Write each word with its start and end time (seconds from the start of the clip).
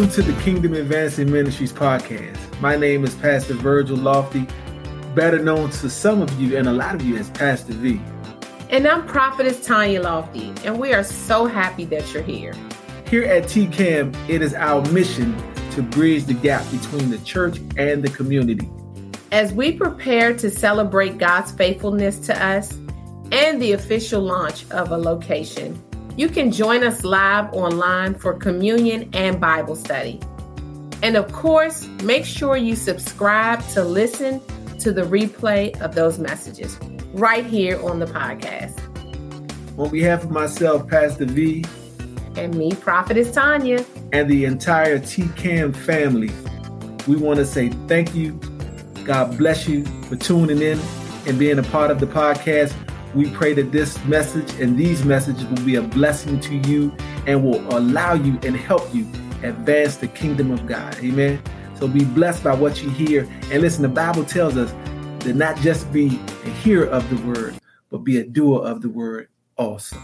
Welcome 0.00 0.24
to 0.24 0.32
the 0.32 0.40
Kingdom 0.40 0.72
Advancing 0.72 1.30
Ministries 1.30 1.74
podcast. 1.74 2.58
My 2.58 2.74
name 2.74 3.04
is 3.04 3.14
Pastor 3.16 3.52
Virgil 3.52 3.98
Lofty, 3.98 4.46
better 5.14 5.38
known 5.38 5.68
to 5.72 5.90
some 5.90 6.22
of 6.22 6.40
you 6.40 6.56
and 6.56 6.66
a 6.66 6.72
lot 6.72 6.94
of 6.94 7.02
you 7.02 7.18
as 7.18 7.28
Pastor 7.28 7.74
Vee. 7.74 8.00
And 8.70 8.88
I'm 8.88 9.06
Prophetess 9.06 9.62
Tanya 9.62 10.00
Lofty, 10.00 10.54
and 10.64 10.80
we 10.80 10.94
are 10.94 11.04
so 11.04 11.44
happy 11.44 11.84
that 11.84 12.14
you're 12.14 12.22
here. 12.22 12.54
Here 13.10 13.24
at 13.24 13.42
TKAM, 13.42 14.16
it 14.26 14.40
is 14.40 14.54
our 14.54 14.82
mission 14.90 15.36
to 15.72 15.82
bridge 15.82 16.24
the 16.24 16.32
gap 16.32 16.64
between 16.70 17.10
the 17.10 17.18
church 17.18 17.58
and 17.76 18.02
the 18.02 18.08
community. 18.08 18.70
As 19.32 19.52
we 19.52 19.72
prepare 19.72 20.32
to 20.32 20.50
celebrate 20.50 21.18
God's 21.18 21.52
faithfulness 21.52 22.18
to 22.20 22.42
us 22.42 22.72
and 23.32 23.60
the 23.60 23.72
official 23.72 24.22
launch 24.22 24.64
of 24.70 24.92
a 24.92 24.96
location, 24.96 25.78
you 26.20 26.28
can 26.28 26.52
join 26.52 26.84
us 26.84 27.02
live 27.02 27.50
online 27.54 28.12
for 28.14 28.34
communion 28.34 29.08
and 29.14 29.40
Bible 29.40 29.74
study. 29.74 30.20
And 31.02 31.16
of 31.16 31.32
course, 31.32 31.86
make 32.02 32.26
sure 32.26 32.58
you 32.58 32.76
subscribe 32.76 33.66
to 33.68 33.82
listen 33.82 34.42
to 34.80 34.92
the 34.92 35.00
replay 35.00 35.74
of 35.80 35.94
those 35.94 36.18
messages 36.18 36.78
right 37.14 37.46
here 37.46 37.82
on 37.82 38.00
the 38.00 38.04
podcast. 38.04 38.78
On 39.78 39.88
behalf 39.88 40.22
of 40.22 40.30
myself, 40.30 40.86
Pastor 40.86 41.24
Vee, 41.24 41.64
and 42.36 42.54
me, 42.54 42.72
Prophetess 42.72 43.32
Tanya, 43.32 43.82
and 44.12 44.28
the 44.28 44.44
entire 44.44 44.98
TKAM 44.98 45.74
family, 45.74 46.30
we 47.08 47.16
want 47.16 47.38
to 47.38 47.46
say 47.46 47.70
thank 47.88 48.14
you. 48.14 48.32
God 49.06 49.38
bless 49.38 49.66
you 49.66 49.86
for 50.02 50.16
tuning 50.16 50.60
in 50.60 50.78
and 51.26 51.38
being 51.38 51.58
a 51.58 51.62
part 51.62 51.90
of 51.90 51.98
the 51.98 52.06
podcast. 52.06 52.74
We 53.14 53.30
pray 53.30 53.54
that 53.54 53.72
this 53.72 54.02
message 54.04 54.52
and 54.60 54.78
these 54.78 55.04
messages 55.04 55.44
will 55.44 55.64
be 55.64 55.74
a 55.74 55.82
blessing 55.82 56.40
to 56.40 56.56
you 56.56 56.94
and 57.26 57.44
will 57.44 57.60
allow 57.76 58.14
you 58.14 58.38
and 58.42 58.56
help 58.56 58.94
you 58.94 59.06
advance 59.42 59.96
the 59.96 60.08
kingdom 60.08 60.50
of 60.50 60.66
God. 60.66 60.96
Amen. 61.02 61.42
So 61.74 61.88
be 61.88 62.04
blessed 62.04 62.44
by 62.44 62.54
what 62.54 62.82
you 62.82 62.90
hear. 62.90 63.28
And 63.50 63.62
listen, 63.62 63.82
the 63.82 63.88
Bible 63.88 64.24
tells 64.24 64.56
us 64.56 64.70
to 65.24 65.32
not 65.32 65.56
just 65.56 65.90
be 65.92 66.20
a 66.44 66.50
hearer 66.50 66.86
of 66.86 67.08
the 67.10 67.26
word, 67.26 67.56
but 67.90 67.98
be 67.98 68.18
a 68.18 68.24
doer 68.24 68.62
of 68.62 68.82
the 68.82 68.88
word 68.88 69.28
also. 69.56 69.96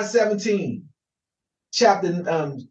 Jeremiah 0.00 0.08
17, 0.08 0.88
chapter 1.72 2.24
um, 2.28 2.68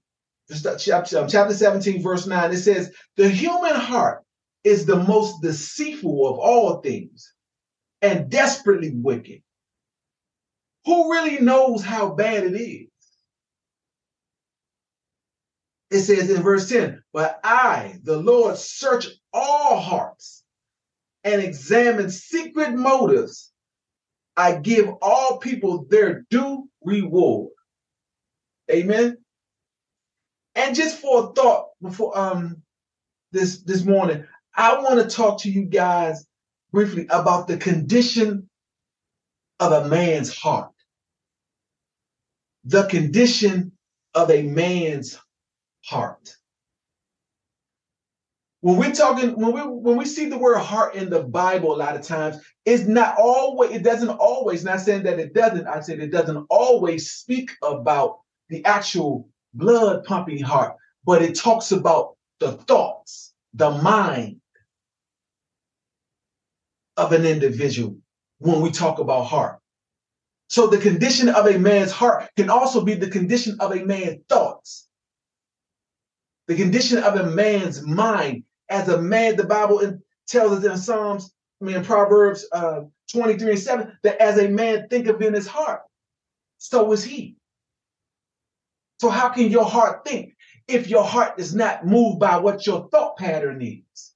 chapter, 0.79 1.19
um, 1.19 1.27
chapter 1.27 1.53
17, 1.53 2.01
verse 2.01 2.25
9, 2.25 2.51
it 2.51 2.57
says, 2.57 2.91
The 3.17 3.29
human 3.29 3.75
heart 3.75 4.23
is 4.63 4.85
the 4.85 4.95
most 4.95 5.41
deceitful 5.41 6.27
of 6.27 6.39
all 6.39 6.81
things 6.81 7.33
and 8.01 8.29
desperately 8.29 8.93
wicked. 8.95 9.41
Who 10.85 11.11
really 11.11 11.39
knows 11.39 11.83
how 11.83 12.13
bad 12.15 12.45
it 12.45 12.55
is? 12.55 12.87
It 15.91 16.01
says 16.01 16.29
in 16.29 16.41
verse 16.41 16.69
10, 16.69 17.03
But 17.13 17.39
I, 17.43 17.99
the 18.03 18.17
Lord, 18.17 18.57
search 18.57 19.07
all 19.33 19.79
hearts 19.79 20.43
and 21.23 21.41
examine 21.41 22.09
secret 22.09 22.73
motives. 22.73 23.51
I 24.39 24.55
give 24.55 24.89
all 25.01 25.37
people 25.39 25.85
their 25.89 26.25
due 26.29 26.69
reward. 26.81 27.49
Amen. 28.71 29.17
And 30.55 30.73
just 30.73 30.99
for 31.01 31.25
a 31.25 31.33
thought 31.33 31.71
before 31.81 32.17
um 32.17 32.63
this 33.33 33.63
this 33.63 33.83
morning, 33.83 34.25
I 34.55 34.81
want 34.81 35.01
to 35.01 35.13
talk 35.13 35.41
to 35.41 35.51
you 35.51 35.65
guys 35.65 36.25
briefly 36.71 37.05
about 37.09 37.49
the 37.49 37.57
condition 37.57 38.49
of 39.59 39.73
a 39.73 39.89
man's 39.89 40.33
heart. 40.33 40.71
The 42.63 42.87
condition 42.87 43.73
of 44.15 44.31
a 44.31 44.43
man's 44.43 45.19
heart. 45.83 46.33
When 48.61 48.75
we're 48.77 48.91
talking, 48.91 49.39
when 49.39 49.53
we 49.53 49.61
when 49.61 49.95
we 49.95 50.05
see 50.05 50.25
the 50.25 50.37
word 50.37 50.59
heart 50.59 50.95
in 50.95 51.09
the 51.09 51.23
Bible, 51.23 51.73
a 51.73 51.77
lot 51.77 51.95
of 51.95 52.01
times, 52.01 52.37
it's 52.65 52.83
not 52.83 53.15
always, 53.17 53.71
it 53.71 53.83
doesn't 53.83 54.09
always, 54.09 54.65
not 54.65 54.81
saying 54.81 55.03
that 55.03 55.17
it 55.19 55.33
doesn't, 55.33 55.65
I 55.65 55.79
said 55.79 55.99
it 55.99 56.11
doesn't 56.11 56.45
always 56.49 57.09
speak 57.09 57.51
about 57.63 58.19
the 58.49 58.63
actual 58.65 59.29
blood 59.53 60.03
pumping 60.03 60.43
heart, 60.43 60.75
but 61.05 61.21
it 61.21 61.35
talks 61.35 61.71
about 61.71 62.17
the 62.39 62.51
thoughts, 62.51 63.33
the 63.53 63.71
mind 63.71 64.41
of 66.97 67.13
an 67.13 67.25
individual 67.25 67.95
when 68.39 68.59
we 68.59 68.71
talk 68.71 68.99
about 68.99 69.23
heart. 69.23 69.59
So 70.49 70.67
the 70.67 70.79
condition 70.79 71.29
of 71.29 71.47
a 71.47 71.57
man's 71.57 71.91
heart 71.91 72.29
can 72.35 72.49
also 72.49 72.83
be 72.83 72.95
the 72.95 73.09
condition 73.09 73.55
of 73.61 73.71
a 73.71 73.85
man's 73.85 74.21
thoughts. 74.27 74.87
The 76.47 76.55
condition 76.55 76.97
of 76.97 77.15
a 77.15 77.29
man's 77.29 77.85
mind 77.85 78.43
as 78.69 78.87
a 78.87 79.01
man, 79.01 79.35
the 79.35 79.45
Bible 79.45 79.99
tells 80.27 80.59
us 80.59 80.63
in 80.63 80.77
Psalms, 80.77 81.31
I 81.61 81.65
mean, 81.65 81.83
Proverbs 81.83 82.45
uh, 82.51 82.81
23 83.11 83.51
and 83.51 83.59
7, 83.59 83.97
that 84.03 84.21
as 84.21 84.37
a 84.37 84.47
man 84.47 84.87
thinketh 84.89 85.21
in 85.21 85.33
his 85.33 85.47
heart, 85.47 85.81
so 86.57 86.91
is 86.91 87.03
he. 87.03 87.35
So, 89.01 89.09
how 89.09 89.29
can 89.29 89.49
your 89.49 89.65
heart 89.65 90.05
think 90.05 90.35
if 90.67 90.87
your 90.89 91.03
heart 91.03 91.39
is 91.39 91.55
not 91.55 91.85
moved 91.85 92.19
by 92.19 92.37
what 92.37 92.67
your 92.67 92.89
thought 92.89 93.17
pattern 93.17 93.61
is? 93.61 94.13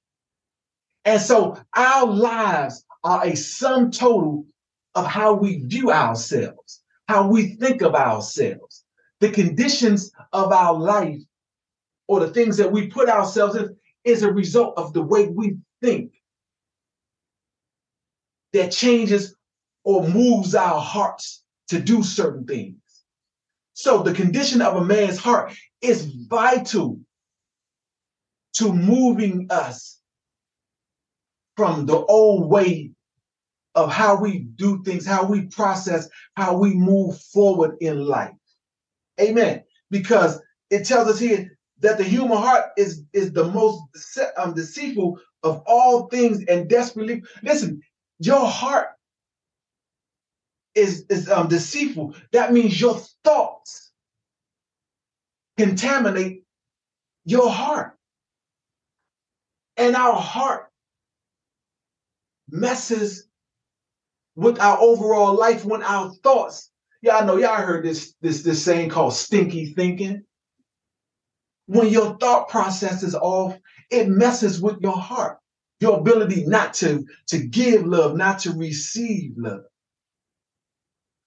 And 1.04 1.20
so, 1.20 1.58
our 1.74 2.06
lives 2.06 2.84
are 3.02 3.26
a 3.26 3.34
sum 3.34 3.90
total 3.90 4.46
of 4.94 5.06
how 5.06 5.34
we 5.34 5.58
view 5.64 5.90
ourselves, 5.90 6.82
how 7.08 7.28
we 7.28 7.56
think 7.56 7.82
of 7.82 7.94
ourselves. 7.94 8.84
The 9.20 9.30
conditions 9.30 10.12
of 10.32 10.52
our 10.52 10.74
life 10.74 11.20
or 12.08 12.20
the 12.20 12.30
things 12.30 12.58
that 12.58 12.70
we 12.70 12.88
put 12.88 13.08
ourselves 13.08 13.56
in 13.56 13.76
is 14.04 14.22
a 14.22 14.32
result 14.32 14.74
of 14.76 14.92
the 14.92 15.02
way 15.02 15.28
we 15.28 15.56
think 15.82 16.12
that 18.52 18.70
changes 18.70 19.34
or 19.82 20.08
moves 20.08 20.54
our 20.54 20.80
hearts 20.80 21.42
to 21.68 21.80
do 21.80 22.02
certain 22.02 22.46
things. 22.46 22.76
So 23.72 24.02
the 24.02 24.14
condition 24.14 24.62
of 24.62 24.76
a 24.76 24.84
man's 24.84 25.18
heart 25.18 25.52
is 25.80 26.04
vital 26.28 27.00
to 28.54 28.72
moving 28.72 29.48
us 29.50 30.00
from 31.56 31.86
the 31.86 31.96
old 31.96 32.48
way 32.48 32.92
of 33.74 33.90
how 33.90 34.20
we 34.20 34.40
do 34.40 34.82
things, 34.84 35.06
how 35.06 35.24
we 35.24 35.46
process, 35.46 36.08
how 36.36 36.56
we 36.56 36.74
move 36.74 37.20
forward 37.20 37.76
in 37.80 38.06
life. 38.06 38.34
Amen. 39.20 39.64
Because 39.90 40.40
it 40.70 40.86
tells 40.86 41.08
us 41.08 41.18
here 41.18 41.53
that 41.80 41.98
the 41.98 42.04
human 42.04 42.38
heart 42.38 42.66
is 42.76 43.02
is 43.12 43.32
the 43.32 43.44
most 43.44 43.82
um, 44.36 44.54
deceitful 44.54 45.18
of 45.42 45.62
all 45.66 46.06
things 46.08 46.44
and 46.48 46.68
desperately 46.68 47.22
listen 47.42 47.82
your 48.18 48.46
heart 48.46 48.88
is 50.74 51.06
is 51.08 51.28
um, 51.30 51.48
deceitful. 51.48 52.14
That 52.32 52.52
means 52.52 52.80
your 52.80 53.00
thoughts 53.22 53.92
contaminate 55.56 56.42
your 57.24 57.50
heart. 57.50 57.96
And 59.76 59.96
our 59.96 60.14
heart 60.14 60.70
messes 62.48 63.26
with 64.36 64.60
our 64.60 64.78
overall 64.78 65.34
life 65.34 65.64
when 65.64 65.82
our 65.82 66.12
thoughts 66.22 66.70
y'all 67.02 67.24
know 67.24 67.36
y'all 67.36 67.56
heard 67.56 67.84
this 67.84 68.14
this 68.20 68.42
this 68.42 68.64
saying 68.64 68.90
called 68.90 69.14
stinky 69.14 69.72
thinking 69.74 70.22
when 71.66 71.88
your 71.88 72.16
thought 72.18 72.48
process 72.48 73.02
is 73.02 73.14
off, 73.14 73.58
it 73.90 74.08
messes 74.08 74.60
with 74.60 74.80
your 74.80 74.96
heart, 74.96 75.38
your 75.80 75.98
ability 75.98 76.44
not 76.46 76.74
to, 76.74 77.06
to 77.28 77.38
give 77.38 77.86
love, 77.86 78.16
not 78.16 78.38
to 78.40 78.52
receive 78.52 79.32
love. 79.36 79.62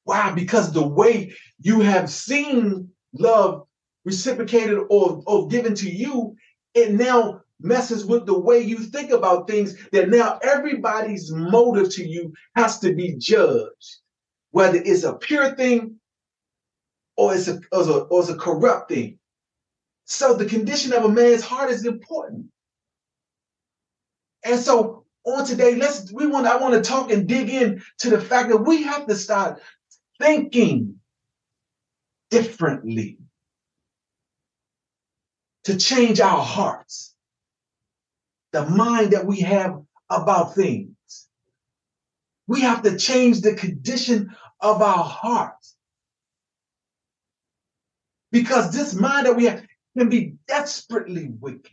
Why? 0.04 0.32
Because 0.32 0.72
the 0.72 0.88
way 0.88 1.34
you 1.60 1.82
have 1.82 2.10
seen 2.10 2.90
love 3.14 3.68
reciprocated 4.06 4.80
or, 4.90 5.22
or 5.26 5.48
given 5.48 5.76
to 5.76 5.90
you, 5.90 6.36
it 6.74 6.94
now 6.94 7.42
messes 7.60 8.06
with 8.06 8.26
the 8.26 8.38
way 8.38 8.60
you 8.60 8.78
think 8.78 9.12
about 9.12 9.48
things 9.48 9.76
that 9.92 10.10
now 10.10 10.40
everybody's 10.44 11.32
motive 11.32 11.90
to 11.96 12.08
you 12.08 12.32
has 12.56 12.80
to 12.80 12.94
be 12.94 13.16
judged, 13.18 13.98
whether 14.52 14.78
it's 14.78 15.04
a 15.04 15.14
pure 15.14 15.56
thing 15.56 15.96
or 17.18 17.34
it's 17.34 17.48
a, 17.48 17.60
or 17.72 17.82
it's 17.82 17.90
a, 17.90 18.00
or 18.04 18.22
it's 18.22 18.30
a 18.30 18.36
corrupt 18.36 18.90
thing. 18.90 19.18
So 20.08 20.36
the 20.36 20.48
condition 20.48 20.94
of 20.94 21.06
a 21.06 21.10
man's 21.10 21.44
heart 21.44 21.72
is 21.72 21.86
important. 21.86 22.48
And 24.46 24.60
so 24.60 25.06
on 25.26 25.46
today, 25.46 25.76
let's 25.76 26.12
we 26.14 26.28
want 26.28 26.48
I 26.48 26.58
want 26.58 26.76
to 26.76 26.82
talk 26.82 27.12
and 27.12 27.28
dig 27.28 27.50
in 27.50 27.84
to 28.00 28.12
the 28.12 28.22
fact 28.22 28.50
that 28.50 28.58
we 28.58 28.84
have 28.84 29.08
to 29.08 29.16
start 29.16 29.62
thinking 30.20 31.00
differently. 32.32 33.20
to 35.68 35.78
change 35.78 36.22
our 36.22 36.42
hearts, 36.42 37.14
the 38.54 38.66
mind 38.66 39.12
that 39.12 39.26
we 39.26 39.42
have 39.42 39.82
about 40.10 40.56
things. 40.56 40.96
We 42.48 42.62
have 42.62 42.84
to 42.84 42.98
change 42.98 43.42
the 43.42 43.54
condition 43.54 44.34
of 44.62 44.82
our 44.82 45.04
hearts. 45.04 45.76
Because 48.32 48.72
this 48.72 48.94
mind 48.94 49.26
that 49.26 49.36
we 49.36 49.46
have 49.46 49.66
can 49.98 50.10
be 50.10 50.36
desperately 50.48 51.30
wicked 51.40 51.72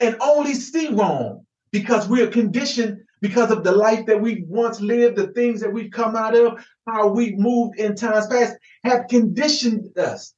and 0.00 0.16
only 0.20 0.54
see 0.54 0.88
wrong 0.88 1.44
because 1.72 2.08
we 2.08 2.22
are 2.22 2.28
conditioned 2.28 3.00
because 3.20 3.50
of 3.50 3.64
the 3.64 3.72
life 3.72 4.06
that 4.06 4.20
we 4.20 4.44
once 4.46 4.80
lived, 4.80 5.16
the 5.16 5.26
things 5.28 5.60
that 5.60 5.72
we've 5.72 5.90
come 5.90 6.14
out 6.14 6.36
of, 6.36 6.64
how 6.86 7.08
we 7.08 7.34
moved 7.34 7.78
in 7.80 7.96
times 7.96 8.28
past, 8.28 8.56
have 8.84 9.08
conditioned 9.08 9.98
us, 9.98 10.34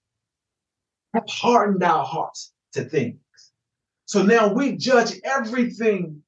have 1.13 1.25
hardened 1.29 1.83
our 1.83 2.05
hearts 2.05 2.53
to 2.73 2.85
things. 2.85 3.19
So 4.07 4.23
now 4.23 4.53
we 4.53 4.77
judge 4.77 5.21
everything 5.25 6.23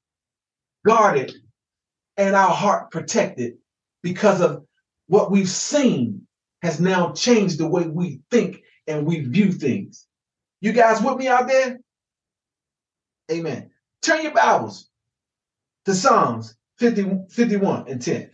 guarded 0.85 1.33
and 2.19 2.37
our 2.37 2.55
heart 2.55 2.91
protected 2.91 3.55
because 4.03 4.43
of 4.43 4.65
what 5.07 5.31
we've 5.31 5.49
seen 5.49 6.27
has 6.61 6.81
now 6.81 7.13
changed 7.13 7.59
the 7.59 7.67
way 7.67 7.87
we 7.87 8.21
think 8.31 8.63
and 8.87 9.07
we 9.07 9.21
view 9.21 9.53
things. 9.53 10.07
You 10.61 10.73
guys 10.73 11.03
with 11.03 11.19
me 11.19 11.29
out 11.29 11.49
there? 11.49 11.79
Amen. 13.31 13.71
Turn 14.03 14.23
your 14.23 14.35
Bibles 14.35 14.89
to 15.85 15.95
Psalms 15.95 16.57
50, 16.79 17.27
51 17.31 17.89
and 17.89 18.03
10. 18.03 18.31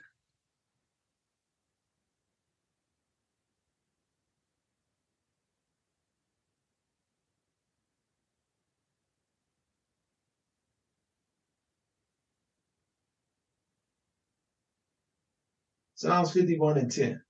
Psalms 15.94 16.32
51 16.32 16.78
and 16.78 16.90
10. 16.92 17.22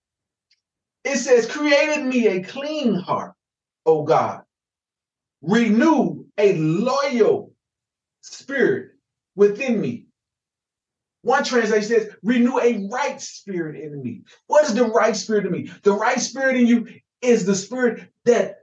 It 1.08 1.18
says, 1.18 1.46
Created 1.46 2.04
me 2.04 2.26
a 2.28 2.42
clean 2.42 2.94
heart, 2.94 3.32
O 3.86 4.02
God. 4.02 4.42
Renew 5.40 6.26
a 6.36 6.54
loyal 6.56 7.52
spirit 8.20 8.92
within 9.34 9.80
me. 9.80 10.06
One 11.22 11.44
translation 11.44 11.88
says, 11.88 12.10
renew 12.22 12.58
a 12.58 12.88
right 12.90 13.20
spirit 13.20 13.76
in 13.76 14.02
me. 14.02 14.22
What 14.46 14.64
is 14.64 14.74
the 14.74 14.84
right 14.84 15.16
spirit 15.16 15.46
in 15.46 15.52
me? 15.52 15.70
The 15.82 15.92
right 15.92 16.20
spirit 16.20 16.56
in 16.56 16.66
you 16.66 16.88
is 17.20 17.44
the 17.44 17.54
spirit 17.54 18.08
that 18.24 18.58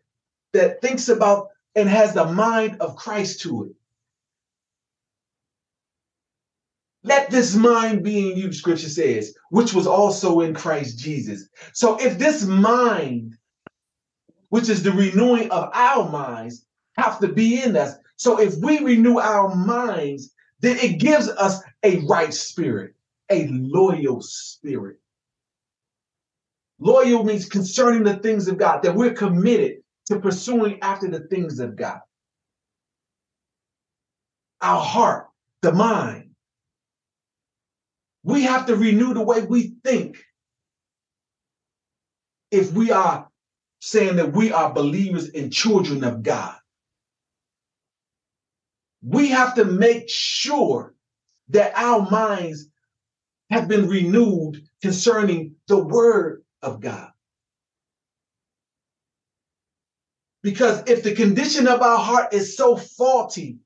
that 0.53 0.81
thinks 0.81 1.09
about 1.09 1.49
and 1.75 1.89
has 1.89 2.13
the 2.13 2.25
mind 2.25 2.77
of 2.79 2.95
Christ 2.95 3.41
to 3.41 3.65
it. 3.65 3.71
Let 7.05 7.29
this 7.29 7.55
mind 7.55 8.03
be 8.03 8.31
in 8.31 8.37
you, 8.37 8.51
scripture 8.51 8.89
says, 8.89 9.35
which 9.51 9.75
was 9.75 9.85
also 9.85 10.39
in 10.39 10.55
Christ 10.55 10.97
Jesus. 10.97 11.47
So 11.71 11.97
if 12.01 12.17
this 12.17 12.45
mind, 12.45 13.37
which 14.49 14.69
is 14.69 14.81
the 14.81 14.91
renewing 14.91 15.51
of 15.51 15.69
our 15.75 16.09
minds, 16.09 16.65
have 16.97 17.19
to 17.19 17.27
be 17.27 17.61
in 17.61 17.77
us. 17.77 17.93
So 18.15 18.41
if 18.41 18.55
we 18.57 18.79
renew 18.79 19.19
our 19.19 19.53
minds, 19.55 20.33
then 20.61 20.79
it 20.79 20.97
gives 20.99 21.29
us 21.29 21.61
a 21.83 21.99
right 22.07 22.33
spirit, 22.33 22.95
a 23.29 23.49
loyal 23.51 24.23
spirit. 24.23 24.97
Loyal 26.79 27.23
means 27.23 27.47
concerning 27.47 28.03
the 28.03 28.15
things 28.15 28.47
of 28.47 28.57
God, 28.57 28.81
that 28.81 28.95
we're 28.95 29.13
committed 29.13 29.83
to 30.07 30.19
pursuing 30.19 30.79
after 30.81 31.07
the 31.07 31.19
things 31.27 31.59
of 31.59 31.75
God. 31.75 31.99
Our 34.59 34.81
heart, 34.81 35.27
the 35.61 35.71
mind. 35.71 36.24
We 38.25 38.43
have 38.43 38.65
to 38.65 38.75
renew 38.75 39.13
the 39.13 39.23
way 39.23 39.43
we 39.43 39.75
think 39.85 40.17
if 42.51 42.73
we 42.73 42.91
are 42.91 43.29
saying 43.79 44.17
that 44.17 44.33
we 44.33 44.51
are 44.51 44.73
believers 44.73 45.29
and 45.29 45.53
children 45.53 46.03
of 46.03 46.23
God 46.23 46.55
we 49.05 49.29
have 49.29 49.55
to 49.55 49.65
make 49.65 50.09
sure 50.09 50.95
that 51.49 51.73
our 51.75 52.09
minds 52.09 52.65
have 53.51 53.67
been 53.67 53.87
renewed 53.87 54.67
concerning 54.81 55.55
the 55.67 55.77
word 55.77 56.43
of 56.63 56.81
God. 56.81 57.11
Because 60.41 60.83
if 60.87 61.03
the 61.03 61.13
condition 61.13 61.67
of 61.67 61.81
our 61.81 61.99
heart 61.99 62.33
is 62.33 62.57
so 62.57 62.75
faulty, 62.75 63.57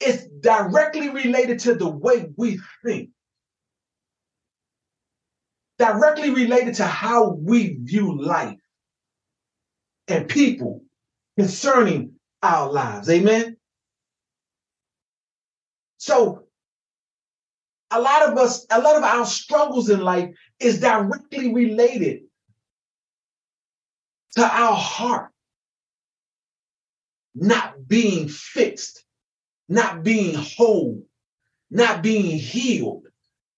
it's 0.00 0.26
directly 0.40 1.10
related 1.10 1.60
to 1.60 1.74
the 1.74 1.88
way 1.88 2.28
we 2.36 2.60
think, 2.84 3.10
directly 5.78 6.30
related 6.30 6.74
to 6.74 6.84
how 6.84 7.30
we 7.30 7.76
view 7.80 8.20
life 8.20 8.58
and 10.08 10.28
people 10.28 10.82
concerning 11.38 12.12
our 12.42 12.70
lives. 12.70 13.10
Amen. 13.10 13.56
So 15.98 16.44
a 17.90 18.00
lot 18.00 18.30
of 18.30 18.38
us, 18.38 18.66
a 18.70 18.80
lot 18.80 18.96
of 18.96 19.02
our 19.02 19.26
struggles 19.26 19.90
in 19.90 20.00
life 20.00 20.30
is 20.60 20.80
directly 20.80 21.52
related 21.52 22.22
to 24.32 24.42
our 24.42 24.74
heart 24.74 25.30
not 27.34 27.86
being 27.86 28.28
fixed, 28.28 29.04
not 29.68 30.02
being 30.02 30.34
whole, 30.34 31.02
not 31.70 32.02
being 32.02 32.38
healed, 32.38 33.06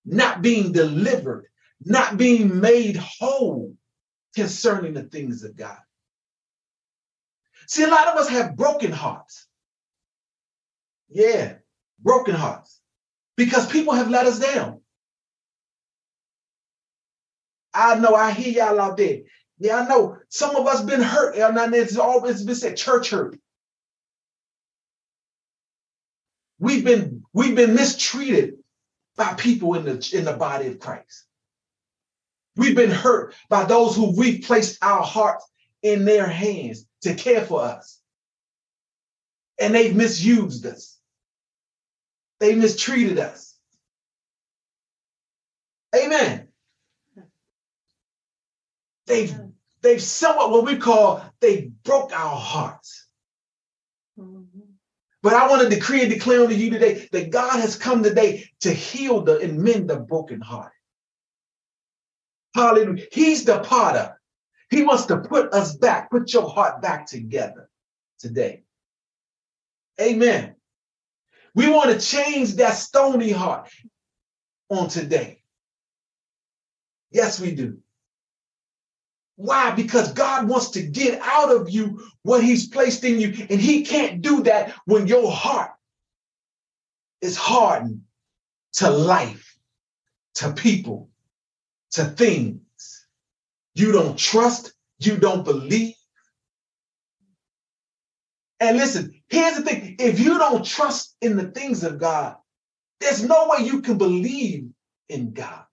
not 0.05 0.43
being 0.43 0.73
delivered, 0.73 1.47
not 1.85 2.17
being 2.17 2.61
made 2.61 2.97
whole 2.97 3.75
concerning 4.35 4.95
the 4.95 5.05
things 5.05 5.45
of 5.45 5.57
God. 5.57 5.79
See, 7.67 7.85
a 7.85 7.89
lot 7.89 8.09
of 8.09 8.17
us 8.17 8.29
have 8.29 8.57
broken 8.57 8.93
hearts. 8.93 9.47
Yeah, 11.09 11.55
broken 12.01 12.35
hearts 12.35 12.81
because 13.37 13.71
people 13.71 13.95
have 13.95 14.11
let 14.11 14.27
us 14.27 14.39
down. 14.39 14.81
I 17.75 17.97
know, 17.97 18.15
I 18.15 18.33
hear 18.33 18.53
y'all 18.53 18.81
out 18.81 18.97
there. 18.97 19.21
Yeah, 19.59 19.77
I 19.77 19.89
know 19.89 20.19
some 20.29 20.57
of 20.57 20.67
us 20.67 20.83
been 20.83 21.01
hurt. 21.03 21.37
And 21.37 21.75
it's 21.75 21.97
always 21.97 22.43
been 22.45 22.55
said 22.55 22.77
church 22.77 23.11
hurt. 23.11 23.39
We've 26.59 26.85
been 26.85 27.23
we've 27.33 27.57
been 27.57 27.75
mistreated 27.75 28.55
by 29.17 29.35
people 29.35 29.75
in 29.75 29.85
the 29.85 30.11
in 30.13 30.25
the 30.25 30.35
body 30.35 30.69
of 30.69 30.81
Christ. 30.81 31.28
We've 32.59 32.75
been 32.75 32.91
hurt 32.91 33.35
by 33.49 33.65
those 33.65 33.95
who 33.95 34.17
we've 34.17 34.43
placed 34.43 34.83
our 34.83 35.03
hearts 35.03 35.49
in 35.83 36.05
their 36.05 36.27
hands 36.27 36.85
to 37.03 37.15
care 37.15 37.45
for 37.45 37.63
us. 37.63 38.01
And 39.61 39.73
they've 39.73 39.95
misused 39.95 40.67
us. 40.67 40.99
They 42.41 42.57
mistreated 42.57 43.21
us. 43.21 43.57
Amen. 45.95 46.49
They've 49.07 49.35
they've 49.81 50.03
somewhat 50.03 50.51
what 50.51 50.67
we 50.67 50.77
call 50.77 51.25
they 51.41 51.71
broke 51.85 52.13
our 52.13 52.37
hearts. 52.37 53.07
But 55.23 55.35
I 55.35 55.49
want 55.49 55.63
to 55.63 55.69
decree 55.69 56.03
and 56.03 56.11
declare 56.11 56.43
unto 56.43 56.55
you 56.55 56.71
today 56.71 57.09
that 57.13 57.31
God 57.31 57.61
has 57.61 57.77
come 57.77 58.03
today 58.03 58.51
to 58.61 58.73
heal 58.73 59.23
the 59.23 59.39
and 59.39 59.59
mend 59.59 59.89
the 59.89 60.01
broken 60.01 60.41
heart. 60.41 60.73
Hallelujah. 62.55 63.05
He's 63.13 63.45
the 63.45 63.61
potter. 63.61 64.21
He 64.71 64.83
wants 64.83 65.07
to 65.07 65.19
put 65.19 65.53
us 65.55 65.77
back, 65.77 66.11
put 66.11 66.33
your 66.33 66.49
heart 66.49 66.83
back 66.83 67.07
together 67.07 67.71
today. 68.19 68.63
Amen. 70.01 70.55
We 71.55 71.69
want 71.69 71.91
to 71.91 72.07
change 72.07 72.55
that 72.55 72.75
stony 72.75 73.31
heart 73.31 73.71
on 74.69 74.89
today. 74.89 75.43
Yes, 77.11 77.41
we 77.41 77.55
do. 77.55 77.79
Why? 79.37 79.71
Because 79.71 80.13
God 80.13 80.49
wants 80.49 80.71
to 80.71 80.83
get 80.83 81.21
out 81.23 81.51
of 81.51 81.71
you 81.71 82.03
what 82.23 82.43
He's 82.43 82.69
placed 82.69 83.05
in 83.05 83.21
you, 83.21 83.47
and 83.49 83.61
He 83.61 83.85
can't 83.85 84.21
do 84.21 84.43
that 84.43 84.75
when 84.85 85.07
your 85.07 85.31
heart 85.31 85.71
is 87.21 87.37
hardened 87.37 88.03
to 88.75 88.91
life, 88.91 89.57
to 90.35 90.53
people, 90.53 91.08
to 91.93 92.05
things. 92.05 92.61
You 93.75 93.93
don't 93.93 94.19
trust, 94.19 94.73
you 94.99 95.17
don't 95.17 95.45
believe, 95.45 95.95
and 98.61 98.77
listen, 98.77 99.15
here's 99.29 99.57
the 99.57 99.63
thing 99.63 99.97
if 99.99 100.19
you 100.19 100.39
don't 100.39 100.65
trust 100.65 101.17
in 101.21 101.37
the 101.37 101.49
things 101.51 101.85
of 101.85 101.99
God, 101.99 102.37
there's 103.01 103.25
no 103.25 103.49
way 103.49 103.65
you 103.65 103.83
can 103.83 103.99
believe 103.99 104.69
in 105.09 105.33
God. 105.33 105.65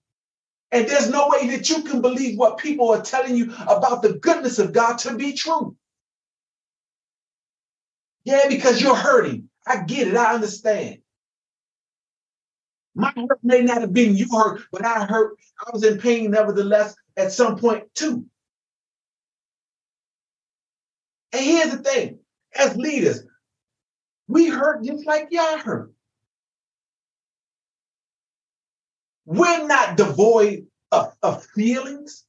And 0.72 0.86
there's 0.88 1.10
no 1.10 1.28
way 1.28 1.48
that 1.48 1.68
you 1.68 1.82
can 1.82 2.00
believe 2.02 2.38
what 2.38 2.58
people 2.58 2.90
are 2.90 3.02
telling 3.02 3.36
you 3.36 3.54
about 3.66 4.02
the 4.02 4.14
goodness 4.14 4.58
of 4.58 4.72
God 4.72 4.98
to 4.98 5.16
be 5.16 5.32
true. 5.32 5.76
Yeah, 8.24 8.48
because 8.48 8.82
you're 8.82 8.96
hurting. 8.96 9.48
I 9.66 9.82
get 9.84 10.08
it. 10.08 10.16
I 10.16 10.34
understand. 10.34 10.98
My 12.96 13.12
hurt 13.14 13.38
may 13.42 13.60
not 13.60 13.82
have 13.82 13.92
been 13.92 14.16
your 14.16 14.28
hurt, 14.28 14.62
but 14.72 14.82
I 14.84 15.04
hurt. 15.04 15.36
I 15.60 15.70
was 15.70 15.84
in 15.84 15.98
pain 15.98 16.30
nevertheless 16.30 16.96
at 17.18 17.30
some 17.30 17.58
point 17.58 17.94
too. 17.94 18.24
And 21.32 21.44
here's 21.44 21.72
the 21.72 21.82
thing 21.82 22.20
as 22.54 22.74
leaders, 22.74 23.22
we 24.28 24.48
hurt 24.48 24.82
just 24.82 25.04
like 25.06 25.28
y'all 25.30 25.58
hurt. 25.58 25.92
We're 29.26 29.66
not 29.66 29.98
devoid 29.98 30.66
of, 30.90 31.14
of 31.22 31.44
feelings. 31.54 32.24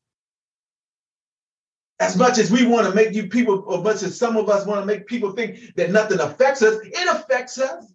As 2.01 2.17
much 2.17 2.37
as 2.39 2.51
we 2.51 2.65
want 2.65 2.87
to 2.87 2.93
make 2.93 3.13
you 3.13 3.27
people, 3.27 3.73
as 3.73 3.83
much 3.83 4.03
as 4.03 4.19
some 4.19 4.35
of 4.35 4.49
us 4.49 4.65
want 4.65 4.81
to 4.81 4.85
make 4.85 5.07
people 5.07 5.31
think 5.31 5.73
that 5.75 5.91
nothing 5.91 6.19
affects 6.19 6.61
us, 6.61 6.77
it 6.83 7.15
affects 7.15 7.57
us. 7.57 7.85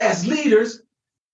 As 0.00 0.26
leaders, 0.26 0.82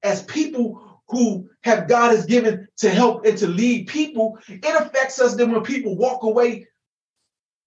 as 0.02 0.22
people 0.22 1.02
who 1.08 1.48
have 1.62 1.88
God 1.88 2.10
has 2.10 2.26
given 2.26 2.68
to 2.78 2.90
help 2.90 3.24
and 3.26 3.36
to 3.38 3.46
lead 3.46 3.88
people, 3.88 4.38
it 4.48 4.82
affects 4.82 5.20
us 5.20 5.36
that 5.36 5.46
when 5.46 5.62
people 5.62 5.96
walk 5.96 6.22
away, 6.22 6.66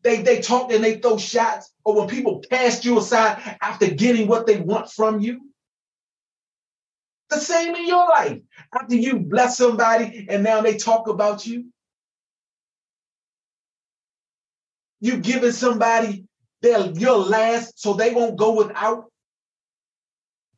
they, 0.04 0.22
they 0.22 0.42
talk 0.42 0.72
and 0.72 0.84
they 0.84 1.00
throw 1.00 1.18
shots, 1.18 1.72
or 1.84 1.96
when 1.96 2.08
people 2.08 2.44
cast 2.50 2.86
you 2.86 2.98
aside 2.98 3.58
after 3.62 3.88
getting 3.88 4.28
what 4.28 4.48
they 4.48 4.60
want 4.60 4.92
from 4.92 5.20
you. 5.20 5.42
The 7.30 7.40
same 7.40 7.76
in 7.76 7.88
your 7.88 8.08
life. 8.08 8.40
After 8.74 8.96
you 8.96 9.20
bless 9.20 9.58
somebody 9.58 10.28
and 10.30 10.44
now 10.44 10.62
they 10.62 10.78
talk 10.78 11.08
about 11.08 11.46
you. 11.46 11.66
You 15.02 15.18
giving 15.18 15.52
somebody 15.52 16.26
their 16.62 16.88
your 16.92 17.18
last 17.18 17.80
so 17.80 17.94
they 17.94 18.14
won't 18.14 18.38
go 18.38 18.54
without. 18.54 19.12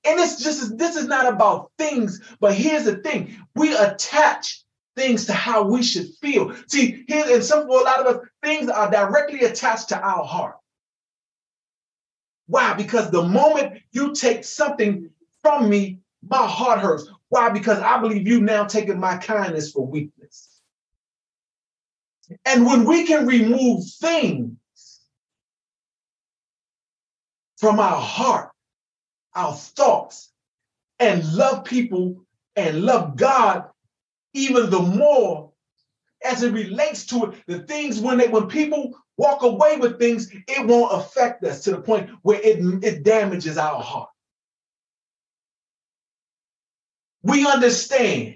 And 0.06 0.20
it's 0.20 0.41
just 0.41 0.77
this 0.77 0.96
is 0.96 1.08
not 1.08 1.32
about 1.32 1.72
things, 1.77 2.22
but 2.39 2.53
here's 2.53 2.86
the 2.86 2.98
thing: 2.98 3.36
we 3.56 3.75
attach 3.75 4.63
things 4.96 5.25
to 5.25 5.34
how 5.34 5.63
we 5.63 5.84
should 5.84 6.08
feel. 6.22 6.56
See, 6.68 7.03
here 7.08 7.25
and 7.27 7.44
some 7.44 7.68
for 7.68 7.82
a 7.82 7.84
lot 7.84 8.00
of 8.00 8.15
us, 8.15 8.27
things 8.44 8.70
are 8.70 8.89
directly 8.89 9.41
attached 9.41 9.89
to 9.89 10.00
our 10.00 10.24
heart. 10.24 10.56
Why? 12.48 12.74
Because 12.74 13.12
the 13.12 13.24
moment 13.24 13.82
you 13.91 14.13
take 14.13 14.44
something 14.44 15.10
from 15.44 15.70
me, 15.70 16.00
my 16.27 16.48
heart 16.48 16.79
hurts. 16.79 17.10
Why? 17.29 17.50
Because 17.50 17.79
I 17.79 18.00
believe 18.00 18.27
you 18.27 18.41
now 18.41 18.65
taking 18.65 19.00
my 19.00 19.18
kindness 19.18 19.72
for 19.72 19.86
weakness. 19.86 20.62
And 22.46 22.65
when 22.65 22.86
we 22.86 23.06
can 23.06 23.25
remove 23.27 23.86
things 24.00 24.56
from 27.58 27.79
our 27.79 28.01
heart, 28.01 28.51
our 29.39 29.53
thoughts, 29.53 30.31
and 31.00 31.34
love 31.34 31.63
people 31.63 32.25
and 32.55 32.81
love 32.81 33.15
God 33.15 33.69
even 34.34 34.69
the 34.69 34.79
more 34.79 35.51
as 36.24 36.43
it 36.43 36.51
relates 36.51 37.05
to 37.08 37.25
it, 37.25 37.43
the 37.48 37.60
things 37.60 38.00
when 38.00 38.17
they 38.17 38.27
when 38.27 38.48
people 38.48 38.93
walk 39.17 39.43
away 39.43 39.77
with 39.77 40.00
things, 40.00 40.31
it 40.48 40.65
won't 40.65 40.93
affect 40.93 41.43
us 41.43 41.63
to 41.63 41.72
the 41.72 41.81
point 41.81 42.10
where 42.22 42.39
it, 42.41 42.84
it 42.84 43.03
damages 43.03 43.58
our 43.58 43.81
heart. 43.81 44.10
We 47.24 47.48
understand 47.48 48.36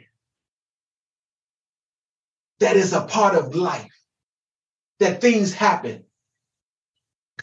that 2.59 2.75
is 2.75 2.93
a 2.93 3.01
part 3.01 3.35
of 3.35 3.55
life, 3.55 3.93
that 4.99 5.21
things 5.21 5.53
happen. 5.53 6.05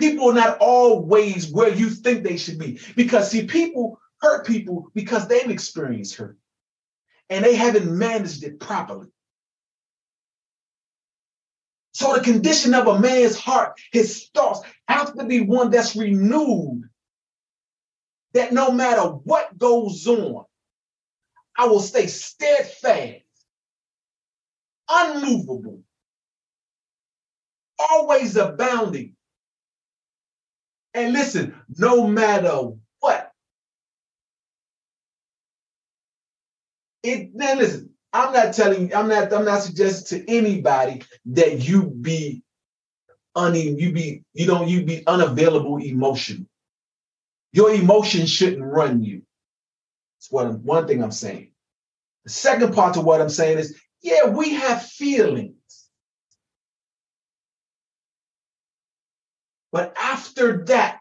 People 0.01 0.31
are 0.31 0.35
not 0.35 0.57
always 0.61 1.53
where 1.53 1.69
you 1.69 1.91
think 1.91 2.25
they 2.25 2.39
should 2.39 2.59
be. 2.59 2.81
Because, 2.97 3.31
see, 3.31 3.45
people 3.45 4.01
hurt 4.23 4.47
people 4.47 4.91
because 4.95 5.29
they've 5.29 5.51
experienced 5.51 6.17
hurt 6.17 6.39
and 7.29 7.45
they 7.45 7.55
haven't 7.55 7.97
managed 7.97 8.43
it 8.43 8.59
properly. 8.59 9.09
So, 11.93 12.15
the 12.15 12.21
condition 12.21 12.73
of 12.73 12.87
a 12.87 12.99
man's 12.99 13.39
heart, 13.39 13.79
his 13.93 14.31
thoughts, 14.35 14.61
have 14.89 15.15
to 15.17 15.25
be 15.25 15.43
one 15.43 15.71
that's 15.71 15.95
renewed. 15.95 16.89
That 18.33 18.53
no 18.53 18.71
matter 18.71 19.03
what 19.03 19.59
goes 19.59 20.07
on, 20.07 20.45
I 21.59 21.67
will 21.67 21.81
stay 21.81 22.07
steadfast, 22.07 23.25
unmovable, 24.89 25.83
always 27.91 28.37
abounding. 28.37 29.17
And 30.95 31.13
listen, 31.13 31.55
no 31.79 32.07
matter 32.07 32.73
what. 33.01 33.33
It 37.03 37.35
now 37.35 37.55
listen, 37.57 37.91
I'm 38.13 38.33
not 38.33 38.55
telling 38.55 38.91
you. 38.91 38.95
I'm 38.97 39.09
not 39.09 39.33
I'm 39.33 39.45
not 39.45 39.63
suggesting 39.63 40.27
to 40.27 40.33
anybody 40.33 41.03
that 41.27 41.61
you 41.69 41.85
be 41.85 42.43
un 43.37 43.55
you 43.55 43.93
be 43.93 44.25
you 44.35 44.47
don't 44.47 44.69
you 44.69 44.85
be 44.85 45.07
unavailable 45.07 45.79
emotion. 45.79 46.49
Your 47.53 47.73
emotions 47.73 48.31
shouldn't 48.31 48.63
run 48.65 49.03
you. 49.03 49.23
That's 50.19 50.31
what 50.33 50.47
I'm, 50.47 50.65
one 50.65 50.87
thing 50.87 51.03
I'm 51.03 51.13
saying. 51.13 51.53
The 52.25 52.31
second 52.31 52.75
part 52.75 52.95
to 52.95 53.01
what 53.03 53.21
I'm 53.21 53.31
saying 53.31 53.59
is, 53.59 53.79
yeah, 54.03 54.27
we 54.29 54.55
have 54.55 54.85
feelings. 54.85 55.55
But 59.73 59.95
after 60.01 60.65
that, 60.67 61.01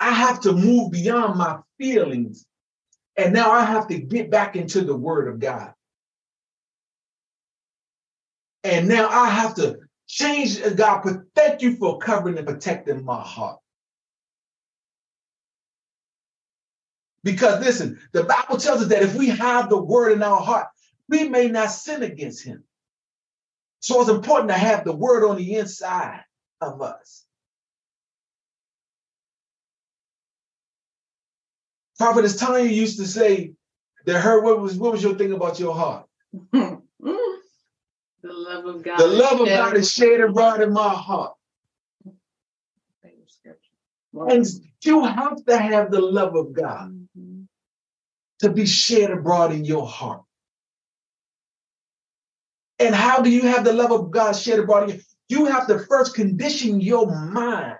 I 0.00 0.10
have 0.10 0.40
to 0.40 0.52
move 0.52 0.92
beyond 0.92 1.38
my 1.38 1.58
feelings. 1.78 2.46
And 3.16 3.32
now 3.32 3.50
I 3.52 3.64
have 3.64 3.88
to 3.88 3.98
get 3.98 4.30
back 4.30 4.56
into 4.56 4.82
the 4.82 4.96
word 4.96 5.28
of 5.28 5.38
God. 5.38 5.72
And 8.64 8.88
now 8.88 9.08
I 9.08 9.28
have 9.28 9.54
to 9.56 9.78
change 10.06 10.60
God. 10.76 11.26
Thank 11.34 11.62
you 11.62 11.76
for 11.76 11.98
covering 11.98 12.38
and 12.38 12.46
protecting 12.46 13.04
my 13.04 13.20
heart. 13.20 13.60
Because 17.22 17.64
listen, 17.64 17.98
the 18.12 18.24
Bible 18.24 18.58
tells 18.58 18.82
us 18.82 18.88
that 18.88 19.02
if 19.02 19.14
we 19.14 19.28
have 19.28 19.70
the 19.70 19.82
word 19.82 20.12
in 20.12 20.22
our 20.22 20.40
heart, 20.40 20.68
we 21.08 21.28
may 21.28 21.48
not 21.48 21.70
sin 21.70 22.02
against 22.02 22.44
him. 22.44 22.64
So 23.80 24.00
it's 24.00 24.10
important 24.10 24.50
to 24.50 24.56
have 24.56 24.84
the 24.84 24.94
word 24.94 25.26
on 25.26 25.36
the 25.36 25.56
inside 25.56 26.22
of 26.60 26.80
us. 26.82 27.23
Prophetess 31.98 32.36
Tanya 32.36 32.70
used 32.70 32.98
to 32.98 33.06
say 33.06 33.52
that 34.06 34.20
her 34.20 34.42
what 34.42 34.60
was 34.60 34.76
what 34.76 34.92
was 34.92 35.02
your 35.02 35.14
thing 35.14 35.32
about 35.32 35.60
your 35.60 35.74
heart? 35.74 36.06
the 36.52 38.32
love 38.32 38.66
of 38.66 38.82
God. 38.82 38.98
The 38.98 39.06
love 39.06 39.40
of 39.40 39.46
God 39.46 39.76
is 39.76 39.90
shed 39.90 40.20
abroad 40.20 40.60
in 40.62 40.72
my 40.72 40.88
heart. 40.88 41.34
And 44.14 44.46
you 44.82 45.04
have 45.04 45.44
to 45.46 45.58
have 45.58 45.90
the 45.90 46.00
love 46.00 46.36
of 46.36 46.52
God 46.52 46.92
mm-hmm. 47.18 47.42
to 48.40 48.50
be 48.50 48.64
shed 48.64 49.10
abroad 49.10 49.52
in 49.52 49.64
your 49.64 49.86
heart. 49.86 50.22
And 52.78 52.94
how 52.94 53.22
do 53.22 53.30
you 53.30 53.42
have 53.42 53.64
the 53.64 53.72
love 53.72 53.92
of 53.92 54.10
God 54.10 54.32
shed 54.32 54.58
abroad 54.58 54.90
in 54.90 54.96
you? 54.96 55.02
You 55.28 55.46
have 55.46 55.66
to 55.66 55.78
first 55.80 56.14
condition 56.14 56.80
your 56.80 57.06
mind 57.06 57.76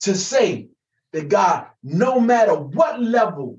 to 0.00 0.14
say 0.14 0.68
that 1.12 1.28
God, 1.28 1.66
no 1.82 2.20
matter 2.20 2.54
what 2.54 3.00
level 3.00 3.58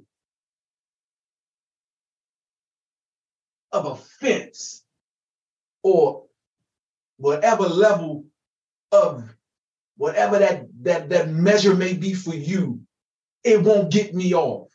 of 3.71 3.85
offense 3.85 4.83
or 5.83 6.25
whatever 7.17 7.63
level 7.63 8.25
of 8.91 9.33
whatever 9.97 10.39
that 10.39 10.65
that 10.81 11.09
that 11.09 11.29
measure 11.29 11.75
may 11.75 11.93
be 11.93 12.13
for 12.13 12.33
you, 12.33 12.81
it 13.43 13.61
won't 13.61 13.91
get 13.91 14.13
me 14.13 14.33
off. 14.33 14.69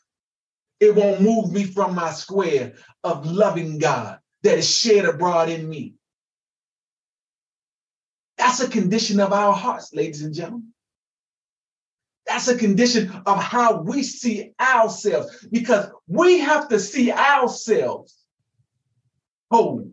It 0.78 0.94
won't 0.94 1.22
move 1.22 1.50
me 1.52 1.64
from 1.64 1.94
my 1.94 2.10
square 2.10 2.74
of 3.02 3.26
loving 3.26 3.78
God 3.78 4.18
that 4.42 4.58
is 4.58 4.68
shed 4.68 5.04
abroad 5.04 5.48
in 5.48 5.68
me. 5.68 5.94
That's 8.36 8.60
a 8.60 8.68
condition 8.68 9.20
of 9.20 9.32
our 9.32 9.54
hearts, 9.54 9.94
ladies 9.94 10.22
and 10.22 10.34
gentlemen. 10.34 10.72
That's 12.36 12.48
a 12.48 12.58
condition 12.58 13.10
of 13.24 13.42
how 13.42 13.80
we 13.80 14.02
see 14.02 14.52
ourselves 14.60 15.46
because 15.50 15.86
we 16.06 16.38
have 16.40 16.68
to 16.68 16.78
see 16.78 17.10
ourselves 17.10 18.14
holy, 19.50 19.92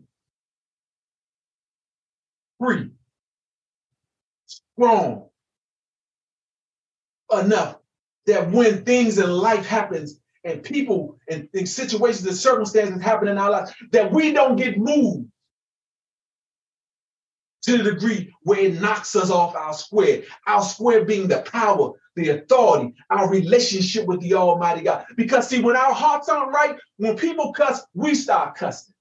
free, 2.60 2.90
strong 4.44 5.30
enough 7.32 7.78
that 8.26 8.50
when 8.50 8.84
things 8.84 9.16
in 9.16 9.30
life 9.30 9.64
happens 9.64 10.20
and 10.44 10.62
people 10.62 11.18
and, 11.30 11.48
and 11.54 11.66
situations 11.66 12.26
and 12.26 12.36
circumstances 12.36 13.00
happen 13.00 13.28
in 13.28 13.38
our 13.38 13.52
lives, 13.52 13.72
that 13.92 14.12
we 14.12 14.34
don't 14.34 14.56
get 14.56 14.76
moved. 14.76 15.30
to 17.62 17.78
the 17.78 17.92
degree 17.92 18.30
where 18.42 18.60
it 18.60 18.78
knocks 18.78 19.16
us 19.16 19.30
off 19.30 19.56
our 19.56 19.72
square. 19.72 20.24
Our 20.46 20.62
square 20.62 21.06
being 21.06 21.28
the 21.28 21.40
power, 21.40 21.92
the 22.16 22.30
authority, 22.30 22.94
our 23.10 23.28
relationship 23.30 24.06
with 24.06 24.20
the 24.20 24.34
Almighty 24.34 24.82
God. 24.82 25.04
Because 25.16 25.48
see, 25.48 25.60
when 25.60 25.76
our 25.76 25.92
hearts 25.92 26.28
aren't 26.28 26.52
right, 26.52 26.76
when 26.96 27.16
people 27.16 27.52
cuss, 27.52 27.84
we 27.94 28.14
start 28.14 28.54
cussing. 28.56 28.94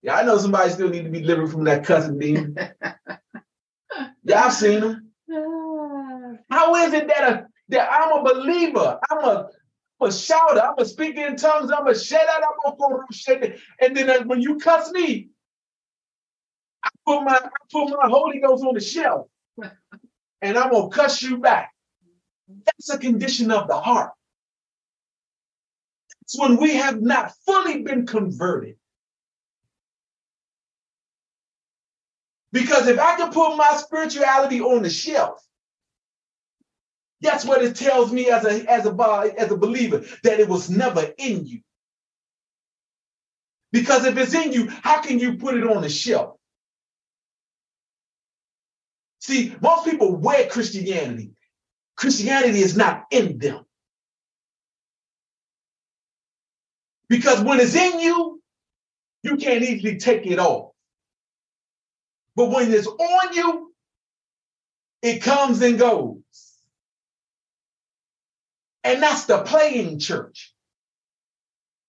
Yeah, 0.05 0.17
I 0.17 0.23
know 0.23 0.37
somebody 0.37 0.69
still 0.69 0.89
need 0.89 1.05
to 1.05 1.09
be 1.09 1.21
delivered 1.21 1.49
from 1.49 1.63
that 1.63 1.85
cussing 1.85 2.19
demon. 2.19 2.57
yeah, 4.23 4.43
I've 4.43 4.51
seen 4.53 4.81
them. 4.81 5.11
Ah. 5.31 6.33
How 6.49 6.75
is 6.75 6.91
it 6.91 7.07
that 7.07 7.31
a, 7.31 7.47
that 7.69 7.89
I'm 7.89 8.17
a 8.17 8.23
believer? 8.23 8.99
I'm 9.09 9.19
a 9.19 9.49
I'm 10.01 10.09
a 10.09 10.11
shouter. 10.11 10.61
I'm 10.61 10.77
a 10.77 10.85
speak 10.85 11.15
in 11.15 11.37
tongues. 11.37 11.71
I'm 11.71 11.87
a 11.87 11.97
shed 11.97 12.27
out. 12.29 12.43
I'm 12.65 12.73
a 12.73 13.53
and 13.79 13.95
then 13.95 14.09
uh, 14.09 14.23
when 14.23 14.41
you 14.41 14.57
cuss 14.57 14.91
me, 14.91 15.29
I 16.83 16.89
put 17.05 17.23
my 17.23 17.39
I 17.43 17.49
put 17.71 17.89
my 17.89 18.09
Holy 18.09 18.39
Ghost 18.39 18.63
on 18.63 18.73
the 18.73 18.81
shelf, 18.81 19.27
and 20.41 20.57
I'm 20.57 20.71
gonna 20.71 20.89
cuss 20.89 21.21
you 21.21 21.37
back. 21.37 21.71
That's 22.65 22.89
a 22.89 22.97
condition 22.97 23.51
of 23.51 23.67
the 23.67 23.79
heart. 23.79 24.11
It's 26.23 26.39
when 26.39 26.57
we 26.57 26.75
have 26.75 27.01
not 27.01 27.33
fully 27.45 27.83
been 27.83 28.05
converted. 28.05 28.77
Because 32.51 32.87
if 32.87 32.99
I 32.99 33.15
can 33.17 33.31
put 33.31 33.55
my 33.55 33.75
spirituality 33.77 34.61
on 34.61 34.83
the 34.83 34.89
shelf, 34.89 35.41
that's 37.21 37.45
what 37.45 37.63
it 37.63 37.75
tells 37.75 38.11
me 38.11 38.29
as 38.29 38.45
a 38.45 38.69
as 38.69 38.85
a 38.85 39.33
as 39.37 39.51
a 39.51 39.57
believer 39.57 40.03
that 40.23 40.39
it 40.39 40.47
was 40.47 40.69
never 40.69 41.11
in 41.17 41.45
you. 41.45 41.61
Because 43.71 44.05
if 44.05 44.17
it's 44.17 44.35
in 44.35 44.51
you, 44.51 44.67
how 44.69 45.01
can 45.01 45.19
you 45.19 45.37
put 45.37 45.55
it 45.55 45.65
on 45.65 45.81
the 45.81 45.89
shelf? 45.89 46.37
See, 49.23 49.55
most 49.61 49.85
people 49.85 50.17
wear 50.17 50.49
Christianity. 50.49 51.31
Christianity 51.95 52.59
is 52.59 52.75
not 52.75 53.05
in 53.09 53.37
them. 53.37 53.63
Because 57.07 57.41
when 57.41 57.61
it's 57.61 57.73
in 57.73 58.01
you, 58.01 58.41
you 59.21 59.37
can't 59.37 59.63
easily 59.63 59.95
take 59.95 60.27
it 60.27 60.39
off. 60.39 60.71
But 62.35 62.49
when 62.49 62.69
it's 62.73 62.85
on 62.85 63.33
you, 63.33 63.73
it 65.01 65.21
comes 65.21 65.61
and 65.61 65.79
goes. 65.79 66.17
And 68.83 69.01
that's 69.01 69.23
the 69.23 69.43
playing 69.43 69.99
church 69.99 70.53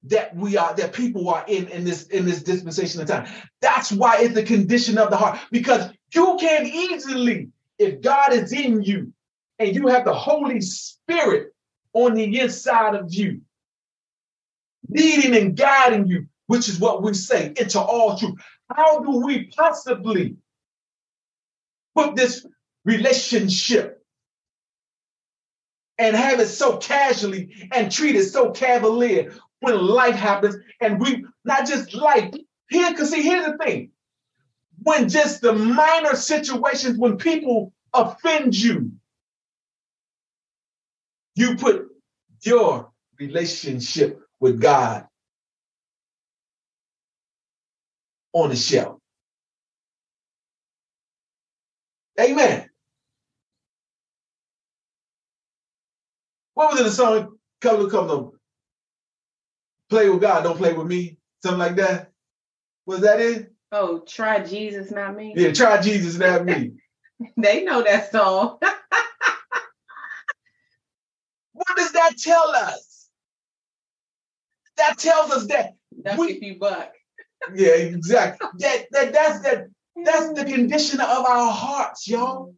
that 0.04 0.36
we 0.36 0.56
are, 0.56 0.72
that 0.74 0.92
people 0.92 1.28
are 1.30 1.44
in 1.48 1.66
in 1.66 1.82
this 1.82 2.04
in 2.04 2.26
this 2.26 2.44
dispensation 2.44 3.00
of 3.00 3.08
time. 3.08 3.26
That's 3.60 3.90
why 3.90 4.18
it's 4.20 4.34
the 4.34 4.44
condition 4.44 4.98
of 4.98 5.10
the 5.10 5.16
heart, 5.16 5.40
because 5.50 5.90
you 6.14 6.36
can 6.40 6.66
easily, 6.66 7.50
if 7.78 8.00
God 8.00 8.32
is 8.32 8.52
in 8.52 8.82
you 8.82 9.12
and 9.58 9.74
you 9.74 9.88
have 9.88 10.04
the 10.04 10.14
Holy 10.14 10.60
Spirit 10.60 11.54
on 11.92 12.14
the 12.14 12.40
inside 12.40 12.94
of 12.94 13.12
you, 13.12 13.40
leading 14.88 15.36
and 15.36 15.56
guiding 15.56 16.06
you, 16.06 16.26
which 16.46 16.68
is 16.68 16.78
what 16.78 17.02
we 17.02 17.14
say, 17.14 17.52
into 17.56 17.80
all 17.80 18.18
truth. 18.18 18.34
How 18.74 19.00
do 19.00 19.24
we 19.24 19.44
possibly 19.46 20.36
put 21.94 22.16
this 22.16 22.46
relationship 22.84 24.04
and 25.98 26.16
have 26.16 26.40
it 26.40 26.48
so 26.48 26.76
casually 26.76 27.68
and 27.72 27.90
treat 27.90 28.16
it 28.16 28.24
so 28.24 28.50
cavalier 28.50 29.32
when 29.60 29.78
life 29.78 30.16
happens 30.16 30.56
and 30.80 31.00
we 31.00 31.24
not 31.44 31.66
just 31.66 31.94
life 31.94 32.34
here 32.68 32.90
because 32.90 33.10
see 33.10 33.22
here's 33.22 33.46
the 33.46 33.56
thing 33.58 33.90
when 34.84 35.08
just 35.10 35.42
the 35.42 35.54
minor 35.54 36.16
situations 36.16 36.98
when 36.98 37.18
people 37.18 37.72
offend 37.94 38.56
you 38.56 38.92
you 41.36 41.56
put 41.56 41.88
your 42.42 42.90
relationship 43.20 44.20
with 44.40 44.60
god 44.60 45.06
on 48.34 48.50
the 48.50 48.56
shelf 48.56 48.98
amen 52.20 52.64
What 56.54 56.72
was 56.72 56.80
it? 56.82 56.84
The 56.84 56.92
song 56.92 57.38
"Come 57.62 57.90
Come 57.90 58.08
to 58.08 58.32
Play 59.90 60.10
with 60.10 60.22
God, 60.22 60.44
don't 60.44 60.58
play 60.58 60.74
with 60.74 60.88
me." 60.88 61.18
Something 61.42 61.60
like 61.60 61.76
that. 61.76 62.12
Was 62.86 63.02
that 63.02 63.20
it? 63.20 63.53
Oh, 63.76 63.98
try 64.06 64.38
Jesus, 64.38 64.92
not 64.92 65.16
me. 65.16 65.34
Yeah, 65.34 65.52
try 65.52 65.80
Jesus, 65.80 66.16
not 66.16 66.44
me. 66.44 66.74
they 67.36 67.64
know 67.64 67.82
that 67.82 68.12
song. 68.12 68.58
what 71.52 71.76
does 71.76 71.90
that 71.90 72.12
tell 72.16 72.50
us? 72.50 73.08
That 74.76 74.96
tells 74.96 75.32
us 75.32 75.48
that 75.48 75.74
That's 76.04 76.16
we, 76.16 76.34
if 76.34 76.42
you 76.42 76.56
buck. 76.56 76.92
yeah, 77.52 77.72
exactly. 77.72 78.46
that, 78.60 78.86
that 78.92 79.12
that's 79.12 79.40
that 79.40 79.66
that's 80.04 80.32
the 80.34 80.44
condition 80.44 81.00
of 81.00 81.24
our 81.26 81.50
hearts, 81.50 82.06
y'all. 82.06 82.54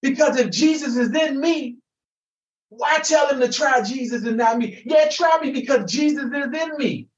Because 0.00 0.38
if 0.38 0.50
Jesus 0.50 0.96
is 0.96 1.14
in 1.14 1.38
me, 1.38 1.76
why 2.70 2.96
tell 3.02 3.28
him 3.28 3.40
to 3.40 3.52
try 3.52 3.82
Jesus 3.82 4.24
and 4.24 4.38
not 4.38 4.56
me? 4.56 4.82
Yeah, 4.86 5.08
try 5.10 5.38
me 5.42 5.50
because 5.50 5.92
Jesus 5.92 6.24
is 6.24 6.32
in 6.32 6.78
me. 6.78 7.08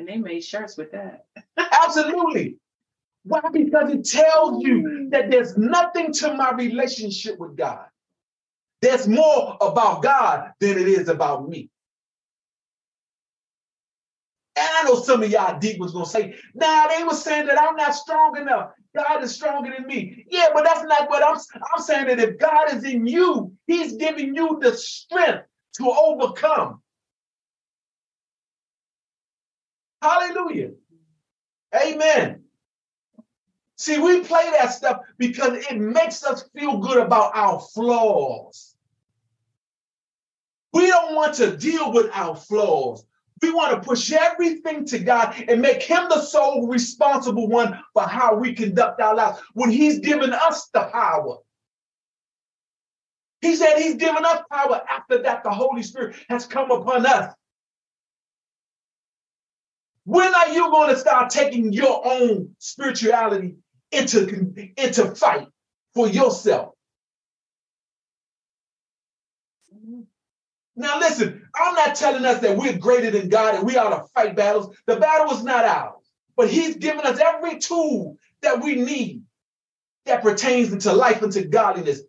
And 0.00 0.08
they 0.08 0.16
made 0.16 0.42
shirts 0.42 0.78
with 0.78 0.92
that. 0.92 1.26
Absolutely. 1.84 2.56
Why? 3.24 3.42
Because 3.52 3.92
it 3.92 4.06
tells 4.06 4.64
you 4.64 5.08
that 5.10 5.30
there's 5.30 5.58
nothing 5.58 6.10
to 6.14 6.32
my 6.32 6.52
relationship 6.52 7.38
with 7.38 7.54
God. 7.54 7.84
There's 8.80 9.06
more 9.06 9.58
about 9.60 10.02
God 10.02 10.52
than 10.58 10.78
it 10.78 10.88
is 10.88 11.10
about 11.10 11.46
me. 11.46 11.68
And 14.56 14.68
I 14.72 14.84
know 14.84 15.02
some 15.02 15.22
of 15.22 15.30
y'all 15.30 15.58
deep 15.58 15.78
was 15.78 15.92
gonna 15.92 16.06
say, 16.06 16.34
nah, 16.54 16.88
they 16.88 17.04
were 17.04 17.12
saying 17.12 17.46
that 17.48 17.60
I'm 17.60 17.76
not 17.76 17.94
strong 17.94 18.38
enough. 18.38 18.70
God 18.96 19.22
is 19.22 19.34
stronger 19.34 19.70
than 19.76 19.86
me. 19.86 20.24
Yeah, 20.30 20.48
but 20.54 20.64
that's 20.64 20.82
not 20.84 21.10
what 21.10 21.22
I'm 21.22 21.36
I'm 21.74 21.82
saying 21.82 22.06
that 22.06 22.20
if 22.20 22.38
God 22.38 22.72
is 22.72 22.84
in 22.84 23.06
you, 23.06 23.52
He's 23.66 23.98
giving 23.98 24.34
you 24.34 24.58
the 24.62 24.72
strength 24.72 25.44
to 25.74 25.90
overcome. 25.90 26.80
Hallelujah. 30.02 30.70
Amen. 31.74 32.44
See, 33.76 33.98
we 33.98 34.20
play 34.20 34.50
that 34.58 34.72
stuff 34.72 35.00
because 35.18 35.64
it 35.70 35.78
makes 35.78 36.24
us 36.24 36.48
feel 36.54 36.78
good 36.78 36.98
about 36.98 37.32
our 37.34 37.60
flaws. 37.60 38.76
We 40.72 40.86
don't 40.86 41.14
want 41.14 41.34
to 41.36 41.56
deal 41.56 41.92
with 41.92 42.10
our 42.12 42.36
flaws. 42.36 43.04
We 43.42 43.52
want 43.52 43.72
to 43.72 43.88
push 43.88 44.12
everything 44.12 44.84
to 44.86 44.98
God 44.98 45.34
and 45.48 45.62
make 45.62 45.82
Him 45.82 46.08
the 46.08 46.20
sole 46.20 46.68
responsible 46.68 47.48
one 47.48 47.78
for 47.94 48.02
how 48.02 48.34
we 48.34 48.52
conduct 48.52 49.00
our 49.00 49.14
lives 49.14 49.40
when 49.54 49.70
He's 49.70 49.98
given 50.00 50.32
us 50.32 50.68
the 50.74 50.84
power. 50.92 51.38
He 53.40 53.56
said 53.56 53.78
He's 53.78 53.94
given 53.94 54.24
us 54.24 54.42
power 54.50 54.82
after 54.88 55.22
that 55.22 55.42
the 55.42 55.50
Holy 55.50 55.82
Spirit 55.82 56.16
has 56.28 56.44
come 56.44 56.70
upon 56.70 57.06
us. 57.06 57.34
When 60.10 60.34
are 60.34 60.48
you 60.48 60.68
going 60.72 60.90
to 60.90 60.98
start 60.98 61.30
taking 61.30 61.72
your 61.72 62.04
own 62.04 62.56
spirituality 62.58 63.54
into, 63.92 64.72
into 64.76 65.14
fight 65.14 65.46
for 65.94 66.08
yourself? 66.08 66.74
Now, 70.74 70.98
listen, 70.98 71.48
I'm 71.54 71.76
not 71.76 71.94
telling 71.94 72.24
us 72.24 72.40
that 72.40 72.56
we're 72.56 72.76
greater 72.76 73.12
than 73.12 73.28
God 73.28 73.54
and 73.54 73.64
we 73.64 73.76
ought 73.76 73.96
to 73.96 74.08
fight 74.12 74.34
battles. 74.34 74.76
The 74.86 74.96
battle 74.96 75.32
is 75.32 75.44
not 75.44 75.64
ours, 75.64 76.02
but 76.36 76.50
He's 76.50 76.74
given 76.74 77.06
us 77.06 77.20
every 77.20 77.60
tool 77.60 78.16
that 78.42 78.60
we 78.60 78.74
need 78.74 79.22
that 80.06 80.22
pertains 80.22 80.72
into 80.72 80.92
life 80.92 81.22
and 81.22 81.32
to 81.34 81.44
godliness 81.44 82.00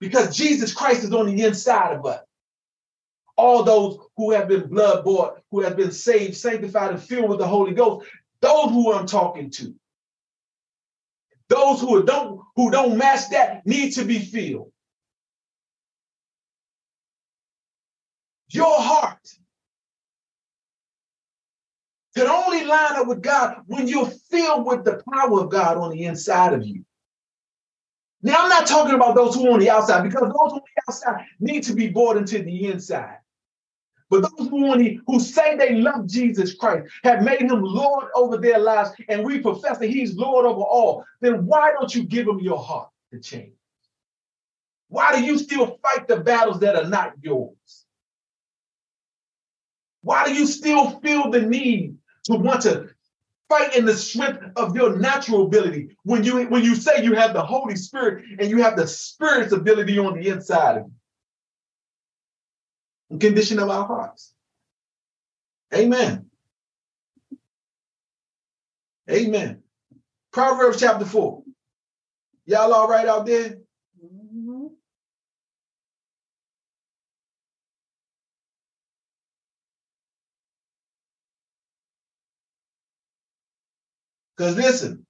because 0.00 0.36
Jesus 0.36 0.74
Christ 0.74 1.04
is 1.04 1.14
on 1.14 1.26
the 1.26 1.44
inside 1.44 1.92
of 1.94 2.04
us. 2.04 2.22
All 3.40 3.62
those 3.62 3.98
who 4.18 4.32
have 4.32 4.48
been 4.48 4.68
blood 4.68 5.02
bought, 5.02 5.40
who 5.50 5.60
have 5.60 5.74
been 5.74 5.92
saved, 5.92 6.36
sanctified, 6.36 6.90
and 6.90 7.02
filled 7.02 7.30
with 7.30 7.38
the 7.38 7.46
Holy 7.46 7.72
Ghost, 7.72 8.06
those 8.42 8.68
who 8.68 8.92
I'm 8.92 9.06
talking 9.06 9.48
to. 9.52 9.74
Those 11.48 11.80
who 11.80 12.02
don't 12.02 12.42
who 12.54 12.70
don't 12.70 12.98
match 12.98 13.30
that 13.30 13.66
need 13.66 13.92
to 13.92 14.04
be 14.04 14.18
filled. 14.18 14.70
Your 18.50 18.78
heart 18.78 19.26
can 22.14 22.26
only 22.26 22.64
line 22.64 22.96
up 22.96 23.06
with 23.06 23.22
God 23.22 23.62
when 23.66 23.88
you're 23.88 24.10
filled 24.30 24.66
with 24.66 24.84
the 24.84 25.02
power 25.10 25.40
of 25.40 25.50
God 25.50 25.78
on 25.78 25.92
the 25.92 26.04
inside 26.04 26.52
of 26.52 26.62
you. 26.62 26.84
Now, 28.22 28.34
I'm 28.40 28.50
not 28.50 28.66
talking 28.66 28.94
about 28.96 29.14
those 29.14 29.34
who 29.34 29.48
are 29.48 29.52
on 29.52 29.60
the 29.60 29.70
outside 29.70 30.02
because 30.02 30.28
those 30.28 30.52
on 30.52 30.60
the 30.60 30.82
outside 30.86 31.24
need 31.40 31.62
to 31.62 31.72
be 31.72 31.88
brought 31.88 32.18
into 32.18 32.42
the 32.42 32.66
inside. 32.66 33.16
But 34.10 34.22
those 34.22 34.48
who, 34.48 35.00
who 35.06 35.20
say 35.20 35.56
they 35.56 35.76
love 35.76 36.06
Jesus 36.08 36.54
Christ 36.54 36.90
have 37.04 37.22
made 37.22 37.42
him 37.42 37.62
Lord 37.62 38.08
over 38.16 38.36
their 38.36 38.58
lives, 38.58 38.90
and 39.08 39.24
we 39.24 39.38
profess 39.38 39.78
that 39.78 39.88
he's 39.88 40.16
Lord 40.16 40.44
over 40.44 40.62
all, 40.62 41.04
then 41.20 41.46
why 41.46 41.72
don't 41.72 41.94
you 41.94 42.02
give 42.02 42.26
him 42.26 42.40
your 42.40 42.58
heart 42.58 42.88
to 43.12 43.20
change? 43.20 43.54
Why 44.88 45.16
do 45.16 45.24
you 45.24 45.38
still 45.38 45.78
fight 45.80 46.08
the 46.08 46.18
battles 46.18 46.58
that 46.60 46.74
are 46.74 46.88
not 46.88 47.12
yours? 47.22 47.86
Why 50.02 50.24
do 50.24 50.34
you 50.34 50.46
still 50.46 50.98
feel 51.00 51.30
the 51.30 51.42
need 51.42 51.96
to 52.24 52.34
want 52.34 52.62
to 52.62 52.88
fight 53.48 53.76
in 53.76 53.84
the 53.84 53.94
strength 53.94 54.42
of 54.56 54.74
your 54.74 54.96
natural 54.96 55.46
ability 55.46 55.96
when 56.02 56.24
you 56.24 56.46
when 56.46 56.64
you 56.64 56.74
say 56.74 57.04
you 57.04 57.14
have 57.14 57.32
the 57.32 57.42
Holy 57.42 57.76
Spirit 57.76 58.24
and 58.38 58.50
you 58.50 58.62
have 58.62 58.76
the 58.76 58.86
Spirit's 58.86 59.52
ability 59.52 59.98
on 59.98 60.18
the 60.18 60.28
inside 60.28 60.78
of 60.78 60.86
you? 60.86 60.92
The 63.10 63.18
condition 63.18 63.58
of 63.58 63.70
our 63.70 63.86
hearts. 63.86 64.32
Amen. 65.74 66.26
Amen. 69.10 69.62
Proverbs 70.32 70.80
chapter 70.80 71.04
4. 71.04 71.42
Y'all 72.46 72.72
all 72.72 72.88
right 72.88 73.06
out 73.06 73.26
there? 73.26 73.58
Mm-hmm. 74.04 74.66
Because 84.36 84.56
listen, 84.56 85.06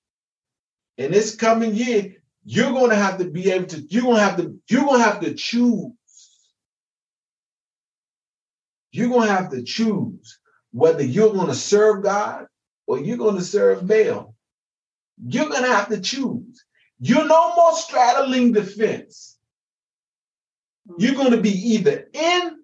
in 0.99 1.13
this 1.13 1.37
coming 1.37 1.75
year, 1.75 2.17
you're 2.45 2.73
going 2.73 2.91
to 2.91 2.97
have 2.97 3.19
to 3.19 3.25
be 3.27 3.51
able 3.51 3.67
to, 3.69 3.81
you're 3.81 4.03
going 4.03 4.17
to 4.17 4.23
have 4.23 4.37
to, 4.39 4.59
you're 4.69 4.85
going 4.85 4.99
to 4.99 5.05
have 5.05 5.21
to 5.21 5.35
choose. 5.35 5.93
You're 8.93 9.09
going 9.09 9.29
to 9.29 9.35
have 9.35 9.51
to 9.51 9.63
choose 9.63 10.39
whether 10.73 11.03
you're 11.03 11.33
going 11.33 11.49
to 11.49 11.55
serve 11.55 12.03
God 12.03 12.47
or 12.87 12.99
you're 12.99 13.17
going 13.17 13.37
to 13.37 13.45
serve 13.45 13.87
Baal. 13.87 14.35
You're 15.25 15.49
going 15.49 15.63
to 15.63 15.69
have 15.69 15.89
to 15.89 16.01
choose. 16.01 16.65
You're 17.01 17.27
no 17.27 17.55
more 17.55 17.75
straddling 17.75 18.53
the 18.53 18.65
fence. 18.65 19.39
You're 20.99 21.15
going 21.15 21.33
to 21.33 21.41
be 21.41 21.51
either 21.51 22.09
in 22.13 22.59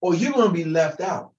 or 0.00 0.14
you're 0.14 0.32
going 0.32 0.48
to 0.48 0.54
be 0.54 0.64
left 0.64 1.00
out. 1.00 1.32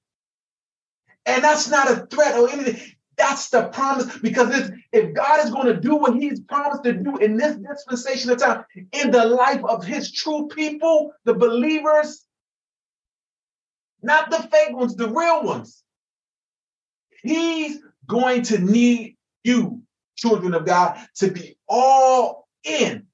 And 1.25 1.43
that's 1.43 1.69
not 1.69 1.91
a 1.91 2.06
threat 2.08 2.38
or 2.38 2.49
anything. 2.49 2.82
That's 3.15 3.49
the 3.49 3.67
promise 3.67 4.17
because 4.17 4.71
if 4.91 5.13
God 5.13 5.45
is 5.45 5.51
going 5.51 5.67
to 5.67 5.79
do 5.79 5.95
what 5.95 6.15
He's 6.15 6.39
promised 6.39 6.84
to 6.84 6.93
do 6.93 7.17
in 7.17 7.38
this 7.38 7.56
dispensation 7.56 8.32
of 8.32 8.39
time 8.39 8.65
in 8.91 9.12
the 9.12 9.23
life 9.25 9.63
of 9.65 9.86
His 9.86 10.12
true 10.12 10.47
people, 10.47 11.13
the 11.23 11.34
believers, 11.34 12.25
not 14.04 14.30
the 14.30 14.38
fake 14.38 14.76
ones, 14.76 14.96
the 14.96 15.10
real 15.10 15.44
ones, 15.44 15.84
He's 17.22 17.80
going 18.08 18.44
to 18.44 18.60
need 18.60 19.18
you, 19.44 19.82
children 20.16 20.54
of 20.54 20.66
God, 20.66 21.00
to 21.16 21.32
be 21.32 21.58
all 21.68 22.48
in 22.63 23.08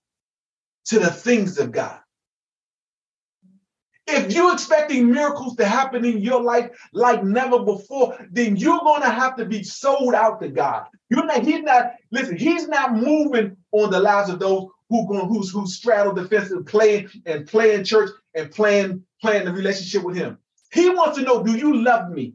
to 0.86 0.99
the 0.99 1.12
things 1.12 1.60
of 1.60 1.71
God. 1.71 1.99
If 4.08 4.34
you're 4.34 4.54
expecting 4.54 5.12
miracles 5.12 5.56
to 5.58 5.65
happen 5.65 6.04
in 6.04 6.17
your 6.17 6.41
life 6.41 6.71
like 6.93 7.23
never 7.23 7.60
before, 7.60 8.17
then 8.32 8.58
you're 8.58 8.80
going 8.80 9.04
to 9.04 9.10
have 9.10 9.36
to 9.36 9.45
be 9.45 9.62
sold 9.62 10.15
out 10.15 10.41
to 10.41 10.49
God. 10.49 10.88
You're 11.10 11.25
not, 11.25 11.43
he's 11.43 11.62
not, 11.62 11.93
listen, 12.12 12.36
he's 12.36 12.67
not 12.67 12.95
moving 12.95 13.56
on 13.71 13.91
the 13.91 13.99
lives 13.99 14.32
of 14.32 14.39
those 14.39 14.67
who 14.89 15.08
going 15.08 15.28
who's 15.28 15.52
who 15.52 15.67
straddle 15.67 16.13
the 16.13 16.28
fence 16.28 16.49
and 16.49 16.65
playing 16.65 17.10
and 17.28 17.45
playing 17.45 17.84
church 17.84 18.10
and 18.34 18.49
playing 18.49 19.04
playing 19.21 19.45
the 19.45 19.54
relationship 19.54 20.04
with 20.04 20.15
him. 20.15 20.39
He 20.71 20.89
wants 20.89 21.17
to 21.17 21.23
know, 21.23 21.43
do 21.43 21.55
you 21.55 21.84
love 21.84 22.10
me? 22.10 22.34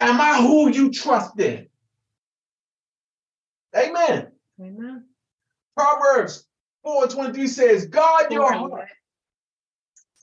Am 0.00 0.20
I 0.20 0.40
who 0.40 0.70
you 0.70 0.90
trust 0.90 1.38
in? 1.38 1.68
Amen. 3.76 4.32
Amen. 4.60 5.04
Proverbs 5.76 6.46
4 6.82 7.04
and 7.04 7.12
23 7.12 7.46
says, 7.46 7.86
God 7.86 8.32
your 8.32 8.52
heart. 8.52 8.88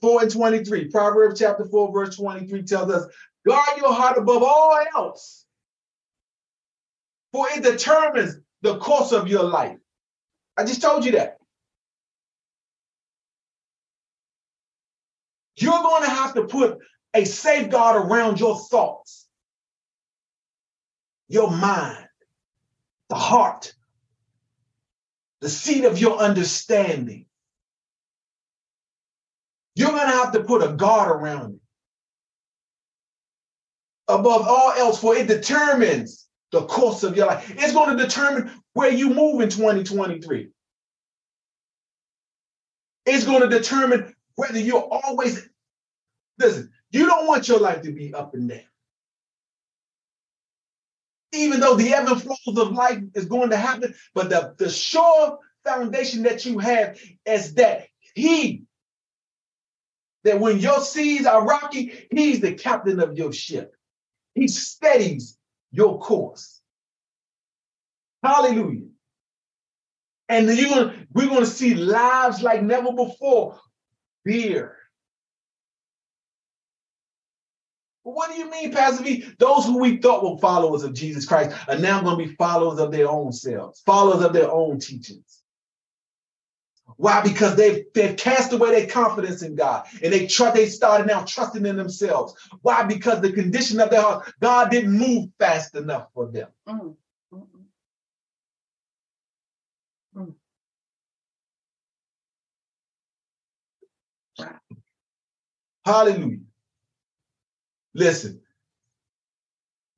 4 0.00 0.22
and 0.22 0.30
23. 0.30 0.88
Proverbs 0.88 1.40
chapter 1.40 1.64
4, 1.64 1.92
verse 1.92 2.16
23 2.16 2.62
tells 2.62 2.92
us, 2.92 3.06
guard 3.46 3.78
your 3.78 3.92
heart 3.92 4.18
above 4.18 4.42
all 4.42 4.78
else, 4.94 5.46
for 7.32 7.46
it 7.50 7.62
determines 7.62 8.36
the 8.62 8.78
course 8.78 9.12
of 9.12 9.28
your 9.28 9.44
life. 9.44 9.78
I 10.56 10.64
just 10.64 10.82
told 10.82 11.04
you 11.04 11.12
that. 11.12 11.37
You're 15.60 15.82
going 15.82 16.04
to 16.04 16.10
have 16.10 16.34
to 16.34 16.44
put 16.44 16.78
a 17.14 17.24
safeguard 17.24 18.06
around 18.06 18.38
your 18.38 18.58
thoughts, 18.58 19.26
your 21.28 21.50
mind, 21.50 22.06
the 23.08 23.16
heart, 23.16 23.72
the 25.40 25.48
seat 25.48 25.84
of 25.84 25.98
your 25.98 26.18
understanding. 26.18 27.26
You're 29.74 29.90
going 29.90 30.10
to 30.10 30.16
have 30.16 30.32
to 30.32 30.44
put 30.44 30.62
a 30.62 30.72
guard 30.72 31.10
around 31.10 31.54
it. 31.54 31.60
Above 34.08 34.46
all 34.48 34.72
else, 34.72 35.00
for 35.00 35.16
it 35.16 35.28
determines 35.28 36.26
the 36.50 36.64
course 36.64 37.02
of 37.02 37.16
your 37.16 37.26
life. 37.26 37.52
It's 37.56 37.72
going 37.72 37.96
to 37.96 38.02
determine 38.02 38.50
where 38.72 38.90
you 38.90 39.12
move 39.12 39.40
in 39.40 39.50
2023. 39.50 40.48
It's 43.06 43.24
going 43.24 43.42
to 43.42 43.48
determine 43.48 44.14
whether 44.38 44.58
you're 44.58 44.88
always, 44.90 45.48
listen, 46.38 46.70
you 46.90 47.06
don't 47.06 47.26
want 47.26 47.48
your 47.48 47.60
life 47.60 47.82
to 47.82 47.92
be 47.92 48.14
up 48.14 48.34
and 48.34 48.48
down 48.48 48.60
even 51.32 51.60
though 51.60 51.74
the 51.74 51.92
ebb 51.92 52.08
and 52.08 52.22
flows 52.22 52.58
of 52.58 52.72
life 52.72 53.00
is 53.14 53.26
going 53.26 53.50
to 53.50 53.56
happen, 53.56 53.94
but 54.14 54.30
the, 54.30 54.54
the 54.58 54.70
sure 54.70 55.38
foundation 55.64 56.22
that 56.22 56.44
you 56.46 56.58
have 56.58 56.98
is 57.26 57.54
that 57.54 57.86
he, 58.14 58.64
that 60.24 60.40
when 60.40 60.58
your 60.58 60.80
seas 60.80 61.26
are 61.26 61.44
rocky, 61.44 62.06
he's 62.10 62.40
the 62.40 62.54
captain 62.54 63.00
of 63.00 63.16
your 63.16 63.32
ship. 63.32 63.74
He 64.34 64.48
steadies 64.48 65.36
your 65.70 65.98
course. 65.98 66.60
Hallelujah. 68.22 68.86
And 70.28 70.48
you're 70.48 70.68
gonna, 70.68 70.94
we're 71.12 71.28
going 71.28 71.40
to 71.40 71.46
see 71.46 71.74
lives 71.74 72.42
like 72.42 72.62
never 72.62 72.92
before. 72.92 73.58
Fear, 74.24 74.76
what 78.02 78.30
do 78.30 78.38
you 78.38 78.50
mean, 78.50 78.72
Pastor 78.72 79.04
Vee? 79.04 79.26
Those 79.38 79.66
who 79.66 79.78
we 79.78 79.98
thought 79.98 80.24
were 80.24 80.38
followers 80.38 80.82
of 80.82 80.94
Jesus 80.94 81.26
Christ 81.26 81.56
are 81.68 81.78
now 81.78 82.02
going 82.02 82.18
to 82.18 82.24
be 82.26 82.34
followers 82.36 82.78
of 82.78 82.90
their 82.90 83.08
own 83.08 83.32
selves, 83.32 83.82
followers 83.84 84.24
of 84.24 84.32
their 84.32 84.50
own 84.50 84.78
teachings. 84.78 85.42
Why? 86.96 87.20
Because 87.22 87.54
they've 87.54 87.84
they've 87.94 88.16
cast 88.16 88.52
away 88.52 88.70
their 88.70 88.86
confidence 88.86 89.42
in 89.42 89.54
God 89.54 89.86
and 90.02 90.12
they 90.12 90.26
trust 90.26 90.54
they 90.54 90.66
started 90.66 91.06
now 91.06 91.22
trusting 91.22 91.66
in 91.66 91.76
themselves. 91.76 92.34
Why? 92.62 92.82
Because 92.84 93.20
the 93.20 93.32
condition 93.32 93.78
of 93.78 93.90
their 93.90 94.00
heart, 94.00 94.32
God 94.40 94.70
didn't 94.70 94.98
move 94.98 95.28
fast 95.38 95.74
enough 95.76 96.08
for 96.14 96.26
them. 96.26 96.48
Mm. 96.66 96.96
Hallelujah. 105.88 106.40
Listen, 107.94 108.42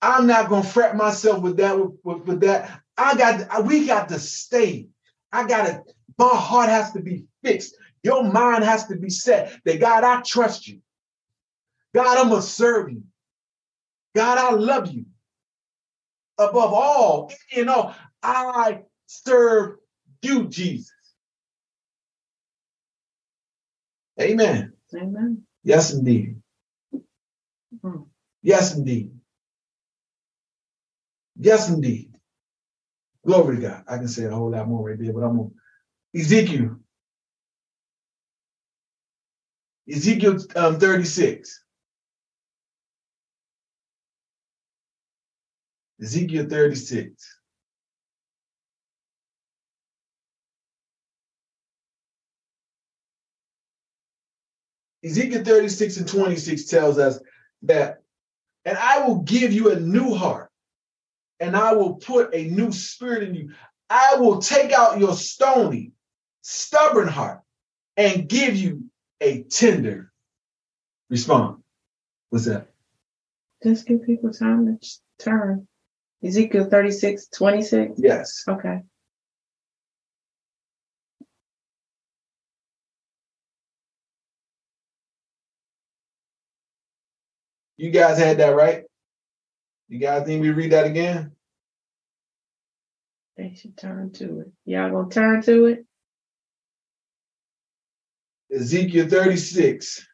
I'm 0.00 0.28
not 0.28 0.48
gonna 0.48 0.62
fret 0.62 0.96
myself 0.96 1.42
with 1.42 1.56
that. 1.56 1.76
With, 2.04 2.24
with 2.26 2.40
that, 2.42 2.80
I 2.96 3.16
got. 3.16 3.66
We 3.66 3.86
got 3.86 4.08
to 4.10 4.20
stay. 4.20 4.86
I 5.32 5.48
gotta. 5.48 5.82
My 6.16 6.28
heart 6.28 6.68
has 6.68 6.92
to 6.92 7.00
be 7.00 7.24
fixed. 7.42 7.74
Your 8.04 8.22
mind 8.22 8.62
has 8.62 8.86
to 8.86 8.96
be 8.96 9.10
set. 9.10 9.58
That 9.64 9.80
God, 9.80 10.04
I 10.04 10.22
trust 10.22 10.68
you. 10.68 10.80
God, 11.92 12.18
I'm 12.18 12.28
gonna 12.28 12.42
serve 12.42 12.92
you. 12.92 13.02
God, 14.14 14.38
I 14.38 14.52
love 14.52 14.92
you. 14.92 15.06
Above 16.38 16.72
all, 16.72 17.32
you 17.52 17.64
know, 17.64 17.92
I 18.22 18.82
serve 19.06 19.78
you, 20.22 20.46
Jesus. 20.46 20.92
Amen. 24.20 24.72
Amen. 24.94 25.42
Yes, 25.64 25.92
indeed. 25.94 26.36
Mm. 27.84 28.06
Yes, 28.42 28.76
indeed. 28.76 29.12
Yes, 31.38 31.70
indeed. 31.70 32.12
Glory 33.26 33.56
to 33.56 33.62
God. 33.62 33.84
I 33.88 33.98
can 33.98 34.08
say 34.08 34.24
a 34.24 34.30
whole 34.30 34.50
lot 34.52 34.68
more 34.68 34.88
right 34.88 34.98
there, 35.00 35.12
but 35.12 35.22
I'm 35.24 35.40
on 35.40 35.52
Ezekiel. 36.16 36.76
Ezekiel 39.90 40.38
um, 40.56 40.78
36. 40.80 41.64
Ezekiel 46.02 46.46
36. 46.48 47.39
Ezekiel 55.04 55.44
36 55.44 55.96
and 55.98 56.08
26 56.08 56.64
tells 56.64 56.98
us 56.98 57.20
that, 57.62 58.02
and 58.64 58.76
I 58.76 59.06
will 59.06 59.20
give 59.20 59.52
you 59.52 59.70
a 59.70 59.80
new 59.80 60.14
heart, 60.14 60.50
and 61.38 61.56
I 61.56 61.72
will 61.74 61.94
put 61.94 62.34
a 62.34 62.44
new 62.44 62.72
spirit 62.72 63.28
in 63.28 63.34
you. 63.34 63.52
I 63.88 64.16
will 64.16 64.40
take 64.40 64.72
out 64.72 65.00
your 65.00 65.14
stony, 65.14 65.92
stubborn 66.42 67.08
heart 67.08 67.40
and 67.96 68.28
give 68.28 68.56
you 68.56 68.84
a 69.20 69.42
tender 69.42 70.12
response. 71.08 71.60
What's 72.28 72.44
that? 72.44 72.68
Just 73.62 73.86
give 73.86 74.04
people 74.06 74.32
time 74.32 74.78
to 74.80 74.88
turn. 75.18 75.66
Ezekiel 76.22 76.68
36, 76.70 77.28
26? 77.28 77.94
Yes. 77.98 78.44
Okay. 78.46 78.82
You 87.80 87.90
guys 87.90 88.18
had 88.18 88.36
that 88.40 88.54
right? 88.54 88.84
You 89.88 89.98
guys 89.98 90.26
need 90.26 90.42
me 90.42 90.48
to 90.48 90.52
read 90.54 90.72
that 90.72 90.84
again? 90.84 91.32
They 93.38 93.54
should 93.54 93.74
turn 93.74 94.12
to 94.12 94.40
it. 94.40 94.52
Y'all 94.66 94.90
gonna 94.90 95.08
turn 95.08 95.40
to 95.44 95.64
it? 95.64 95.86
Ezekiel 98.54 99.08
36. 99.08 100.06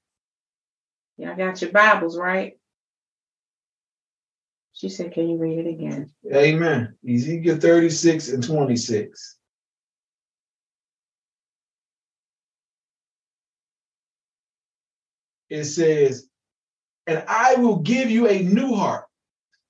Y'all 1.17 1.35
got 1.35 1.61
your 1.61 1.73
Bibles, 1.73 2.17
right? 2.17 2.53
She 4.73 4.89
said, 4.89 5.11
Can 5.13 5.29
you 5.29 5.37
read 5.37 5.59
it 5.59 5.69
again? 5.69 6.13
Amen. 6.33 6.95
Ezekiel 7.05 7.57
36 7.57 8.29
and 8.29 8.45
26. 8.45 9.39
It 15.51 15.65
says, 15.65 16.29
And 17.07 17.23
I 17.29 17.55
will 17.57 17.77
give 17.77 18.11
you 18.11 18.29
a 18.29 18.43
new 18.43 18.75
heart, 18.75 19.05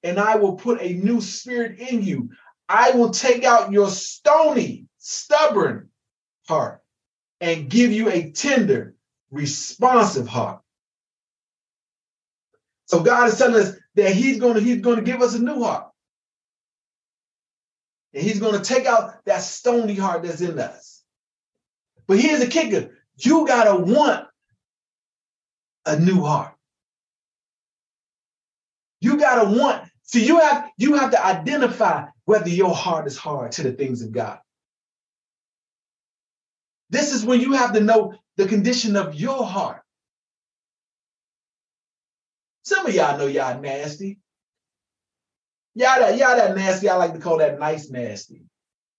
and 0.02 0.18
I 0.18 0.36
will 0.36 0.56
put 0.56 0.80
a 0.80 0.94
new 0.94 1.20
spirit 1.20 1.78
in 1.78 2.02
you. 2.02 2.30
I 2.68 2.92
will 2.92 3.10
take 3.10 3.44
out 3.44 3.72
your 3.72 3.90
stony, 3.90 4.86
stubborn 4.98 5.90
heart 6.48 6.82
and 7.40 7.68
give 7.68 7.92
you 7.92 8.10
a 8.10 8.30
tender, 8.30 8.94
responsive 9.30 10.26
heart. 10.26 10.60
So 12.86 13.02
God 13.02 13.28
is 13.28 13.38
telling 13.38 13.56
us 13.56 13.72
that 13.94 14.14
He's 14.14 14.38
going 14.40 14.54
to 14.54 14.60
He's 14.60 14.80
going 14.80 14.96
to 14.96 15.02
give 15.02 15.22
us 15.22 15.34
a 15.34 15.42
new 15.42 15.62
heart. 15.62 15.88
And 18.14 18.22
He's 18.22 18.40
going 18.40 18.60
to 18.60 18.64
take 18.64 18.86
out 18.86 19.24
that 19.26 19.42
stony 19.42 19.94
heart 19.94 20.22
that's 20.22 20.40
in 20.40 20.58
us. 20.58 21.02
But 22.06 22.18
here's 22.18 22.40
the 22.40 22.46
kicker: 22.46 22.96
you 23.16 23.46
gotta 23.46 23.76
want 23.76 24.26
a 25.84 25.98
new 25.98 26.24
heart. 26.24 26.55
You 29.26 29.34
gotta 29.34 29.58
want. 29.58 29.82
See, 30.04 30.24
you 30.24 30.38
have 30.38 30.70
you 30.78 30.94
have 30.94 31.10
to 31.10 31.24
identify 31.24 32.04
whether 32.26 32.48
your 32.48 32.74
heart 32.74 33.08
is 33.08 33.16
hard 33.16 33.52
to 33.52 33.64
the 33.64 33.72
things 33.72 34.02
of 34.02 34.12
God. 34.12 34.38
This 36.90 37.12
is 37.12 37.24
when 37.24 37.40
you 37.40 37.54
have 37.54 37.72
to 37.72 37.80
know 37.80 38.14
the 38.36 38.46
condition 38.46 38.94
of 38.94 39.16
your 39.16 39.44
heart. 39.44 39.82
Some 42.62 42.86
of 42.86 42.94
y'all 42.94 43.18
know 43.18 43.26
y'all 43.26 43.60
nasty. 43.60 44.20
Y'all 45.74 45.98
that 45.98 46.16
y'all 46.16 46.36
that 46.36 46.54
nasty. 46.54 46.88
I 46.88 46.94
like 46.96 47.14
to 47.14 47.18
call 47.18 47.38
that 47.38 47.58
nice 47.58 47.90
nasty. 47.90 48.42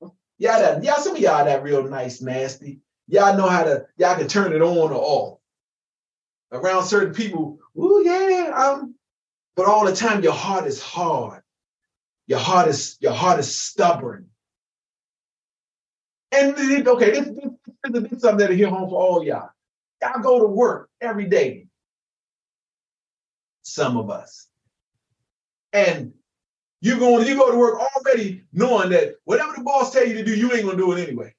Y'all 0.01 0.59
that 0.59 0.83
y'all 0.83 0.99
some 0.99 1.15
of 1.15 1.21
y'all 1.21 1.45
that 1.45 1.63
real 1.63 1.87
nice 1.87 2.21
nasty. 2.21 2.81
Y'all 3.07 3.37
know 3.37 3.47
how 3.47 3.63
to 3.63 3.85
y'all 3.97 4.17
can 4.17 4.27
turn 4.27 4.51
it 4.51 4.61
on 4.61 4.91
or 4.91 4.93
off. 4.93 5.39
Around 6.51 6.83
certain 6.83 7.13
people, 7.13 7.59
oh 7.77 8.01
yeah, 8.01 8.51
um, 8.53 8.96
but 9.57 9.65
all 9.65 9.85
the 9.85 9.95
time 9.95 10.23
your 10.23 10.33
heart 10.33 10.67
is 10.67 10.79
hard. 10.79 11.41
Your 12.27 12.39
heart 12.39 12.67
is 12.69 12.95
your 13.01 13.13
heart 13.13 13.39
is 13.39 13.59
stubborn. 13.59 14.27
And 16.31 16.55
okay, 16.87 17.11
this, 17.11 17.25
this, 17.25 18.01
this 18.03 18.11
is 18.11 18.21
something 18.21 18.37
that'll 18.37 18.55
hit 18.55 18.69
home 18.69 18.89
for 18.89 19.01
all 19.01 19.23
y'all. 19.23 19.49
Y'all 20.01 20.21
go 20.21 20.39
to 20.39 20.45
work 20.45 20.89
every 21.01 21.25
day. 21.25 21.67
Some 23.63 23.97
of 23.97 24.11
us. 24.11 24.47
And 25.73 26.13
you 26.81 26.99
going 26.99 27.25
you 27.25 27.35
go 27.35 27.51
to 27.51 27.57
work 27.57 27.79
already 27.79 28.43
knowing 28.53 28.91
that 28.91 29.15
whatever 29.23 29.53
the 29.57 29.63
boss 29.63 29.91
tell 29.91 30.07
you 30.07 30.13
to 30.13 30.23
do, 30.23 30.35
you 30.35 30.53
ain't 30.53 30.65
gonna 30.65 30.77
do 30.77 30.91
it 30.91 31.01
anyway. 31.01 31.33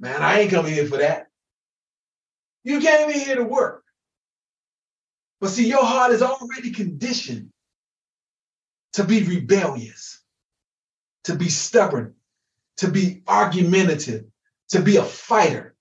Man, 0.00 0.22
I 0.22 0.40
ain't 0.40 0.50
coming 0.50 0.72
here 0.72 0.86
for 0.86 0.96
that. 0.96 1.26
You 2.64 2.80
came 2.80 3.10
in 3.10 3.20
here 3.20 3.36
to 3.36 3.44
work. 3.44 3.84
But 5.40 5.50
see, 5.50 5.68
your 5.68 5.84
heart 5.84 6.12
is 6.12 6.22
already 6.22 6.72
conditioned 6.72 7.50
to 8.94 9.04
be 9.04 9.22
rebellious, 9.22 10.20
to 11.24 11.34
be 11.34 11.48
stubborn, 11.48 12.14
to 12.78 12.88
be 12.88 13.22
argumentative, 13.28 14.24
to 14.70 14.80
be 14.80 14.96
a 14.96 15.04
fighter. 15.04 15.76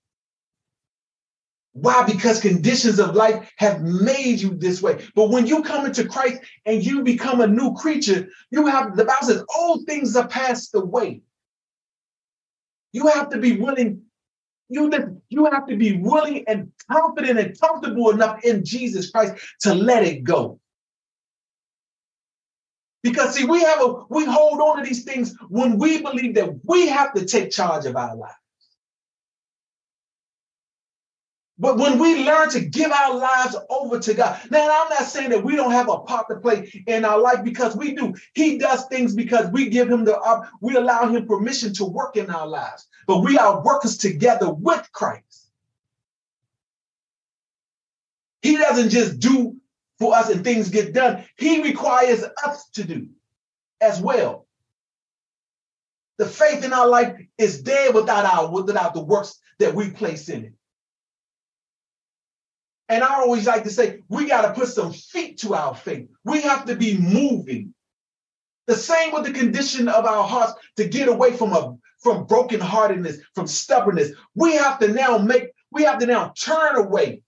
Why? 1.73 2.03
Because 2.05 2.41
conditions 2.41 2.99
of 2.99 3.15
life 3.15 3.51
have 3.57 3.83
made 3.83 4.41
you 4.41 4.55
this 4.55 4.81
way. 4.81 5.05
But 5.13 5.29
when 5.29 5.45
you 5.45 5.61
come 5.61 5.85
into 5.85 6.07
Christ 6.07 6.41
and 6.65 6.83
you 6.83 7.03
become 7.03 7.39
a 7.39 7.47
new 7.47 7.75
creature, 7.75 8.29
you 8.49 8.65
have, 8.65 8.95
the 8.95 9.05
Bible 9.05 9.27
says, 9.27 9.43
all 9.55 9.83
things 9.83 10.15
are 10.15 10.27
passed 10.27 10.73
away. 10.73 11.21
You 12.93 13.07
have 13.07 13.29
to 13.29 13.37
be 13.37 13.57
willing, 13.57 14.01
you, 14.69 15.21
you 15.29 15.45
have 15.45 15.67
to 15.67 15.77
be 15.77 15.97
willing 15.97 16.43
and 16.47 16.71
confident 16.91 17.39
and 17.39 17.59
comfortable 17.59 18.09
enough 18.09 18.43
in 18.43 18.65
Jesus 18.65 19.09
Christ 19.09 19.35
to 19.61 19.73
let 19.73 20.03
it 20.03 20.23
go. 20.23 20.59
Because 23.03 23.35
see, 23.35 23.45
we 23.45 23.61
have 23.61 23.81
a 23.81 24.03
we 24.09 24.25
hold 24.25 24.59
on 24.59 24.77
to 24.77 24.83
these 24.83 25.03
things 25.03 25.35
when 25.49 25.77
we 25.77 26.01
believe 26.01 26.35
that 26.35 26.59
we 26.65 26.87
have 26.87 27.13
to 27.13 27.25
take 27.25 27.51
charge 27.51 27.85
of 27.85 27.95
our 27.95 28.15
lives. 28.15 28.33
But 31.59 31.77
when 31.77 31.97
we 31.97 32.23
learn 32.23 32.49
to 32.51 32.59
give 32.59 32.91
our 32.91 33.15
lives 33.15 33.55
over 33.69 33.99
to 33.99 34.13
God, 34.13 34.39
now 34.51 34.61
I'm 34.61 34.89
not 34.89 35.03
saying 35.05 35.31
that 35.31 35.43
we 35.43 35.55
don't 35.55 35.71
have 35.71 35.89
a 35.89 35.99
part 35.99 36.27
to 36.29 36.35
play 36.35 36.83
in 36.85 37.03
our 37.03 37.19
life 37.19 37.43
because 37.43 37.75
we 37.75 37.95
do. 37.95 38.13
He 38.35 38.59
does 38.59 38.85
things 38.87 39.15
because 39.15 39.49
we 39.51 39.69
give 39.69 39.89
him 39.89 40.05
the 40.05 40.19
uh, 40.19 40.45
we 40.61 40.75
allow 40.75 41.07
him 41.07 41.25
permission 41.25 41.73
to 41.75 41.85
work 41.85 42.15
in 42.15 42.29
our 42.29 42.47
lives. 42.47 42.87
But 43.07 43.19
we 43.19 43.37
are 43.37 43.63
workers 43.63 43.97
together 43.97 44.53
with 44.53 44.87
Christ. 44.91 45.49
He 48.41 48.57
doesn't 48.57 48.89
just 48.89 49.19
do 49.19 49.55
for 49.97 50.13
us 50.15 50.29
and 50.29 50.43
things 50.43 50.69
get 50.69 50.93
done. 50.93 51.23
He 51.37 51.63
requires 51.63 52.23
us 52.45 52.69
to 52.71 52.83
do 52.83 53.07
as 53.81 53.99
well. 53.99 54.45
The 56.17 56.25
faith 56.25 56.63
in 56.63 56.73
our 56.73 56.87
life 56.87 57.15
is 57.37 57.61
dead 57.61 57.95
without 57.95 58.25
our 58.25 58.51
without 58.51 58.93
the 58.93 59.03
works 59.03 59.39
that 59.59 59.73
we 59.73 59.89
place 59.89 60.29
in 60.29 60.45
it. 60.45 60.53
And 62.89 63.03
I 63.03 63.15
always 63.15 63.45
like 63.45 63.63
to 63.63 63.69
say, 63.69 64.01
we 64.07 64.27
got 64.27 64.43
to 64.43 64.53
put 64.53 64.69
some 64.69 64.93
feet 64.93 65.39
to 65.39 65.55
our 65.55 65.75
faith. 65.75 66.07
We 66.23 66.41
have 66.41 66.65
to 66.65 66.75
be 66.75 66.97
moving. 66.97 67.73
The 68.65 68.75
same 68.75 69.13
with 69.13 69.25
the 69.25 69.33
condition 69.33 69.87
of 69.87 70.05
our 70.05 70.27
hearts 70.27 70.53
to 70.77 70.87
get 70.87 71.07
away 71.07 71.33
from 71.33 71.53
a 71.53 71.75
from 71.99 72.27
brokenheartedness, 72.27 73.19
from 73.33 73.47
stubbornness. 73.47 74.11
We 74.35 74.55
have 74.55 74.79
to 74.79 74.87
now 74.89 75.17
make, 75.17 75.49
we 75.71 75.83
have 75.83 75.99
to 75.99 76.05
now 76.05 76.33
turn 76.39 76.75
away 76.75 77.23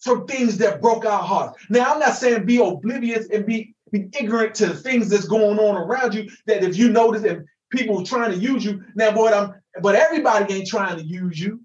from 0.00 0.26
things 0.26 0.58
that 0.58 0.80
broke 0.80 1.06
our 1.06 1.22
hearts. 1.22 1.64
Now, 1.70 1.92
I'm 1.92 2.00
not 2.00 2.14
saying 2.14 2.44
be 2.44 2.58
oblivious 2.58 3.28
and 3.32 3.46
be, 3.46 3.74
be 3.92 4.08
ignorant 4.18 4.54
to 4.56 4.66
the 4.66 4.74
things 4.74 5.08
that's 5.08 5.26
going 5.26 5.58
on 5.58 5.76
around 5.76 6.14
you. 6.14 6.28
That 6.46 6.64
if 6.64 6.76
you 6.76 6.90
notice 6.90 7.22
that 7.22 7.44
people 7.70 8.04
trying 8.04 8.32
to 8.32 8.38
use 8.38 8.64
you, 8.64 8.82
now, 8.94 9.12
boy, 9.12 9.30
I'm, 9.30 9.54
but 9.80 9.94
everybody 9.94 10.52
ain't 10.52 10.68
trying 10.68 10.96
to 10.96 11.04
use 11.04 11.38
you. 11.38 11.60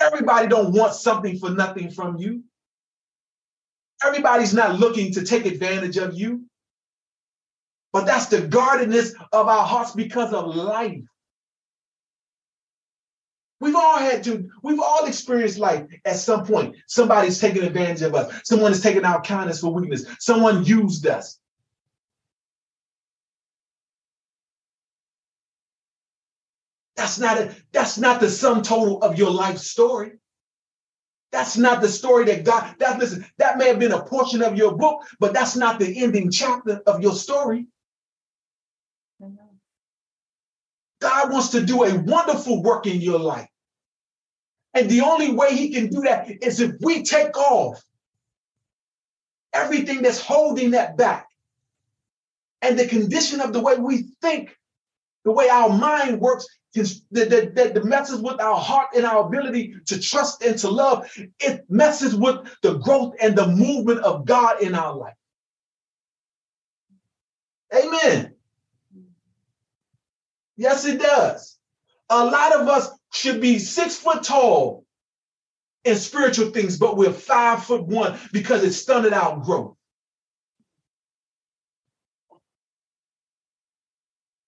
Everybody 0.00 0.46
don't 0.46 0.72
want 0.72 0.94
something 0.94 1.38
for 1.38 1.50
nothing 1.50 1.90
from 1.90 2.16
you. 2.18 2.44
Everybody's 4.04 4.54
not 4.54 4.78
looking 4.78 5.12
to 5.14 5.24
take 5.24 5.44
advantage 5.44 5.96
of 5.96 6.14
you. 6.14 6.47
But 7.98 8.06
that's 8.06 8.26
the 8.26 8.42
guardedness 8.42 9.12
of 9.32 9.48
our 9.48 9.66
hearts 9.66 9.90
because 9.90 10.32
of 10.32 10.54
life. 10.54 11.02
We've 13.58 13.74
all 13.74 13.98
had 13.98 14.22
to, 14.22 14.48
we've 14.62 14.78
all 14.78 15.06
experienced 15.06 15.58
life 15.58 15.84
at 16.04 16.14
some 16.14 16.46
point. 16.46 16.76
Somebody's 16.86 17.40
taking 17.40 17.64
advantage 17.64 18.02
of 18.02 18.14
us. 18.14 18.42
Someone 18.44 18.70
is 18.70 18.82
taking 18.82 19.04
our 19.04 19.20
kindness 19.20 19.62
for 19.62 19.72
weakness. 19.72 20.04
Someone 20.20 20.64
used 20.64 21.08
us. 21.08 21.40
That's 26.94 27.18
not 27.18 27.38
a, 27.38 27.52
that's 27.72 27.98
not 27.98 28.20
the 28.20 28.30
sum 28.30 28.62
total 28.62 29.02
of 29.02 29.18
your 29.18 29.32
life 29.32 29.58
story. 29.58 30.12
That's 31.32 31.56
not 31.56 31.82
the 31.82 31.88
story 31.88 32.26
that 32.26 32.44
God, 32.44 32.76
that 32.78 33.00
listen, 33.00 33.26
that 33.38 33.58
may 33.58 33.66
have 33.66 33.80
been 33.80 33.90
a 33.90 34.04
portion 34.04 34.40
of 34.40 34.56
your 34.56 34.76
book, 34.76 35.02
but 35.18 35.34
that's 35.34 35.56
not 35.56 35.80
the 35.80 36.00
ending 36.00 36.30
chapter 36.30 36.80
of 36.86 37.02
your 37.02 37.14
story. 37.14 37.66
God 41.00 41.32
wants 41.32 41.50
to 41.50 41.64
do 41.64 41.84
a 41.84 41.98
wonderful 42.00 42.62
work 42.62 42.86
in 42.86 43.00
your 43.00 43.18
life. 43.18 43.48
And 44.74 44.88
the 44.88 45.00
only 45.00 45.32
way 45.32 45.54
he 45.54 45.72
can 45.72 45.88
do 45.88 46.02
that 46.02 46.28
is 46.42 46.60
if 46.60 46.72
we 46.80 47.02
take 47.02 47.36
off 47.36 47.82
everything 49.52 50.02
that's 50.02 50.20
holding 50.20 50.72
that 50.72 50.96
back. 50.96 51.28
And 52.62 52.78
the 52.78 52.86
condition 52.86 53.40
of 53.40 53.52
the 53.52 53.60
way 53.60 53.76
we 53.76 54.08
think, 54.20 54.56
the 55.24 55.32
way 55.32 55.48
our 55.48 55.68
mind 55.68 56.20
works, 56.20 56.46
that, 56.74 57.30
that, 57.30 57.74
that 57.74 57.84
messes 57.84 58.20
with 58.20 58.40
our 58.40 58.56
heart 58.56 58.88
and 58.94 59.04
our 59.04 59.26
ability 59.26 59.74
to 59.86 60.00
trust 60.00 60.42
and 60.42 60.58
to 60.58 60.70
love. 60.70 61.10
It 61.40 61.64
messes 61.68 62.14
with 62.14 62.36
the 62.62 62.74
growth 62.74 63.14
and 63.20 63.36
the 63.36 63.46
movement 63.46 64.00
of 64.00 64.26
God 64.26 64.62
in 64.62 64.74
our 64.74 64.94
life. 64.94 65.14
Amen. 67.74 68.34
Yes, 70.58 70.84
it 70.84 71.00
does. 71.00 71.56
A 72.10 72.24
lot 72.24 72.52
of 72.52 72.68
us 72.68 72.90
should 73.12 73.40
be 73.40 73.60
six 73.60 73.96
foot 73.96 74.24
tall 74.24 74.84
in 75.84 75.94
spiritual 75.94 76.50
things, 76.50 76.78
but 76.78 76.96
we're 76.96 77.12
five 77.12 77.64
foot 77.64 77.86
one 77.86 78.18
because 78.32 78.64
it 78.64 78.72
stunted 78.72 79.12
out 79.12 79.44
growth. 79.44 79.76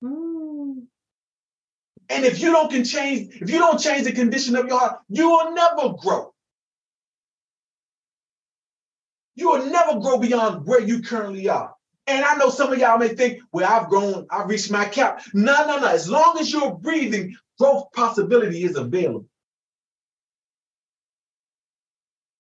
Mm. 0.03 0.87
And 2.09 2.25
if 2.25 2.40
you 2.40 2.51
don't 2.51 2.73
can 2.73 2.83
change, 2.83 3.37
if 3.40 3.49
you 3.49 3.59
don't 3.59 3.79
change 3.79 4.05
the 4.05 4.12
condition 4.12 4.57
of 4.57 4.66
your 4.66 4.81
heart, 4.81 4.99
you 5.09 5.31
will 5.31 5.55
never 5.55 5.94
grow. 6.03 6.35
You 9.37 9.51
will 9.51 9.66
never 9.66 10.01
grow 10.01 10.18
beyond 10.18 10.66
where 10.66 10.81
you 10.81 11.03
currently 11.03 11.49
are. 11.49 11.73
And 12.11 12.25
I 12.25 12.35
know 12.35 12.51
some 12.51 12.73
of 12.73 12.79
y'all 12.79 12.99
may 12.99 13.09
think, 13.09 13.40
well, 13.53 13.70
I've 13.70 13.88
grown, 13.88 14.27
I've 14.31 14.49
reached 14.49 14.70
my 14.70 14.85
cap. 14.85 15.23
No, 15.33 15.66
no, 15.66 15.79
no. 15.79 15.87
As 15.87 16.11
long 16.11 16.38
as 16.40 16.53
you're 16.53 16.75
breathing, 16.75 17.37
growth 17.59 17.92
possibility 17.92 18.64
is 18.64 18.77
available. 18.77 19.27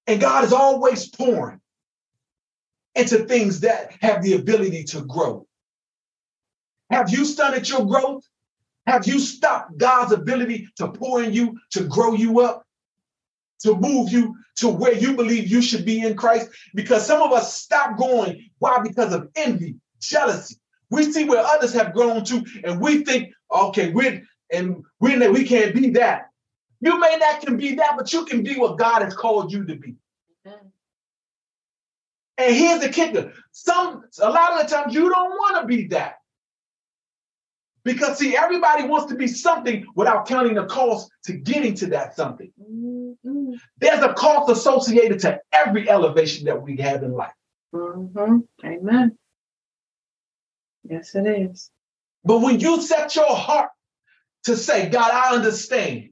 And 0.08 0.20
God 0.20 0.44
is 0.44 0.52
always 0.52 1.08
pouring 1.08 1.60
into 2.96 3.18
things 3.18 3.60
that 3.60 3.92
have 4.00 4.22
the 4.22 4.34
ability 4.34 4.84
to 4.84 5.02
grow. 5.02 5.46
Have 6.90 7.10
you 7.10 7.24
stunted 7.24 7.68
your 7.68 7.86
growth? 7.86 8.24
Have 8.86 9.06
you 9.06 9.20
stopped 9.20 9.78
God's 9.78 10.12
ability 10.12 10.68
to 10.76 10.88
pour 10.88 11.22
in 11.22 11.32
you, 11.32 11.60
to 11.70 11.84
grow 11.84 12.14
you 12.14 12.40
up, 12.40 12.64
to 13.60 13.76
move 13.76 14.10
you 14.10 14.36
to 14.56 14.68
where 14.68 14.94
you 14.94 15.16
believe 15.16 15.48
you 15.48 15.62
should 15.62 15.84
be 15.84 16.02
in 16.02 16.16
Christ? 16.16 16.48
Because 16.74 17.06
some 17.06 17.22
of 17.22 17.32
us 17.32 17.54
stop 17.54 17.98
going. 17.98 18.50
Why? 18.58 18.80
Because 18.82 19.12
of 19.12 19.28
envy, 19.36 19.76
jealousy. 20.00 20.56
We 20.90 21.04
see 21.04 21.24
where 21.24 21.44
others 21.44 21.72
have 21.74 21.94
grown 21.94 22.24
to, 22.24 22.44
and 22.64 22.80
we 22.80 23.04
think, 23.04 23.32
okay, 23.50 23.90
we're 23.90 24.22
and 24.52 24.84
we 24.98 25.28
we 25.28 25.44
can't 25.44 25.74
be 25.74 25.90
that. 25.90 26.30
You 26.80 26.98
may 26.98 27.16
not 27.18 27.40
can 27.40 27.56
be 27.56 27.74
that, 27.76 27.92
but 27.96 28.12
you 28.12 28.24
can 28.24 28.42
be 28.42 28.56
what 28.56 28.78
God 28.78 29.02
has 29.02 29.14
called 29.14 29.52
you 29.52 29.64
to 29.66 29.76
be. 29.76 29.96
And 30.44 32.54
here's 32.54 32.80
the 32.80 32.88
kicker: 32.88 33.32
some 33.52 34.04
a 34.20 34.30
lot 34.30 34.52
of 34.52 34.68
the 34.68 34.74
times 34.74 34.94
you 34.94 35.10
don't 35.10 35.30
want 35.30 35.60
to 35.60 35.66
be 35.66 35.86
that. 35.88 36.19
Because 37.84 38.18
see, 38.18 38.36
everybody 38.36 38.84
wants 38.84 39.10
to 39.10 39.16
be 39.16 39.26
something 39.26 39.86
without 39.94 40.26
counting 40.26 40.54
the 40.54 40.66
cost 40.66 41.10
to 41.24 41.32
getting 41.32 41.74
to 41.76 41.86
that 41.86 42.14
something. 42.14 42.52
Mm-hmm. 42.60 43.54
There's 43.78 44.02
a 44.02 44.12
cost 44.12 44.50
associated 44.50 45.20
to 45.20 45.40
every 45.52 45.88
elevation 45.88 46.44
that 46.46 46.60
we 46.60 46.76
have 46.78 47.02
in 47.02 47.12
life. 47.12 47.32
Mm-hmm. 47.74 48.38
Amen. 48.64 49.18
Yes, 50.88 51.14
it 51.14 51.26
is. 51.26 51.70
But 52.24 52.40
when 52.40 52.60
you 52.60 52.82
set 52.82 53.16
your 53.16 53.34
heart 53.34 53.70
to 54.44 54.56
say, 54.56 54.88
God, 54.88 55.10
I 55.12 55.34
understand 55.34 56.10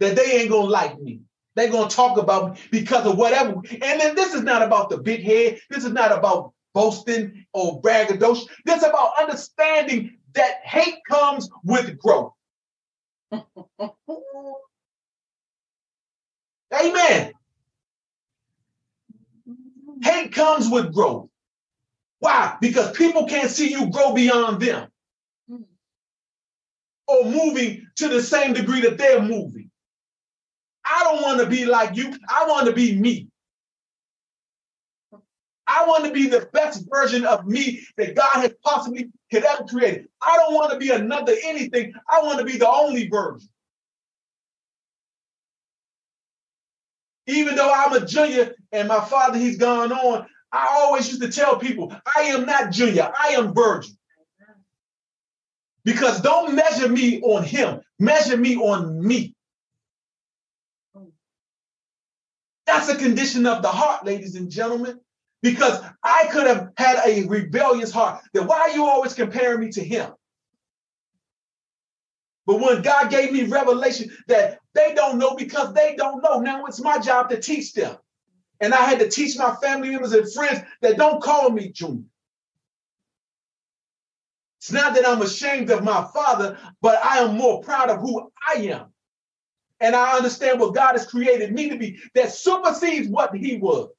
that 0.00 0.16
they 0.16 0.40
ain't 0.40 0.50
gonna 0.50 0.68
like 0.68 0.98
me. 1.00 1.20
They're 1.54 1.70
gonna 1.70 1.88
talk 1.88 2.18
about 2.18 2.54
me 2.54 2.60
because 2.70 3.06
of 3.06 3.16
whatever. 3.16 3.52
And 3.70 4.00
then 4.00 4.16
this 4.16 4.34
is 4.34 4.42
not 4.42 4.62
about 4.62 4.90
the 4.90 4.98
big 4.98 5.22
head. 5.22 5.58
This 5.70 5.84
is 5.84 5.92
not 5.92 6.10
about 6.10 6.52
boasting 6.72 7.46
or 7.52 7.80
braggadocious. 7.80 8.48
This 8.64 8.78
is 8.78 8.88
about 8.88 9.12
understanding 9.20 10.18
that 10.34 10.60
hate 10.64 10.98
comes 11.08 11.48
with 11.64 11.98
growth. 11.98 12.32
Amen. 16.74 17.32
Hate 20.02 20.32
comes 20.32 20.68
with 20.68 20.92
growth. 20.92 21.28
Why? 22.18 22.56
Because 22.60 22.96
people 22.96 23.26
can't 23.26 23.50
see 23.50 23.70
you 23.70 23.90
grow 23.90 24.12
beyond 24.14 24.60
them 24.60 24.88
or 27.06 27.24
moving 27.24 27.86
to 27.96 28.08
the 28.08 28.22
same 28.22 28.52
degree 28.54 28.80
that 28.82 28.98
they're 28.98 29.22
moving. 29.22 29.70
I 30.84 31.04
don't 31.04 31.22
want 31.22 31.40
to 31.40 31.46
be 31.46 31.66
like 31.66 31.96
you. 31.96 32.14
I 32.28 32.46
want 32.46 32.66
to 32.66 32.72
be 32.72 32.98
me. 32.98 33.28
I 35.74 35.86
want 35.86 36.04
to 36.04 36.12
be 36.12 36.28
the 36.28 36.48
best 36.52 36.84
version 36.88 37.24
of 37.24 37.46
me 37.46 37.80
that 37.96 38.14
God 38.14 38.36
has 38.36 38.54
possibly 38.64 39.10
could 39.32 39.44
ever 39.44 39.64
create. 39.64 40.06
I 40.22 40.36
don't 40.36 40.54
want 40.54 40.72
to 40.72 40.78
be 40.78 40.90
another 40.90 41.34
anything. 41.42 41.92
I 42.08 42.22
want 42.22 42.38
to 42.38 42.44
be 42.44 42.58
the 42.58 42.68
only 42.68 43.08
version. 43.08 43.48
Even 47.26 47.56
though 47.56 47.72
I'm 47.72 47.92
a 47.92 48.06
junior 48.06 48.54
and 48.70 48.86
my 48.86 49.00
father, 49.00 49.38
he's 49.38 49.56
gone 49.56 49.90
on, 49.90 50.26
I 50.52 50.68
always 50.70 51.08
used 51.08 51.22
to 51.22 51.32
tell 51.32 51.58
people, 51.58 51.92
I 52.16 52.22
am 52.22 52.46
not 52.46 52.70
junior, 52.70 53.10
I 53.18 53.30
am 53.30 53.52
virgin. 53.52 53.96
Because 55.84 56.20
don't 56.20 56.54
measure 56.54 56.88
me 56.88 57.20
on 57.22 57.42
him, 57.42 57.80
measure 57.98 58.36
me 58.36 58.56
on 58.56 59.04
me. 59.04 59.34
That's 62.66 62.88
a 62.88 62.96
condition 62.96 63.46
of 63.46 63.62
the 63.62 63.68
heart, 63.68 64.04
ladies 64.04 64.36
and 64.36 64.50
gentlemen 64.50 65.00
because 65.44 65.78
I 66.02 66.26
could 66.32 66.46
have 66.46 66.70
had 66.78 67.06
a 67.06 67.26
rebellious 67.26 67.92
heart. 67.92 68.22
Then 68.32 68.46
why 68.46 68.60
are 68.60 68.70
you 68.70 68.86
always 68.86 69.12
comparing 69.12 69.60
me 69.60 69.70
to 69.72 69.84
him? 69.84 70.10
But 72.46 72.60
when 72.60 72.80
God 72.80 73.10
gave 73.10 73.30
me 73.30 73.44
revelation 73.44 74.10
that 74.26 74.58
they 74.72 74.94
don't 74.94 75.18
know 75.18 75.36
because 75.36 75.74
they 75.74 75.96
don't 75.96 76.22
know, 76.22 76.40
now 76.40 76.64
it's 76.64 76.80
my 76.80 76.98
job 76.98 77.28
to 77.28 77.38
teach 77.38 77.74
them. 77.74 77.96
And 78.60 78.72
I 78.72 78.86
had 78.86 78.98
to 79.00 79.10
teach 79.10 79.36
my 79.36 79.54
family 79.56 79.90
members 79.90 80.14
and 80.14 80.32
friends 80.32 80.62
that 80.80 80.96
don't 80.96 81.22
call 81.22 81.50
me 81.50 81.68
Junior. 81.68 82.04
It's 84.60 84.72
not 84.72 84.94
that 84.94 85.06
I'm 85.06 85.20
ashamed 85.20 85.70
of 85.70 85.84
my 85.84 86.08
father, 86.14 86.56
but 86.80 87.04
I 87.04 87.18
am 87.18 87.36
more 87.36 87.62
proud 87.62 87.90
of 87.90 88.00
who 88.00 88.30
I 88.48 88.60
am. 88.60 88.86
And 89.80 89.94
I 89.94 90.16
understand 90.16 90.58
what 90.58 90.74
God 90.74 90.92
has 90.92 91.06
created 91.06 91.52
me 91.52 91.68
to 91.68 91.76
be 91.76 91.98
that 92.14 92.32
supersedes 92.32 93.08
what 93.08 93.36
he 93.36 93.58
was. 93.58 93.90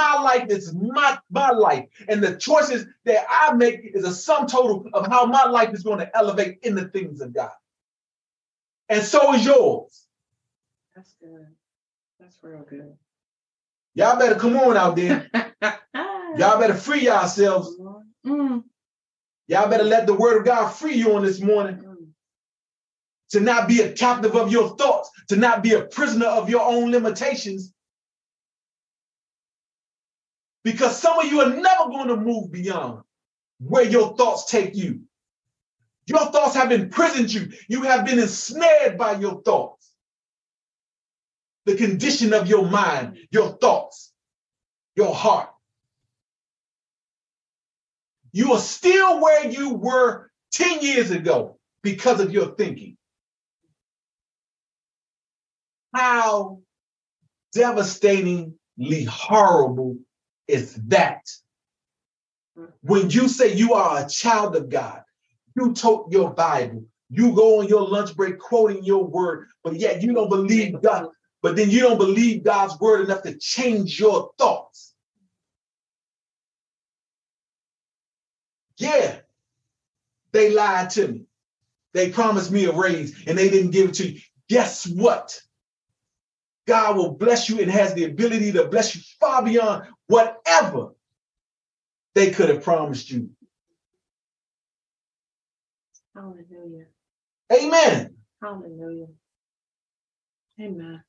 My 0.00 0.22
life 0.22 0.46
is 0.48 0.72
my, 0.72 1.18
my 1.30 1.50
life. 1.50 1.84
And 2.08 2.22
the 2.22 2.36
choices 2.36 2.86
that 3.04 3.26
I 3.28 3.52
make 3.52 3.80
is 3.82 4.04
a 4.04 4.14
sum 4.14 4.46
total 4.46 4.86
of 4.94 5.06
how 5.06 5.26
my 5.26 5.44
life 5.44 5.74
is 5.74 5.82
going 5.82 5.98
to 5.98 6.16
elevate 6.16 6.60
in 6.62 6.74
the 6.74 6.88
things 6.88 7.20
of 7.20 7.34
God. 7.34 7.52
And 8.88 9.04
so 9.04 9.34
is 9.34 9.44
yours. 9.44 10.06
That's 10.96 11.14
good. 11.20 11.48
That's 12.18 12.38
real 12.40 12.64
good. 12.66 12.94
Y'all 13.92 14.18
better 14.18 14.36
come 14.36 14.56
on 14.56 14.74
out 14.74 14.96
there. 14.96 15.28
Y'all 16.38 16.58
better 16.58 16.74
free 16.74 17.02
yourselves. 17.02 17.78
Mm. 18.26 18.64
Y'all 19.48 19.68
better 19.68 19.84
let 19.84 20.06
the 20.06 20.14
word 20.14 20.38
of 20.38 20.46
God 20.46 20.70
free 20.70 20.94
you 20.94 21.12
on 21.12 21.24
this 21.24 21.42
morning. 21.42 21.76
Mm. 21.76 22.06
To 23.32 23.40
not 23.40 23.68
be 23.68 23.82
a 23.82 23.92
captive 23.92 24.34
of 24.34 24.50
your 24.50 24.74
thoughts, 24.78 25.10
to 25.28 25.36
not 25.36 25.62
be 25.62 25.74
a 25.74 25.82
prisoner 25.82 26.26
of 26.26 26.48
your 26.48 26.62
own 26.62 26.90
limitations, 26.90 27.74
because 30.64 31.00
some 31.00 31.18
of 31.18 31.26
you 31.26 31.40
are 31.40 31.50
never 31.50 31.90
going 31.90 32.08
to 32.08 32.16
move 32.16 32.52
beyond 32.52 33.02
where 33.60 33.84
your 33.84 34.16
thoughts 34.16 34.50
take 34.50 34.74
you. 34.74 35.02
Your 36.06 36.26
thoughts 36.26 36.54
have 36.54 36.72
imprisoned 36.72 37.32
you. 37.32 37.52
You 37.68 37.82
have 37.82 38.04
been 38.04 38.18
ensnared 38.18 38.98
by 38.98 39.16
your 39.16 39.42
thoughts. 39.42 39.90
The 41.66 41.76
condition 41.76 42.32
of 42.32 42.48
your 42.48 42.66
mind, 42.66 43.18
your 43.30 43.50
thoughts, 43.58 44.12
your 44.96 45.14
heart. 45.14 45.50
You 48.32 48.52
are 48.52 48.58
still 48.58 49.20
where 49.20 49.46
you 49.48 49.74
were 49.74 50.30
10 50.52 50.80
years 50.80 51.10
ago 51.10 51.58
because 51.82 52.20
of 52.20 52.32
your 52.32 52.54
thinking. 52.54 52.96
How 55.94 56.60
devastatingly 57.52 59.04
horrible 59.08 59.98
is 60.50 60.74
that. 60.88 61.26
When 62.82 63.10
you 63.10 63.28
say 63.28 63.54
you 63.54 63.74
are 63.74 64.04
a 64.04 64.08
child 64.08 64.56
of 64.56 64.68
God, 64.68 65.02
you 65.56 65.72
tote 65.72 66.10
your 66.10 66.30
Bible, 66.30 66.84
you 67.08 67.34
go 67.34 67.60
on 67.60 67.68
your 67.68 67.86
lunch 67.86 68.14
break 68.16 68.38
quoting 68.38 68.84
your 68.84 69.04
word, 69.04 69.48
but 69.64 69.76
yet 69.76 70.02
you 70.02 70.12
don't 70.12 70.28
believe 70.28 70.80
God, 70.82 71.08
but 71.42 71.56
then 71.56 71.70
you 71.70 71.80
don't 71.80 71.98
believe 71.98 72.44
God's 72.44 72.78
word 72.80 73.04
enough 73.04 73.22
to 73.22 73.36
change 73.36 73.98
your 73.98 74.30
thoughts. 74.38 74.94
Yeah, 78.76 79.16
they 80.32 80.50
lied 80.50 80.90
to 80.90 81.08
me. 81.08 81.24
They 81.92 82.10
promised 82.10 82.50
me 82.50 82.64
a 82.64 82.72
raise 82.72 83.26
and 83.26 83.36
they 83.36 83.50
didn't 83.50 83.72
give 83.72 83.90
it 83.90 83.94
to 83.96 84.08
you. 84.10 84.20
guess 84.48 84.86
what? 84.86 85.40
God 86.66 86.96
will 86.96 87.12
bless 87.12 87.48
you 87.48 87.60
and 87.60 87.70
has 87.70 87.94
the 87.94 88.04
ability 88.04 88.52
to 88.52 88.66
bless 88.68 88.94
you 88.94 89.02
far 89.18 89.44
beyond 89.44 89.86
whatever 90.06 90.94
they 92.14 92.30
could 92.30 92.48
have 92.48 92.62
promised 92.62 93.10
you. 93.10 93.30
Hallelujah. 96.14 96.86
Amen. 97.52 98.14
Hallelujah. 98.42 99.06
Amen. 100.60 101.02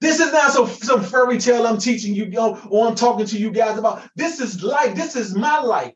This 0.00 0.18
is 0.20 0.32
not 0.32 0.52
some, 0.52 0.66
some 0.66 1.02
fairy 1.02 1.38
tale 1.38 1.66
I'm 1.66 1.78
teaching 1.78 2.14
you 2.14 2.30
or 2.68 2.88
I'm 2.88 2.94
talking 2.94 3.26
to 3.26 3.38
you 3.38 3.50
guys 3.50 3.78
about. 3.78 4.02
This 4.16 4.40
is 4.40 4.62
life. 4.62 4.96
This 4.96 5.14
is 5.14 5.34
my 5.34 5.60
life. 5.60 5.94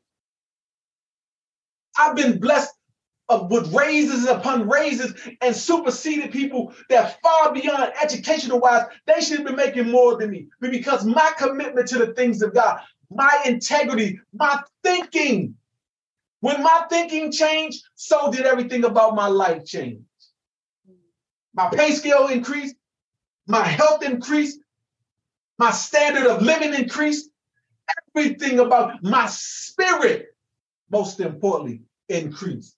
I've 1.99 2.14
been 2.14 2.39
blessed 2.39 2.73
uh, 3.29 3.47
with 3.51 3.72
raises 3.74 4.27
upon 4.27 4.68
raises 4.68 5.14
and 5.41 5.55
superseded 5.55 6.31
people 6.31 6.72
that 6.89 7.20
far 7.22 7.53
beyond 7.53 7.93
educational 8.03 8.61
wise, 8.61 8.85
they 9.07 9.20
should 9.20 9.45
be 9.45 9.53
making 9.53 9.91
more 9.91 10.16
than 10.16 10.31
me. 10.31 10.49
But 10.61 10.70
because 10.70 11.05
my 11.05 11.33
commitment 11.37 11.89
to 11.89 11.99
the 11.99 12.14
things 12.14 12.43
of 12.43 12.55
God, 12.55 12.81
my 13.11 13.43
integrity, 13.45 14.20
my 14.33 14.61
thinking, 14.83 15.57
when 16.41 16.62
my 16.62 16.85
thinking 16.89 17.33
changed, 17.33 17.83
so 17.95 18.31
did 18.31 18.47
everything 18.47 18.85
about 18.85 19.14
my 19.14 19.27
life 19.27 19.64
change. 19.64 20.01
My 21.55 21.68
pay 21.70 21.93
scale 21.93 22.29
increased, 22.29 22.77
my 23.47 23.64
health 23.64 24.03
increased, 24.03 24.61
my 25.59 25.70
standard 25.70 26.27
of 26.27 26.43
living 26.43 26.74
increased, 26.74 27.31
everything 28.14 28.59
about 28.59 29.03
my 29.03 29.27
spirit, 29.27 30.27
most 30.91 31.18
importantly, 31.20 31.81
increased. 32.09 32.77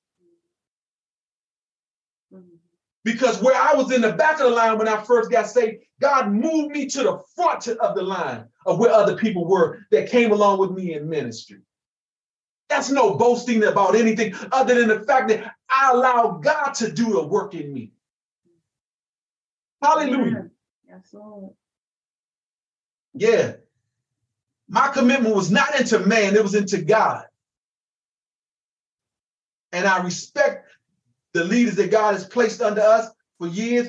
Because 3.12 3.40
where 3.40 3.58
I 3.58 3.72
was 3.72 3.90
in 3.90 4.02
the 4.02 4.12
back 4.12 4.34
of 4.38 4.50
the 4.50 4.50
line 4.50 4.76
when 4.76 4.86
I 4.86 5.02
first 5.02 5.30
got 5.30 5.46
saved, 5.46 5.82
God 5.98 6.30
moved 6.30 6.72
me 6.72 6.84
to 6.88 7.02
the 7.02 7.22
front 7.34 7.66
of 7.66 7.96
the 7.96 8.02
line 8.02 8.44
of 8.66 8.78
where 8.78 8.92
other 8.92 9.16
people 9.16 9.46
were 9.46 9.78
that 9.90 10.10
came 10.10 10.30
along 10.30 10.58
with 10.58 10.72
me 10.72 10.92
in 10.92 11.08
ministry. 11.08 11.60
That's 12.68 12.90
no 12.90 13.14
boasting 13.14 13.64
about 13.64 13.96
anything 13.96 14.34
other 14.52 14.74
than 14.74 14.88
the 14.88 15.06
fact 15.06 15.28
that 15.30 15.54
I 15.70 15.92
allow 15.92 16.38
God 16.44 16.72
to 16.74 16.92
do 16.92 17.12
the 17.12 17.26
work 17.26 17.54
in 17.54 17.72
me. 17.72 17.92
Hallelujah. 19.80 20.50
Yeah. 23.14 23.54
My 24.68 24.88
commitment 24.88 25.34
was 25.34 25.50
not 25.50 25.80
into 25.80 26.00
man, 26.00 26.36
it 26.36 26.42
was 26.42 26.54
into 26.54 26.82
God. 26.82 27.24
And 29.72 29.86
I 29.86 30.02
respect 30.02 30.68
the 31.38 31.44
leaders 31.44 31.76
that 31.76 31.92
God 31.92 32.14
has 32.14 32.26
placed 32.26 32.60
under 32.60 32.80
us 32.80 33.08
for 33.38 33.46
years. 33.46 33.88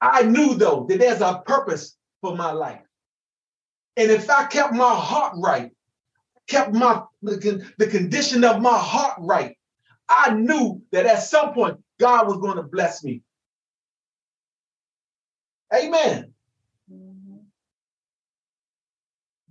I 0.00 0.22
knew, 0.22 0.54
though, 0.54 0.84
that 0.88 0.98
there's 0.98 1.20
a 1.20 1.42
purpose 1.46 1.96
for 2.20 2.36
my 2.36 2.50
life. 2.50 2.80
And 3.96 4.10
if 4.10 4.28
I 4.28 4.46
kept 4.46 4.72
my 4.72 4.94
heart 4.94 5.34
right, 5.36 5.70
kept 6.48 6.72
my 6.72 7.02
the, 7.22 7.86
condition 7.88 8.42
of 8.42 8.60
my 8.60 8.76
heart 8.76 9.14
right, 9.20 9.56
I 10.08 10.34
knew 10.34 10.82
that 10.90 11.06
at 11.06 11.22
some 11.22 11.54
point 11.54 11.78
God 12.00 12.26
was 12.26 12.38
going 12.38 12.56
to 12.56 12.64
bless 12.64 13.04
me. 13.04 13.22
Amen. 15.72 16.32
Mm-hmm. 16.92 17.36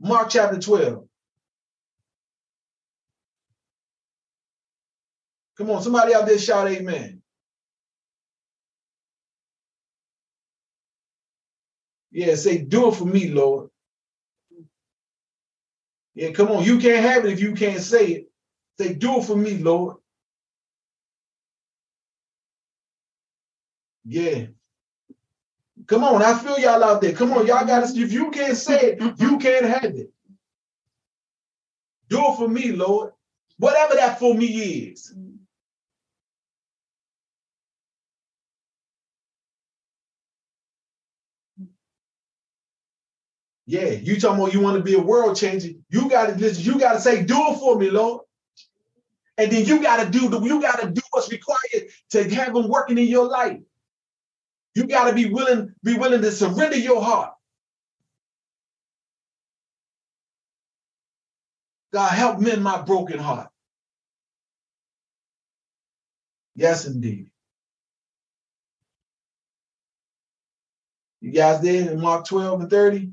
Mark 0.01 0.29
chapter 0.31 0.59
12. 0.59 1.08
Come 5.59 5.71
on, 5.71 5.83
somebody 5.83 6.15
out 6.15 6.27
there 6.27 6.39
shout 6.39 6.69
amen. 6.69 7.21
Yeah, 12.11 12.35
say, 12.35 12.59
do 12.59 12.89
it 12.89 12.95
for 12.95 13.05
me, 13.05 13.29
Lord. 13.29 13.69
Yeah, 16.15 16.31
come 16.31 16.49
on. 16.51 16.63
You 16.63 16.79
can't 16.79 17.05
have 17.05 17.25
it 17.25 17.33
if 17.33 17.41
you 17.41 17.53
can't 17.53 17.81
say 17.81 18.07
it. 18.07 18.31
Say, 18.79 18.93
do 18.95 19.19
it 19.19 19.25
for 19.25 19.35
me, 19.37 19.57
Lord. 19.59 19.97
Yeah. 24.05 24.47
Come 25.87 26.03
on, 26.03 26.21
I 26.23 26.37
feel 26.39 26.59
y'all 26.59 26.83
out 26.83 27.01
there. 27.01 27.13
Come 27.13 27.33
on, 27.33 27.47
y'all 27.47 27.65
got 27.65 27.87
to. 27.87 28.01
If 28.01 28.13
you 28.13 28.31
can't 28.31 28.57
say 28.57 28.97
it, 28.97 29.01
you 29.19 29.37
can't 29.39 29.65
have 29.65 29.85
it. 29.95 30.11
Do 32.09 32.19
it 32.19 32.37
for 32.37 32.47
me, 32.49 32.71
Lord. 32.73 33.11
Whatever 33.57 33.95
that 33.95 34.19
for 34.19 34.35
me 34.35 34.47
is. 34.47 35.13
Yeah, 43.69 43.89
you 43.91 44.19
talking 44.19 44.41
about 44.41 44.53
you 44.53 44.61
want 44.61 44.77
to 44.77 44.83
be 44.83 44.95
a 44.95 44.99
world 44.99 45.37
changer. 45.37 45.69
You 45.91 46.09
got 46.09 46.27
to 46.27 46.35
listen, 46.35 46.63
you 46.63 46.79
got 46.79 46.93
to 46.93 46.99
say, 46.99 47.23
do 47.23 47.35
it 47.49 47.59
for 47.59 47.77
me, 47.77 47.91
Lord. 47.91 48.23
And 49.37 49.51
then 49.51 49.65
you 49.65 49.81
got 49.83 50.03
to 50.03 50.09
do 50.09 50.27
the 50.29 50.41
you 50.41 50.61
got 50.61 50.81
to 50.81 50.89
do 50.89 51.01
what's 51.11 51.31
required 51.31 51.89
to 52.11 52.29
have 52.35 52.53
them 52.55 52.67
working 52.67 52.97
in 52.97 53.07
your 53.07 53.27
life. 53.29 53.59
You 54.75 54.87
got 54.87 55.09
to 55.09 55.15
be 55.15 55.27
willing, 55.27 55.75
be 55.83 55.95
willing 55.95 56.21
to 56.23 56.31
surrender 56.31 56.77
your 56.77 57.03
heart. 57.03 57.33
God, 61.93 62.11
help 62.11 62.39
mend 62.39 62.63
my 62.63 62.81
broken 62.81 63.19
heart. 63.19 63.49
Yes, 66.55 66.87
indeed. 66.87 67.29
You 71.21 71.31
guys 71.31 71.61
there 71.61 71.91
in 71.91 72.01
Mark 72.01 72.25
12 72.25 72.61
and 72.61 72.69
30? 72.69 73.11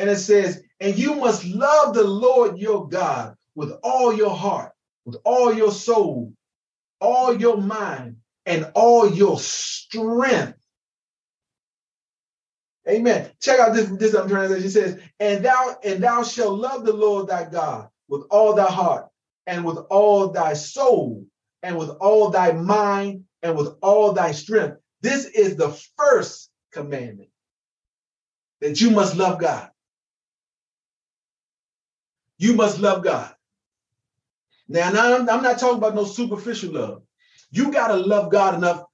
And 0.00 0.08
it 0.08 0.16
says, 0.16 0.62
and 0.80 0.96
you 0.96 1.16
must 1.16 1.44
love 1.44 1.92
the 1.92 2.04
Lord 2.04 2.56
your 2.56 2.88
God 2.88 3.36
with 3.54 3.70
all 3.82 4.14
your 4.14 4.34
heart, 4.34 4.72
with 5.04 5.16
all 5.26 5.52
your 5.52 5.70
soul, 5.70 6.32
all 7.02 7.38
your 7.38 7.58
mind, 7.58 8.16
and 8.46 8.72
all 8.74 9.12
your 9.12 9.38
strength. 9.38 10.58
Amen. 12.88 13.30
Check 13.42 13.60
out 13.60 13.74
this, 13.74 13.90
this 13.90 14.12
translation. 14.12 14.66
It 14.66 14.70
says, 14.70 15.02
and 15.20 15.44
thou 15.44 15.76
and 15.84 16.02
thou 16.02 16.22
shalt 16.22 16.58
love 16.58 16.86
the 16.86 16.94
Lord 16.94 17.28
thy 17.28 17.44
God 17.44 17.90
with 18.08 18.22
all 18.30 18.54
thy 18.54 18.68
heart, 18.68 19.06
and 19.46 19.66
with 19.66 19.76
all 19.90 20.30
thy 20.30 20.54
soul, 20.54 21.26
and 21.62 21.76
with 21.76 21.90
all 21.90 22.30
thy 22.30 22.52
mind, 22.52 23.24
and 23.42 23.54
with 23.54 23.74
all 23.82 24.14
thy 24.14 24.32
strength. 24.32 24.78
This 25.02 25.26
is 25.26 25.56
the 25.56 25.68
first 25.98 26.48
commandment 26.72 27.28
that 28.62 28.80
you 28.80 28.92
must 28.92 29.14
love 29.14 29.38
God. 29.38 29.68
You 32.40 32.54
must 32.54 32.80
love 32.80 33.04
God. 33.04 33.34
Now, 34.66 34.90
now 34.90 35.14
I'm, 35.14 35.28
I'm 35.28 35.42
not 35.42 35.58
talking 35.58 35.76
about 35.76 35.94
no 35.94 36.04
superficial 36.04 36.72
love. 36.72 37.02
You 37.50 37.70
got 37.70 37.88
to 37.88 37.96
love 37.96 38.32
God 38.32 38.54
enough 38.54 38.84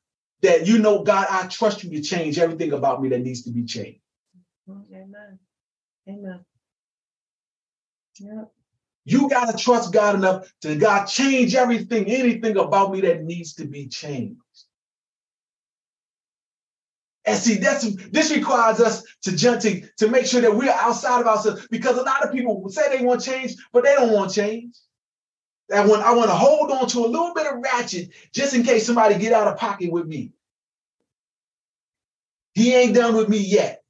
that 0.42 0.66
you 0.66 0.78
know, 0.78 1.04
God, 1.04 1.28
I 1.30 1.46
trust 1.46 1.84
you 1.84 1.90
to 1.90 2.02
change 2.02 2.40
everything 2.40 2.72
about 2.72 3.00
me 3.00 3.08
that 3.10 3.20
needs 3.20 3.42
to 3.42 3.52
be 3.52 3.64
changed. 3.64 4.00
Amen. 4.68 5.38
Amen. 6.08 6.44
Yeah. 8.18 8.44
You 9.04 9.28
got 9.28 9.56
to 9.56 9.56
trust 9.56 9.92
God 9.92 10.16
enough 10.16 10.52
to 10.62 10.74
God 10.74 11.04
change 11.04 11.54
everything, 11.54 12.06
anything 12.06 12.56
about 12.56 12.90
me 12.90 13.00
that 13.02 13.22
needs 13.22 13.54
to 13.54 13.64
be 13.64 13.86
changed. 13.86 14.40
And 17.26 17.36
see, 17.36 17.56
that's 17.56 17.92
this 18.10 18.30
requires 18.30 18.80
us 18.80 19.02
to 19.22 19.36
jump 19.36 19.60
to, 19.62 19.80
to 19.96 20.08
make 20.08 20.26
sure 20.26 20.40
that 20.40 20.54
we're 20.54 20.70
outside 20.70 21.20
of 21.20 21.26
ourselves 21.26 21.66
because 21.70 21.98
a 21.98 22.02
lot 22.02 22.24
of 22.24 22.32
people 22.32 22.68
say 22.68 22.96
they 22.96 23.04
want 23.04 23.20
change, 23.20 23.56
but 23.72 23.82
they 23.82 23.94
don't 23.94 24.12
want 24.12 24.32
change. 24.32 24.76
I 25.74 25.84
want, 25.84 26.02
I 26.02 26.14
want 26.14 26.30
to 26.30 26.36
hold 26.36 26.70
on 26.70 26.86
to 26.86 27.00
a 27.00 27.08
little 27.08 27.34
bit 27.34 27.48
of 27.48 27.58
ratchet 27.58 28.10
just 28.32 28.54
in 28.54 28.62
case 28.62 28.86
somebody 28.86 29.18
get 29.18 29.32
out 29.32 29.48
of 29.48 29.58
pocket 29.58 29.90
with 29.90 30.06
me. 30.06 30.30
He 32.54 32.72
ain't 32.72 32.94
done 32.94 33.16
with 33.16 33.28
me 33.28 33.38
yet. 33.38 33.82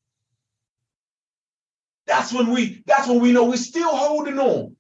That's 2.07 2.33
when 2.33 2.51
we 2.51 2.83
that's 2.87 3.07
when 3.07 3.21
we 3.21 3.33
know 3.33 3.45
we're 3.45 3.57
still 3.57 3.95
holding 3.95 4.39
on. 4.39 4.77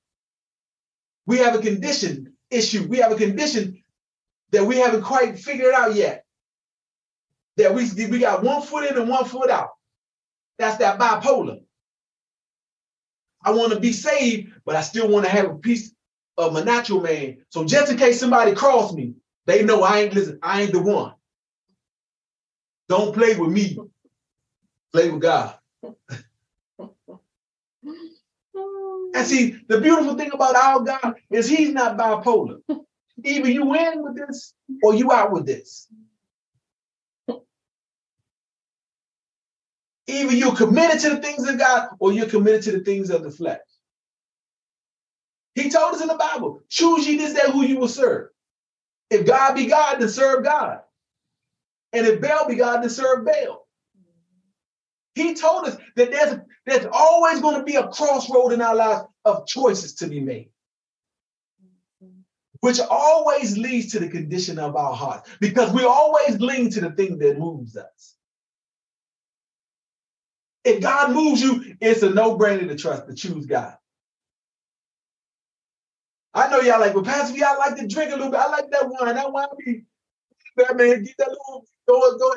We 1.27 1.39
have 1.39 1.55
a 1.55 1.59
condition 1.59 2.33
issue. 2.51 2.87
We 2.89 2.99
have 2.99 3.13
a 3.13 3.17
condition 3.17 3.83
that 4.53 4.65
we 4.65 4.79
haven't 4.79 5.03
quite 5.03 5.39
figured 5.39 5.75
out 5.75 5.95
yet 5.95 6.26
that 7.57 7.75
we, 7.75 7.89
we 8.07 8.19
got 8.19 8.43
one 8.43 8.63
foot 8.63 8.91
in 8.91 8.97
and 8.99 9.09
one 9.09 9.25
foot 9.25 9.51
out. 9.51 9.71
That's 10.59 10.79
that 10.79 10.99
bipolar. 10.99 11.61
I 13.43 13.51
want 13.53 13.73
to 13.73 13.81
be 13.81 13.93
saved, 13.93 14.53
but 14.65 14.77
I 14.77 14.81
still 14.81 15.09
want 15.09 15.25
to 15.25 15.31
have 15.31 15.47
a 15.47 15.55
piece 15.55 15.93
of 16.37 16.53
my 16.53 16.63
natural 16.63 17.01
man. 17.01 17.39
So 17.51 17.65
just 17.65 17.91
in 17.91 17.99
case 17.99 18.19
somebody 18.19 18.55
cross 18.55 18.93
me, 18.93 19.15
they 19.47 19.63
know 19.63 19.83
I 19.83 20.01
ain't 20.01 20.15
listen, 20.15 20.39
I 20.43 20.63
ain't 20.63 20.73
the 20.73 20.81
one. 20.81 21.15
Don't 22.89 23.15
play 23.15 23.37
with 23.37 23.51
me. 23.51 23.79
Play 24.93 25.11
with 25.11 25.23
God. 25.23 25.55
and 29.15 29.27
see, 29.27 29.59
the 29.69 29.81
beautiful 29.81 30.15
thing 30.15 30.31
about 30.33 30.57
our 30.57 30.81
God 30.81 31.15
is 31.31 31.49
he's 31.49 31.73
not 31.73 31.97
bipolar. 31.97 32.61
Either 33.25 33.51
you 33.51 33.75
in 33.75 34.03
with 34.03 34.17
this 34.17 34.55
or 34.83 34.95
you 34.95 35.13
out 35.13 35.33
with 35.33 35.47
this. 35.47 35.89
Either 40.09 40.33
you're 40.33 40.55
committed 40.55 41.01
to 41.01 41.11
the 41.11 41.17
things 41.17 41.49
of 41.49 41.59
God 41.59 41.89
or 41.99 42.13
you're 42.13 42.29
committed 42.29 42.63
to 42.63 42.73
the 42.73 42.81
things 42.81 43.11
of 43.11 43.23
the 43.23 43.31
flesh. 43.31 43.61
He 45.55 45.71
told 45.71 45.95
us 45.95 46.03
in 46.03 46.09
the 46.09 46.15
Bible, 46.15 46.63
choose 46.69 47.09
ye 47.09 47.17
this 47.17 47.33
day 47.33 47.51
who 47.51 47.65
you 47.65 47.79
will 47.79 47.89
serve. 47.89 48.29
If 49.11 49.27
God 49.27 49.55
be 49.55 49.67
God, 49.67 49.99
then 49.99 50.09
serve 50.09 50.45
God. 50.45 50.81
And 51.93 52.07
if 52.07 52.21
Baal 52.21 52.47
be 52.47 52.57
God, 52.57 52.83
then 52.83 52.91
serve 52.91 53.25
Baal. 53.25 53.67
He 55.15 55.35
told 55.35 55.67
us 55.67 55.79
that 55.95 56.11
there's, 56.11 56.39
there's 56.67 56.87
always 56.93 57.41
going 57.41 57.57
to 57.57 57.63
be 57.63 57.77
a 57.77 57.89
crossroad 57.89 58.53
in 58.53 58.61
our 58.61 58.75
lives 58.75 59.05
of 59.25 59.47
choices 59.47 59.95
to 59.95 60.07
be 60.07 60.21
made, 60.21 60.51
which 62.61 62.79
always 62.81 63.57
leads 63.57 63.93
to 63.93 63.99
the 63.99 64.09
condition 64.09 64.59
of 64.59 64.77
our 64.77 64.93
hearts 64.93 65.31
because 65.41 65.73
we 65.73 65.85
always 65.85 66.39
lean 66.39 66.69
to 66.71 66.83
the 66.83 66.91
thing 66.91 67.17
that 67.19 67.39
moves 67.39 67.79
us. 67.79 68.16
If 70.67 70.83
God 70.83 71.13
moves 71.13 71.41
you, 71.41 71.77
it's 71.81 72.03
a 72.03 72.11
no-brainer 72.11 72.67
to 72.67 72.75
trust, 72.75 73.07
to 73.07 73.15
choose 73.15 73.47
God. 73.47 73.77
I 76.35 76.51
know 76.51 76.61
y'all 76.61 76.81
like, 76.81 76.93
well, 76.93 77.05
Pastor, 77.05 77.39
y'all 77.39 77.57
like 77.59 77.77
to 77.77 77.87
drink 77.87 78.13
a 78.13 78.17
little 78.17 78.33
bit. 78.33 78.41
I 78.41 78.49
like 78.49 78.71
that 78.73 78.89
wine. 78.89 79.15
That 79.15 79.33
wine 79.33 79.47
be, 79.65 79.85
that 80.57 80.77
man, 80.77 81.05
get 81.05 81.15
that 81.19 81.29
little, 81.31 81.65
go, 81.89 82.19
go. 82.19 82.35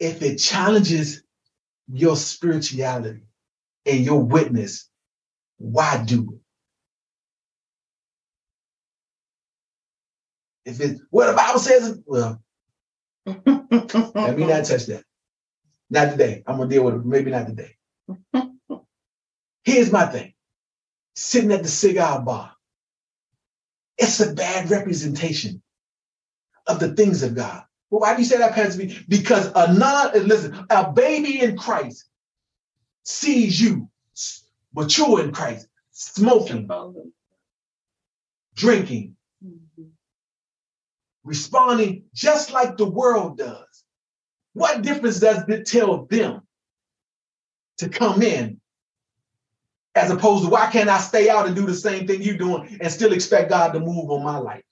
If 0.00 0.20
it 0.22 0.38
challenges 0.38 1.22
your 1.92 2.16
spirituality 2.16 3.22
and 3.86 4.00
your 4.04 4.20
witness, 4.20 4.90
why 5.58 6.02
do 6.04 6.40
it? 10.64 10.70
If 10.70 10.80
it, 10.80 10.98
what 11.10 11.28
the 11.28 11.36
Bible 11.36 11.60
says, 11.60 12.00
well, 12.04 12.42
let 13.26 14.38
me 14.38 14.46
not 14.46 14.64
touch 14.64 14.86
that. 14.86 15.04
Not 15.90 16.12
today. 16.12 16.42
I'm 16.46 16.58
gonna 16.58 16.70
deal 16.70 16.84
with 16.84 16.94
it. 16.94 17.04
Maybe 17.04 17.30
not 17.30 17.46
today. 17.46 17.76
Here's 19.64 19.92
my 19.92 20.06
thing. 20.06 20.34
Sitting 21.14 21.52
at 21.52 21.62
the 21.62 21.68
cigar 21.68 22.20
bar. 22.22 22.52
It's 23.96 24.20
a 24.20 24.34
bad 24.34 24.70
representation 24.70 25.62
of 26.66 26.80
the 26.80 26.94
things 26.94 27.22
of 27.22 27.34
God. 27.34 27.64
Well, 27.90 28.00
why 28.00 28.14
do 28.14 28.22
you 28.22 28.28
say 28.28 28.38
that, 28.38 28.54
Pastor 28.54 28.86
Because 29.08 29.52
a 29.54 29.72
non, 29.72 30.12
listen, 30.26 30.66
a 30.70 30.92
baby 30.92 31.40
in 31.40 31.56
Christ 31.56 32.06
sees 33.04 33.60
you 33.60 33.88
mature 34.74 35.22
in 35.22 35.32
Christ, 35.32 35.68
smoking, 35.92 36.68
drinking, 38.56 39.16
mm-hmm. 39.44 39.84
Responding 41.24 42.04
just 42.14 42.52
like 42.52 42.76
the 42.76 42.88
world 42.88 43.38
does. 43.38 43.84
What 44.52 44.82
difference 44.82 45.18
does 45.18 45.48
it 45.48 45.66
tell 45.66 46.04
them 46.04 46.42
to 47.78 47.88
come 47.88 48.22
in 48.22 48.60
as 49.96 50.10
opposed 50.10 50.44
to 50.44 50.50
why 50.50 50.70
can't 50.70 50.88
I 50.88 50.98
stay 50.98 51.28
out 51.28 51.46
and 51.46 51.56
do 51.56 51.66
the 51.66 51.74
same 51.74 52.06
thing 52.06 52.22
you're 52.22 52.36
doing 52.36 52.78
and 52.80 52.92
still 52.92 53.12
expect 53.12 53.50
God 53.50 53.72
to 53.72 53.80
move 53.80 54.10
on 54.10 54.22
my 54.22 54.38
life? 54.38 54.62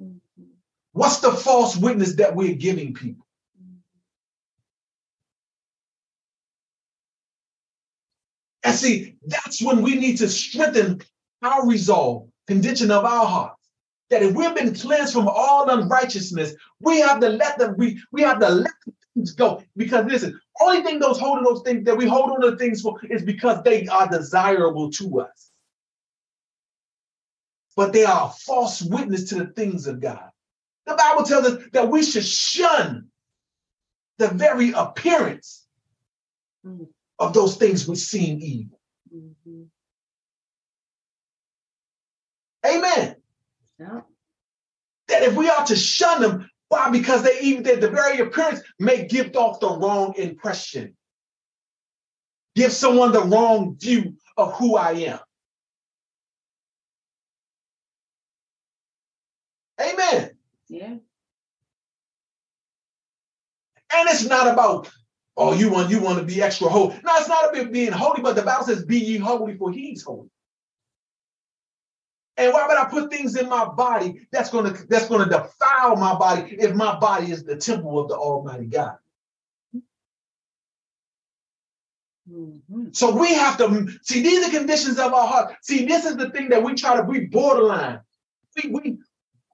Mm-hmm. 0.00 0.44
What's 0.92 1.20
the 1.20 1.32
false 1.32 1.76
witness 1.76 2.14
that 2.16 2.36
we're 2.36 2.54
giving 2.54 2.94
people? 2.94 3.26
And 8.62 8.74
see, 8.74 9.16
that's 9.24 9.62
when 9.62 9.82
we 9.82 9.94
need 9.94 10.18
to 10.18 10.28
strengthen 10.28 11.00
our 11.42 11.66
resolve, 11.66 12.28
condition 12.46 12.90
of 12.90 13.04
our 13.04 13.24
heart 13.24 13.57
that 14.10 14.22
if 14.22 14.34
we've 14.34 14.54
been 14.54 14.74
cleansed 14.74 15.12
from 15.12 15.28
all 15.28 15.68
unrighteousness, 15.68 16.54
we 16.80 17.00
have 17.00 17.20
to 17.20 17.28
let 17.28 17.58
them, 17.58 17.74
we, 17.76 18.00
we 18.10 18.22
have 18.22 18.40
to 18.40 18.48
let 18.48 18.72
things 19.14 19.32
go. 19.32 19.62
Because 19.76 20.06
listen, 20.06 20.40
only 20.60 20.82
thing 20.82 20.98
those 20.98 21.18
holding 21.18 21.44
those 21.44 21.62
things 21.62 21.84
that 21.84 21.96
we 21.96 22.06
hold 22.06 22.30
on 22.30 22.40
to 22.40 22.56
things 22.56 22.80
for 22.80 22.98
is 23.10 23.22
because 23.22 23.62
they 23.62 23.86
are 23.86 24.08
desirable 24.08 24.90
to 24.92 25.20
us. 25.20 25.50
But 27.76 27.92
they 27.92 28.04
are 28.04 28.28
a 28.28 28.32
false 28.32 28.82
witness 28.82 29.28
to 29.28 29.36
the 29.36 29.46
things 29.46 29.86
of 29.86 30.00
God. 30.00 30.30
The 30.86 30.94
Bible 30.94 31.22
tells 31.22 31.46
us 31.46 31.62
that 31.72 31.88
we 31.88 32.02
should 32.02 32.24
shun 32.24 33.08
the 34.16 34.28
very 34.28 34.72
appearance 34.72 35.66
mm-hmm. 36.66 36.84
of 37.18 37.32
those 37.34 37.56
things 37.56 37.86
which 37.86 37.98
seem 37.98 38.38
evil. 38.40 38.80
Mm-hmm. 39.14 39.62
Amen. 42.66 43.16
That 43.78 45.22
if 45.22 45.34
we 45.34 45.48
are 45.48 45.64
to 45.66 45.76
shun 45.76 46.20
them, 46.22 46.50
why? 46.68 46.90
Because 46.90 47.22
they 47.22 47.40
even 47.40 47.62
the 47.62 47.90
very 47.90 48.18
appearance 48.18 48.60
may 48.78 49.06
give 49.06 49.34
off 49.36 49.60
the 49.60 49.68
wrong 49.68 50.14
impression. 50.16 50.96
Give 52.54 52.72
someone 52.72 53.12
the 53.12 53.22
wrong 53.22 53.76
view 53.78 54.16
of 54.36 54.54
who 54.54 54.76
I 54.76 54.92
am. 54.92 55.18
Amen. 59.80 60.30
Yeah. 60.68 60.96
And 63.90 64.08
it's 64.08 64.26
not 64.26 64.52
about, 64.52 64.90
oh, 65.36 65.54
you 65.54 65.70
want 65.70 65.90
you 65.90 66.00
want 66.00 66.18
to 66.18 66.24
be 66.24 66.42
extra 66.42 66.68
holy. 66.68 67.00
No, 67.04 67.12
it's 67.16 67.28
not 67.28 67.54
about 67.54 67.72
being 67.72 67.92
holy, 67.92 68.22
but 68.22 68.36
the 68.36 68.42
Bible 68.42 68.66
says, 68.66 68.84
be 68.84 68.98
ye 68.98 69.16
holy, 69.18 69.56
for 69.56 69.70
he's 69.72 70.02
holy. 70.02 70.28
And 72.38 72.52
why 72.52 72.68
would 72.68 72.78
I 72.78 72.84
put 72.84 73.10
things 73.10 73.34
in 73.34 73.48
my 73.48 73.64
body 73.64 74.28
that's 74.30 74.48
gonna 74.48 74.72
that's 74.88 75.08
gonna 75.08 75.28
defile 75.28 75.96
my 75.96 76.16
body 76.16 76.56
if 76.58 76.72
my 76.72 76.96
body 77.00 77.32
is 77.32 77.42
the 77.42 77.56
temple 77.56 77.98
of 77.98 78.08
the 78.08 78.14
Almighty 78.14 78.66
God? 78.66 78.96
Mm-hmm. 82.30 82.88
So 82.92 83.16
we 83.16 83.34
have 83.34 83.58
to 83.58 83.88
see 84.02 84.22
these 84.22 84.46
are 84.46 84.56
conditions 84.56 85.00
of 85.00 85.12
our 85.12 85.26
heart. 85.26 85.56
See, 85.62 85.84
this 85.84 86.04
is 86.04 86.16
the 86.16 86.30
thing 86.30 86.48
that 86.50 86.62
we 86.62 86.74
try 86.74 86.96
to 86.96 87.02
be 87.02 87.26
borderline. 87.26 88.00
We, 88.62 88.70
we, 88.70 88.80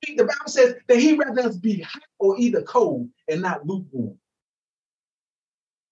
we 0.06 0.16
the 0.16 0.24
Bible 0.24 0.48
says 0.48 0.74
that 0.86 0.98
he 0.98 1.14
rather 1.14 1.40
us 1.40 1.56
be 1.56 1.80
hot 1.80 2.02
or 2.18 2.38
either 2.38 2.60
cold 2.62 3.08
and 3.28 3.40
not 3.40 3.66
lukewarm. 3.66 4.18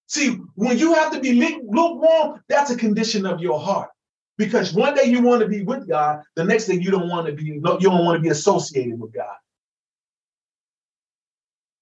See, 0.09 0.37
when 0.57 0.77
you 0.77 0.93
have 0.93 1.11
to 1.13 1.21
be 1.21 1.33
lukewarm, 1.33 2.43
that's 2.49 2.71
a 2.71 2.77
condition 2.77 3.25
of 3.25 3.41
your 3.41 3.59
heart. 3.59 3.92
Because 4.39 4.73
one 4.73 4.95
day 4.95 5.05
you 5.05 5.23
want 5.23 5.43
to 5.43 5.49
be 5.49 5.63
with 5.63 5.89
God, 5.89 6.23
the 6.37 6.45
next 6.45 6.67
day 6.67 6.75
you 6.75 6.91
don't 6.91 7.09
want 7.09 7.27
to 7.27 7.33
be, 7.33 7.45
you 7.45 7.61
don't 7.61 8.05
want 8.05 8.17
to 8.17 8.23
be 8.23 8.31
associated 8.31 8.99
with 8.99 9.13
God. 9.13 9.37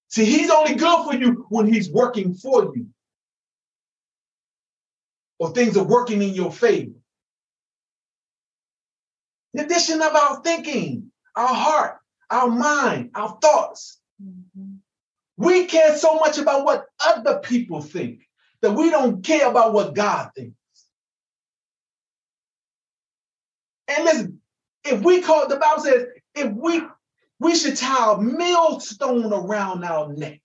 See, 0.09 0.25
he's 0.25 0.49
only 0.49 0.75
good 0.75 1.05
for 1.05 1.15
you 1.15 1.45
when 1.49 1.71
he's 1.71 1.89
working 1.89 2.33
for 2.33 2.73
you. 2.75 2.87
Or 5.39 5.51
things 5.51 5.77
are 5.77 5.83
working 5.83 6.21
in 6.21 6.33
your 6.33 6.51
favor. 6.51 6.91
The 9.53 9.63
addition 9.63 10.01
of 10.01 10.13
our 10.13 10.41
thinking, 10.41 11.11
our 11.35 11.47
heart, 11.47 11.97
our 12.29 12.49
mind, 12.49 13.11
our 13.15 13.37
thoughts. 13.41 13.99
Mm-hmm. 14.23 14.75
We 15.37 15.65
care 15.65 15.97
so 15.97 16.15
much 16.15 16.37
about 16.37 16.65
what 16.65 16.85
other 17.03 17.39
people 17.39 17.81
think 17.81 18.27
that 18.61 18.73
we 18.73 18.89
don't 18.91 19.23
care 19.23 19.49
about 19.49 19.73
what 19.73 19.95
God 19.95 20.29
thinks. 20.35 20.55
And 23.95 24.05
listen, 24.05 24.41
if 24.83 25.01
we 25.01 25.21
call 25.21 25.47
the 25.47 25.57
Bible 25.57 25.83
says, 25.83 26.05
if 26.35 26.51
we 26.53 26.81
we 27.39 27.55
should 27.55 27.75
tie 27.75 28.13
a 28.13 28.21
millstone 28.21 29.33
around 29.33 29.83
our 29.83 30.13
neck 30.13 30.41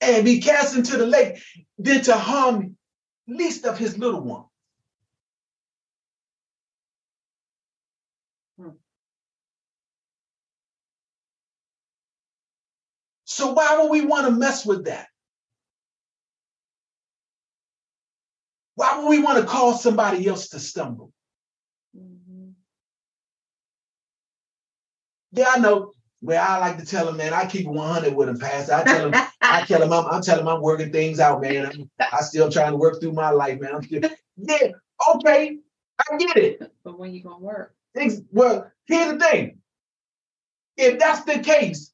and 0.00 0.24
be 0.24 0.40
cast 0.40 0.76
into 0.76 0.96
the 0.96 1.06
lake 1.06 1.38
than 1.78 2.02
to 2.02 2.14
harm 2.14 2.76
least 3.28 3.64
of 3.64 3.78
his 3.78 3.98
little 3.98 4.20
one. 4.20 4.44
Hmm. 8.58 8.76
So 13.24 13.52
why 13.52 13.78
would 13.78 13.90
we 13.90 14.02
want 14.02 14.26
to 14.26 14.32
mess 14.32 14.66
with 14.66 14.86
that? 14.86 15.06
Why 18.76 18.98
would 18.98 19.08
we 19.08 19.18
want 19.18 19.40
to 19.40 19.46
cause 19.46 19.82
somebody 19.82 20.26
else 20.28 20.50
to 20.50 20.60
stumble? 20.60 21.12
Mm-hmm. 21.96 22.50
Yeah, 25.32 25.46
I 25.54 25.58
know. 25.58 25.92
Well, 26.20 26.44
I 26.46 26.58
like 26.58 26.78
to 26.78 26.86
tell 26.86 27.06
them, 27.06 27.16
man, 27.16 27.32
I 27.32 27.46
keep 27.46 27.66
100 27.66 28.14
with 28.14 28.28
them, 28.28 28.38
Pastor. 28.38 28.74
I 28.74 28.84
tell 28.84 29.10
them, 29.10 29.28
I 29.40 29.62
tell 29.66 29.80
them, 29.80 29.92
I'm, 29.92 30.06
I'm 30.06 30.22
telling 30.22 30.44
them 30.44 30.54
I'm 30.54 30.62
working 30.62 30.92
things 30.92 31.20
out, 31.20 31.40
man. 31.40 31.66
I'm, 31.66 31.90
I 32.00 32.20
still 32.20 32.50
trying 32.50 32.72
to 32.72 32.76
work 32.76 33.00
through 33.00 33.12
my 33.12 33.30
life, 33.30 33.60
man. 33.60 33.74
I'm 33.74 33.82
still, 33.82 34.02
yeah, 34.36 34.68
okay, 35.14 35.58
I 35.98 36.16
get 36.18 36.36
it. 36.36 36.72
But 36.84 36.98
when 36.98 37.14
you 37.14 37.22
gonna 37.22 37.38
work? 37.38 37.74
Well, 38.30 38.70
here's 38.86 39.12
the 39.12 39.18
thing. 39.18 39.58
If 40.76 40.98
that's 40.98 41.24
the 41.24 41.38
case, 41.38 41.92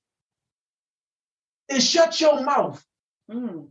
then 1.68 1.80
shut 1.80 2.20
your 2.20 2.43
mouth. 2.43 2.85
Mm 3.30 3.68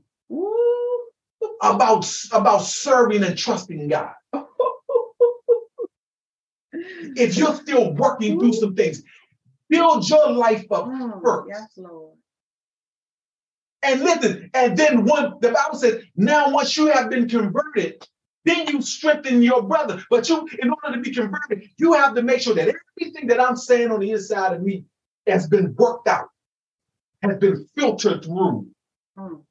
about, 1.61 2.11
about 2.31 2.61
serving 2.61 3.23
and 3.23 3.37
trusting 3.37 3.87
God. 3.87 4.13
if 6.73 7.37
you're 7.37 7.55
still 7.55 7.93
working 7.93 8.39
through 8.39 8.53
some 8.53 8.75
things, 8.75 9.03
build 9.69 10.07
your 10.09 10.31
life 10.31 10.65
up 10.71 10.87
mm, 10.87 11.21
first. 11.23 11.49
Yes, 11.49 11.69
Lord. 11.77 12.17
And 13.83 14.01
listen, 14.01 14.49
and 14.53 14.77
then 14.77 15.05
one 15.05 15.35
the 15.41 15.51
Bible 15.51 15.77
says, 15.77 16.03
now 16.15 16.51
once 16.51 16.77
you 16.77 16.87
have 16.87 17.09
been 17.09 17.27
converted, 17.27 18.07
then 18.45 18.67
you 18.67 18.81
strengthen 18.81 19.41
your 19.41 19.63
brother. 19.63 20.03
But 20.09 20.29
you, 20.29 20.47
in 20.61 20.69
order 20.69 20.97
to 20.97 21.01
be 21.01 21.13
converted, 21.13 21.67
you 21.77 21.93
have 21.93 22.15
to 22.15 22.21
make 22.21 22.41
sure 22.41 22.53
that 22.55 22.75
everything 22.99 23.27
that 23.27 23.41
I'm 23.41 23.55
saying 23.55 23.91
on 23.91 23.99
the 23.99 24.11
inside 24.11 24.53
of 24.53 24.61
me 24.61 24.85
has 25.27 25.47
been 25.47 25.73
worked 25.75 26.07
out, 26.07 26.27
has 27.23 27.37
been 27.37 27.67
filtered 27.75 28.23
through. 28.23 28.67
Mm. 29.17 29.41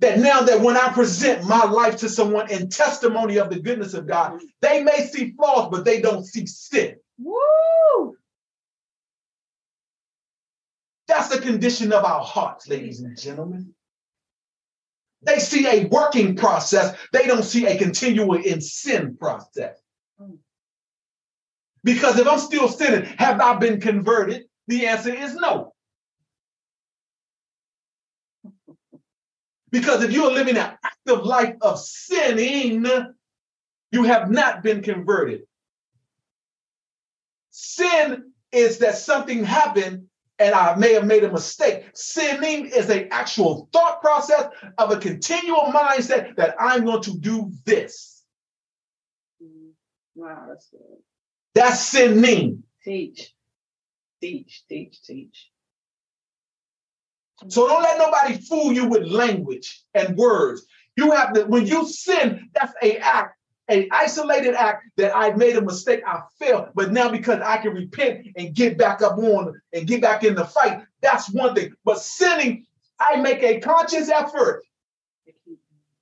That 0.00 0.18
now 0.18 0.40
that 0.40 0.60
when 0.60 0.76
I 0.76 0.92
present 0.92 1.44
my 1.44 1.64
life 1.64 1.96
to 1.98 2.08
someone 2.08 2.50
in 2.50 2.68
testimony 2.68 3.36
of 3.38 3.50
the 3.50 3.60
goodness 3.60 3.94
of 3.94 4.06
God, 4.06 4.40
they 4.60 4.82
may 4.82 5.06
see 5.06 5.32
flaws, 5.32 5.68
but 5.70 5.84
they 5.84 6.00
don't 6.00 6.24
see 6.24 6.46
sin. 6.46 6.96
Woo! 7.18 8.16
That's 11.06 11.28
the 11.28 11.40
condition 11.40 11.92
of 11.92 12.04
our 12.04 12.22
hearts, 12.22 12.66
ladies 12.66 13.00
and 13.00 13.18
gentlemen. 13.18 13.74
They 15.22 15.38
see 15.38 15.66
a 15.66 15.86
working 15.86 16.34
process, 16.34 16.96
they 17.12 17.26
don't 17.26 17.42
see 17.42 17.66
a 17.66 17.76
continual 17.76 18.40
in 18.40 18.60
sin 18.62 19.16
process. 19.18 19.76
Because 21.84 22.18
if 22.18 22.26
I'm 22.26 22.38
still 22.38 22.68
sinning, 22.68 23.04
have 23.18 23.40
I 23.40 23.56
been 23.56 23.80
converted? 23.80 24.44
The 24.66 24.86
answer 24.86 25.12
is 25.12 25.34
no. 25.34 25.74
Because 29.70 30.02
if 30.02 30.10
you're 30.10 30.32
living 30.32 30.56
an 30.56 30.72
active 30.84 31.24
life 31.24 31.54
of 31.60 31.78
sinning, 31.78 32.86
you 33.92 34.02
have 34.04 34.30
not 34.30 34.62
been 34.62 34.82
converted. 34.82 35.42
Sin 37.50 38.32
is 38.52 38.78
that 38.78 38.96
something 38.96 39.44
happened 39.44 40.06
and 40.40 40.54
I 40.54 40.74
may 40.74 40.94
have 40.94 41.06
made 41.06 41.22
a 41.22 41.30
mistake. 41.30 41.84
Sinning 41.94 42.66
is 42.66 42.88
an 42.88 43.08
actual 43.10 43.68
thought 43.72 44.00
process 44.00 44.48
of 44.78 44.90
a 44.90 44.96
continual 44.96 45.64
mindset 45.64 46.34
that 46.36 46.56
I'm 46.58 46.84
going 46.86 47.02
to 47.02 47.18
do 47.18 47.52
this. 47.66 48.24
Mm-hmm. 49.42 49.68
Wow, 50.14 50.46
that's 50.48 50.68
good. 50.70 50.80
That's 51.54 51.80
sinning. 51.80 52.64
Teach, 52.82 53.34
teach, 54.22 54.64
teach, 54.66 55.02
teach. 55.02 55.50
So 57.48 57.66
don't 57.66 57.82
let 57.82 57.98
nobody 57.98 58.38
fool 58.38 58.72
you 58.72 58.86
with 58.86 59.04
language 59.04 59.82
and 59.94 60.16
words. 60.16 60.66
You 60.96 61.12
have 61.12 61.32
to, 61.34 61.44
when 61.44 61.66
you 61.66 61.86
sin, 61.86 62.50
that's 62.54 62.74
a 62.82 62.98
act 62.98 63.36
an 63.70 63.86
isolated 63.92 64.54
act 64.54 64.84
that 64.96 65.16
I 65.16 65.30
made 65.30 65.56
a 65.56 65.62
mistake, 65.62 66.02
I 66.04 66.22
failed, 66.38 66.70
but 66.74 66.92
now 66.92 67.08
because 67.08 67.40
I 67.40 67.58
can 67.58 67.72
repent 67.72 68.26
and 68.36 68.52
get 68.52 68.76
back 68.76 69.00
up 69.00 69.16
on 69.16 69.60
and 69.72 69.86
get 69.86 70.02
back 70.02 70.24
in 70.24 70.34
the 70.34 70.44
fight, 70.44 70.82
that's 71.00 71.30
one 71.30 71.54
thing. 71.54 71.72
But 71.84 72.00
sinning, 72.00 72.66
I 72.98 73.16
make 73.16 73.42
a 73.42 73.60
conscious 73.60 74.10
effort 74.10 74.64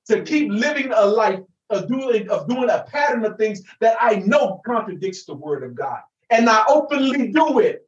to 0.06 0.22
keep 0.22 0.50
living 0.50 0.92
a 0.94 1.04
life 1.04 1.40
of 1.68 1.88
doing 1.88 2.30
of 2.30 2.48
doing 2.48 2.70
a 2.70 2.86
pattern 2.88 3.26
of 3.26 3.36
things 3.36 3.60
that 3.80 3.98
I 4.00 4.16
know 4.16 4.62
contradicts 4.64 5.26
the 5.26 5.34
word 5.34 5.62
of 5.62 5.74
God, 5.74 6.00
and 6.30 6.48
I 6.48 6.64
openly 6.68 7.28
do 7.28 7.58
it. 7.58 7.86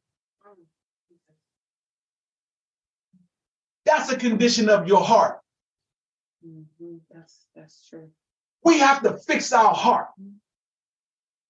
That's 3.91 4.12
a 4.12 4.16
condition 4.16 4.68
of 4.68 4.86
your 4.86 5.03
heart. 5.03 5.41
Mm-hmm. 6.47 6.99
That's 7.12 7.47
that's 7.57 7.88
true. 7.88 8.09
We 8.64 8.78
have 8.78 9.03
to 9.03 9.14
fix 9.14 9.53
our 9.53 9.74
heart. 9.74 10.11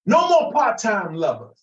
No 0.07 0.27
more 0.27 0.51
part 0.51 0.79
time 0.79 1.13
lovers. 1.13 1.61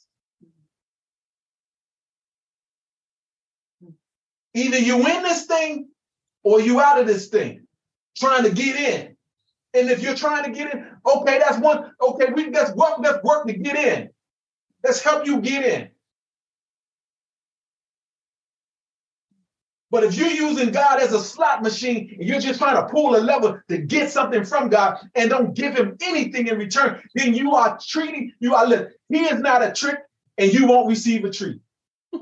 Either 4.54 4.78
you 4.78 4.98
in 4.98 5.24
this 5.24 5.46
thing 5.48 5.88
or 6.44 6.62
you 6.62 6.80
out 6.80 7.00
of 7.00 7.08
this 7.08 7.30
thing, 7.30 7.66
trying 8.16 8.44
to 8.44 8.52
get 8.52 8.76
in. 8.76 9.18
And 9.74 9.90
if 9.90 10.04
you're 10.04 10.16
trying 10.16 10.44
to 10.44 10.52
get 10.52 10.72
in, 10.74 10.88
okay, 11.08 11.40
that's 11.40 11.58
one. 11.58 11.92
Okay, 12.00 12.28
we 12.36 12.52
let's 12.52 12.72
work, 12.74 13.00
let's 13.00 13.24
work 13.24 13.48
to 13.48 13.54
get 13.54 13.76
in. 13.76 14.10
Let's 14.84 15.02
help 15.02 15.26
you 15.26 15.42
get 15.42 15.66
in. 15.66 15.90
But 19.90 20.04
if 20.04 20.16
you're 20.16 20.28
using 20.28 20.72
God 20.72 21.00
as 21.00 21.14
a 21.14 21.20
slot 21.20 21.64
machine 21.64 22.14
and 22.20 22.28
you're 22.28 22.42
just 22.42 22.60
trying 22.60 22.76
to 22.76 22.92
pull 22.92 23.16
a 23.16 23.22
lever 23.22 23.64
to 23.70 23.78
get 23.78 24.12
something 24.12 24.44
from 24.44 24.68
God 24.70 24.98
and 25.16 25.30
don't 25.30 25.56
give 25.56 25.78
him 25.78 25.96
anything 26.02 26.48
in 26.48 26.58
return, 26.58 27.02
then 27.16 27.34
you 27.34 27.56
are 27.56 27.80
treating, 27.82 28.34
you 28.40 28.54
are 28.54 28.68
living. 28.68 28.92
He 29.08 29.20
is 29.20 29.40
not 29.40 29.64
a 29.64 29.72
trick 29.72 30.00
and 30.38 30.52
you 30.52 30.68
won't 30.68 30.90
receive 30.90 31.24
a 31.24 31.32
treat. 31.32 31.62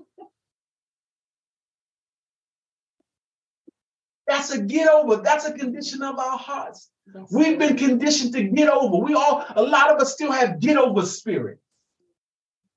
That's 4.28 4.52
a 4.52 4.62
get 4.62 4.88
over. 4.88 5.18
That's 5.18 5.46
a 5.46 5.54
condition 5.54 6.04
of 6.04 6.20
our 6.20 6.38
hearts. 6.38 6.92
We've 7.32 7.58
been 7.58 7.78
conditioned 7.78 8.34
to 8.34 8.44
get 8.44 8.70
over. 8.70 8.98
We 8.98 9.16
all, 9.16 9.44
a 9.56 9.64
lot 9.64 9.92
of 9.92 10.00
us 10.00 10.14
still 10.14 10.32
have 10.32 10.60
get 10.60 10.78
over 10.78 11.04
spirit. 11.04 11.60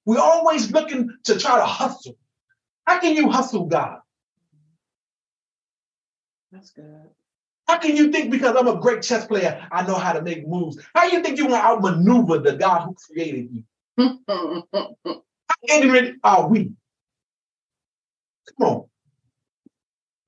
We're 0.07 0.19
always 0.19 0.71
looking 0.73 1.11
to 1.25 1.39
try 1.39 1.59
to 1.59 1.67
hustle. 1.67 2.17
How 2.87 3.01
can 3.01 3.15
you 3.15 3.31
hustle 3.31 3.67
God? 3.67 3.99
That's 6.53 6.71
good. 6.71 7.11
How 7.67 7.79
can 7.79 7.97
you 7.97 8.11
think 8.11 8.31
because 8.31 8.57
I'm 8.57 8.67
a 8.67 8.81
great 8.81 9.03
chess 9.03 9.27
player, 9.27 9.67
I 9.71 9.87
know 9.87 9.97
how 9.97 10.15
to 10.15 10.23
make 10.23 10.49
moves? 10.49 10.83
How 10.95 11.09
do 11.09 11.15
you 11.15 11.23
think 11.23 11.37
you 11.37 11.47
want 11.47 11.63
to 11.63 11.67
outmaneuver 11.67 12.39
the 12.39 12.57
God 12.57 12.87
who 12.87 12.95
created 12.95 13.51
you? 13.53 13.65
how 14.29 15.23
ignorant 15.69 16.19
are 16.25 16.49
we? 16.49 16.73
Come 18.59 18.67
on. 18.67 18.85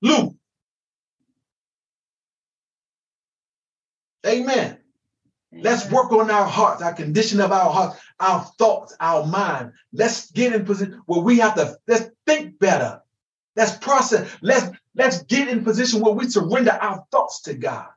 Luke. 0.03 0.35
Amen. 4.25 4.77
Amen. 5.53 5.63
Let's 5.63 5.89
work 5.89 6.11
on 6.11 6.29
our 6.29 6.45
hearts, 6.45 6.83
our 6.83 6.93
condition 6.93 7.41
of 7.41 7.51
our 7.51 7.71
hearts, 7.71 7.99
our 8.19 8.41
thoughts, 8.59 8.95
our 8.99 9.25
mind. 9.25 9.73
Let's 9.91 10.29
get 10.31 10.53
in 10.53 10.63
position 10.63 11.01
where 11.07 11.21
we 11.21 11.39
have 11.39 11.55
to 11.55 11.75
let's 11.87 12.09
think 12.27 12.59
better. 12.59 13.00
Let's 13.55 13.77
process. 13.77 14.29
Let's 14.41 14.75
let's 14.95 15.23
get 15.23 15.47
in 15.47 15.63
position 15.63 15.99
where 16.01 16.13
we 16.13 16.29
surrender 16.29 16.71
our 16.71 17.05
thoughts 17.11 17.41
to 17.43 17.53
God. 17.53 17.87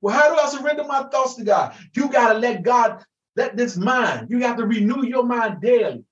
Well, 0.00 0.14
how 0.14 0.34
do 0.34 0.40
I 0.40 0.48
surrender 0.48 0.84
my 0.84 1.04
thoughts 1.04 1.36
to 1.36 1.44
God? 1.44 1.74
You 1.94 2.10
got 2.10 2.32
to 2.32 2.38
let 2.38 2.62
God, 2.62 3.04
let 3.36 3.56
this 3.56 3.76
mind, 3.76 4.30
you 4.30 4.40
have 4.40 4.56
to 4.56 4.66
renew 4.66 5.04
your 5.04 5.24
mind 5.24 5.60
daily 5.60 6.04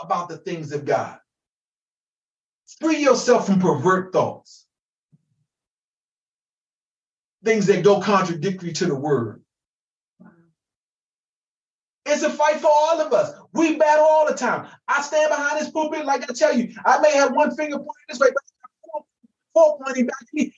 about 0.00 0.28
the 0.28 0.38
things 0.38 0.72
of 0.72 0.84
God. 0.84 1.18
Free 2.80 2.98
yourself 2.98 3.46
from 3.46 3.60
pervert 3.60 4.12
thoughts, 4.12 4.66
things 7.44 7.66
that 7.66 7.84
go 7.84 8.00
contradictory 8.00 8.72
to 8.74 8.86
the 8.86 8.94
word. 8.94 9.41
It's 12.12 12.22
a 12.22 12.30
fight 12.30 12.60
for 12.60 12.70
all 12.70 13.00
of 13.00 13.12
us. 13.12 13.34
We 13.54 13.76
battle 13.76 14.04
all 14.04 14.26
the 14.26 14.34
time. 14.34 14.68
I 14.86 15.00
stand 15.00 15.30
behind 15.30 15.60
this 15.60 15.70
pulpit, 15.70 16.04
like 16.04 16.28
I 16.28 16.34
tell 16.34 16.54
you, 16.56 16.74
I 16.84 17.00
may 17.00 17.12
have 17.12 17.32
one 17.32 17.54
finger 17.56 17.76
pointing 17.76 17.92
this 18.08 18.18
way, 18.18 18.28
but 18.32 19.02
four, 19.54 19.78
pointing 19.82 20.06
back 20.06 20.18
to 20.20 20.26
me. 20.32 20.54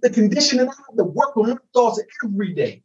The 0.00 0.10
condition 0.10 0.60
and 0.60 0.70
I 0.70 0.72
have 0.72 0.96
to 0.96 1.04
work 1.04 1.36
on 1.36 1.50
my 1.50 1.56
thoughts 1.72 2.02
every 2.24 2.54
day. 2.54 2.82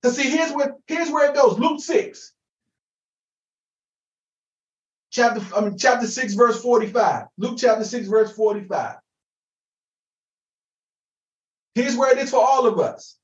Because 0.00 0.16
see, 0.16 0.28
here's 0.28 0.52
where 0.52 0.74
here's 0.88 1.10
where 1.10 1.30
it 1.30 1.34
goes. 1.34 1.58
Luke 1.58 1.80
6. 1.80 2.32
Chapter, 5.10 5.42
I 5.54 5.60
mean, 5.60 5.76
chapter 5.78 6.06
6, 6.06 6.34
verse 6.34 6.60
45. 6.60 7.26
Luke 7.38 7.58
chapter 7.58 7.84
6, 7.84 8.08
verse 8.08 8.32
45. 8.34 8.96
Here's 11.74 11.96
where 11.96 12.12
it 12.12 12.18
is 12.18 12.30
for 12.30 12.44
all 12.44 12.66
of 12.66 12.78
us. 12.78 13.16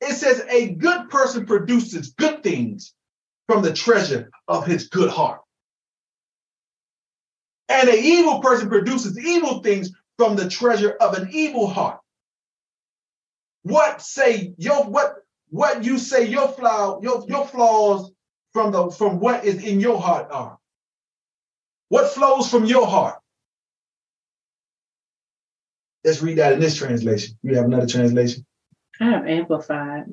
It 0.00 0.14
says, 0.14 0.44
a 0.50 0.74
good 0.74 1.08
person 1.08 1.46
produces 1.46 2.12
good 2.12 2.42
things 2.42 2.94
from 3.48 3.62
the 3.62 3.72
treasure 3.72 4.30
of 4.46 4.66
his 4.66 4.88
good 4.88 5.10
heart. 5.10 5.40
And 7.68 7.88
an 7.88 7.98
evil 7.98 8.40
person 8.40 8.68
produces 8.68 9.18
evil 9.18 9.60
things 9.60 9.90
from 10.18 10.36
the 10.36 10.48
treasure 10.48 10.92
of 11.00 11.14
an 11.14 11.30
evil 11.32 11.66
heart. 11.66 12.00
What 13.62 14.00
say 14.00 14.54
your 14.58 14.84
what 14.84 15.16
what 15.48 15.84
you 15.84 15.98
say 15.98 16.26
your 16.26 16.48
flaw 16.48 17.00
your, 17.02 17.24
your 17.28 17.46
flaws 17.46 18.12
from 18.52 18.70
the 18.70 18.90
from 18.90 19.18
what 19.18 19.44
is 19.44 19.64
in 19.64 19.80
your 19.80 20.00
heart 20.00 20.28
are? 20.30 20.58
What 21.88 22.12
flows 22.12 22.48
from 22.48 22.64
your 22.64 22.86
heart? 22.86 23.18
Let's 26.06 26.22
read 26.22 26.38
that 26.38 26.52
in 26.52 26.60
this 26.60 26.76
translation. 26.76 27.36
You 27.42 27.56
have 27.56 27.64
another 27.64 27.88
translation? 27.88 28.46
I 29.00 29.06
have 29.06 29.26
amplified. 29.26 30.04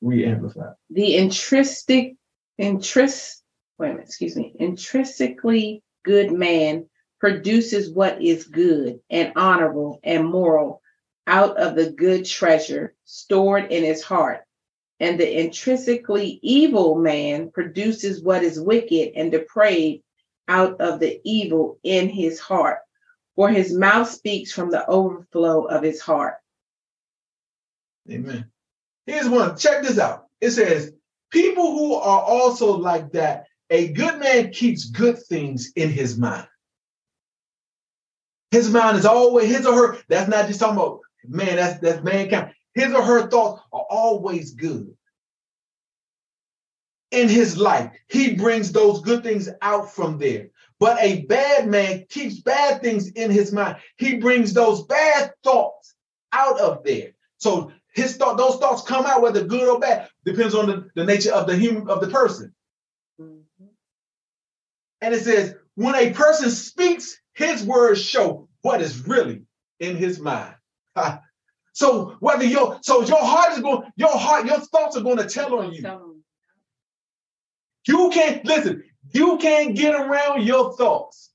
Re-amplified. 0.00 0.72
The 0.88 1.16
intrinsic, 1.16 2.14
interest, 2.56 3.42
wait 3.78 3.90
a 3.90 3.92
minute, 3.92 4.06
excuse 4.06 4.34
me, 4.34 4.56
intrinsically 4.58 5.82
good 6.06 6.32
man 6.32 6.86
produces 7.20 7.90
what 7.90 8.22
is 8.22 8.44
good 8.44 9.00
and 9.10 9.34
honorable 9.36 10.00
and 10.02 10.26
moral 10.26 10.80
out 11.26 11.58
of 11.58 11.76
the 11.76 11.90
good 11.90 12.24
treasure 12.24 12.94
stored 13.04 13.70
in 13.70 13.84
his 13.84 14.02
heart. 14.02 14.40
And 15.00 15.20
the 15.20 15.38
intrinsically 15.38 16.40
evil 16.42 16.94
man 16.94 17.50
produces 17.50 18.22
what 18.22 18.42
is 18.42 18.58
wicked 18.58 19.12
and 19.16 19.30
depraved 19.30 20.02
out 20.48 20.80
of 20.80 20.98
the 20.98 21.20
evil 21.24 21.78
in 21.82 22.08
his 22.08 22.40
heart. 22.40 22.78
For 23.36 23.48
his 23.48 23.72
mouth 23.72 24.10
speaks 24.10 24.52
from 24.52 24.70
the 24.70 24.86
overflow 24.86 25.64
of 25.64 25.82
his 25.82 26.00
heart. 26.00 26.36
Amen. 28.10 28.50
Here's 29.06 29.28
one. 29.28 29.56
Check 29.56 29.82
this 29.82 29.98
out. 29.98 30.26
It 30.40 30.50
says, 30.50 30.92
People 31.30 31.72
who 31.72 31.94
are 31.94 32.20
also 32.20 32.76
like 32.76 33.12
that, 33.12 33.46
a 33.70 33.88
good 33.88 34.20
man 34.20 34.50
keeps 34.50 34.90
good 34.90 35.18
things 35.18 35.72
in 35.76 35.88
his 35.88 36.18
mind. 36.18 36.46
His 38.50 38.68
mind 38.70 38.98
is 38.98 39.06
always 39.06 39.48
his 39.48 39.66
or 39.66 39.74
her. 39.74 39.98
That's 40.08 40.28
not 40.28 40.46
just 40.46 40.60
talking 40.60 40.76
about 40.76 41.00
man, 41.26 41.56
that's 41.56 41.80
that's 41.80 42.04
mankind. 42.04 42.52
His 42.74 42.92
or 42.92 43.02
her 43.02 43.28
thoughts 43.28 43.62
are 43.72 43.86
always 43.88 44.52
good. 44.52 44.94
In 47.10 47.28
his 47.28 47.56
life, 47.56 47.92
he 48.08 48.34
brings 48.34 48.72
those 48.72 49.00
good 49.00 49.22
things 49.22 49.48
out 49.62 49.90
from 49.90 50.18
there. 50.18 50.50
But 50.82 50.98
a 51.00 51.22
bad 51.26 51.68
man 51.68 52.06
keeps 52.08 52.40
bad 52.40 52.82
things 52.82 53.06
in 53.12 53.30
his 53.30 53.52
mind. 53.52 53.76
He 53.98 54.16
brings 54.16 54.52
those 54.52 54.82
bad 54.82 55.30
thoughts 55.44 55.94
out 56.32 56.58
of 56.58 56.82
there. 56.82 57.12
So 57.38 57.70
his 57.94 58.16
thought, 58.16 58.36
those 58.36 58.56
thoughts 58.56 58.82
come 58.82 59.06
out 59.06 59.22
whether 59.22 59.44
good 59.44 59.68
or 59.68 59.78
bad, 59.78 60.08
depends 60.24 60.56
on 60.56 60.66
the, 60.66 60.90
the 60.96 61.04
nature 61.04 61.32
of 61.32 61.46
the 61.46 61.56
human 61.56 61.88
of 61.88 62.00
the 62.00 62.08
person. 62.08 62.52
Mm-hmm. 63.20 63.66
And 65.02 65.14
it 65.14 65.22
says, 65.22 65.54
when 65.76 65.94
a 65.94 66.10
person 66.10 66.50
speaks, 66.50 67.16
his 67.32 67.62
words 67.62 68.02
show 68.02 68.48
what 68.62 68.82
is 68.82 69.06
really 69.06 69.42
in 69.78 69.96
his 69.96 70.18
mind. 70.18 70.56
so 71.74 72.16
whether 72.18 72.42
your 72.42 72.80
so 72.82 73.02
your 73.02 73.22
heart 73.24 73.52
is 73.52 73.60
going, 73.60 73.88
your 73.94 74.18
heart, 74.18 74.46
your 74.46 74.58
thoughts 74.58 74.96
are 74.96 75.04
going 75.04 75.18
to 75.18 75.28
tell 75.28 75.54
on 75.60 75.72
you. 75.72 76.24
You 77.86 78.10
can't 78.12 78.44
listen, 78.44 78.82
you 79.12 79.38
can't 79.38 79.76
get 79.76 79.94
around 79.94 80.42
your 80.42 80.74
thoughts. 80.76 81.30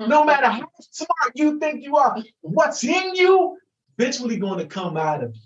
Hmm. 0.00 0.08
No 0.08 0.24
matter 0.24 0.46
how 0.46 0.68
smart 0.80 1.32
you 1.34 1.58
think 1.58 1.82
you 1.82 1.96
are, 1.96 2.16
what's 2.40 2.82
in 2.84 3.14
you 3.14 3.58
eventually 3.98 4.36
going 4.36 4.58
to 4.58 4.66
come 4.66 4.96
out 4.96 5.24
of 5.24 5.34
you. 5.34 5.40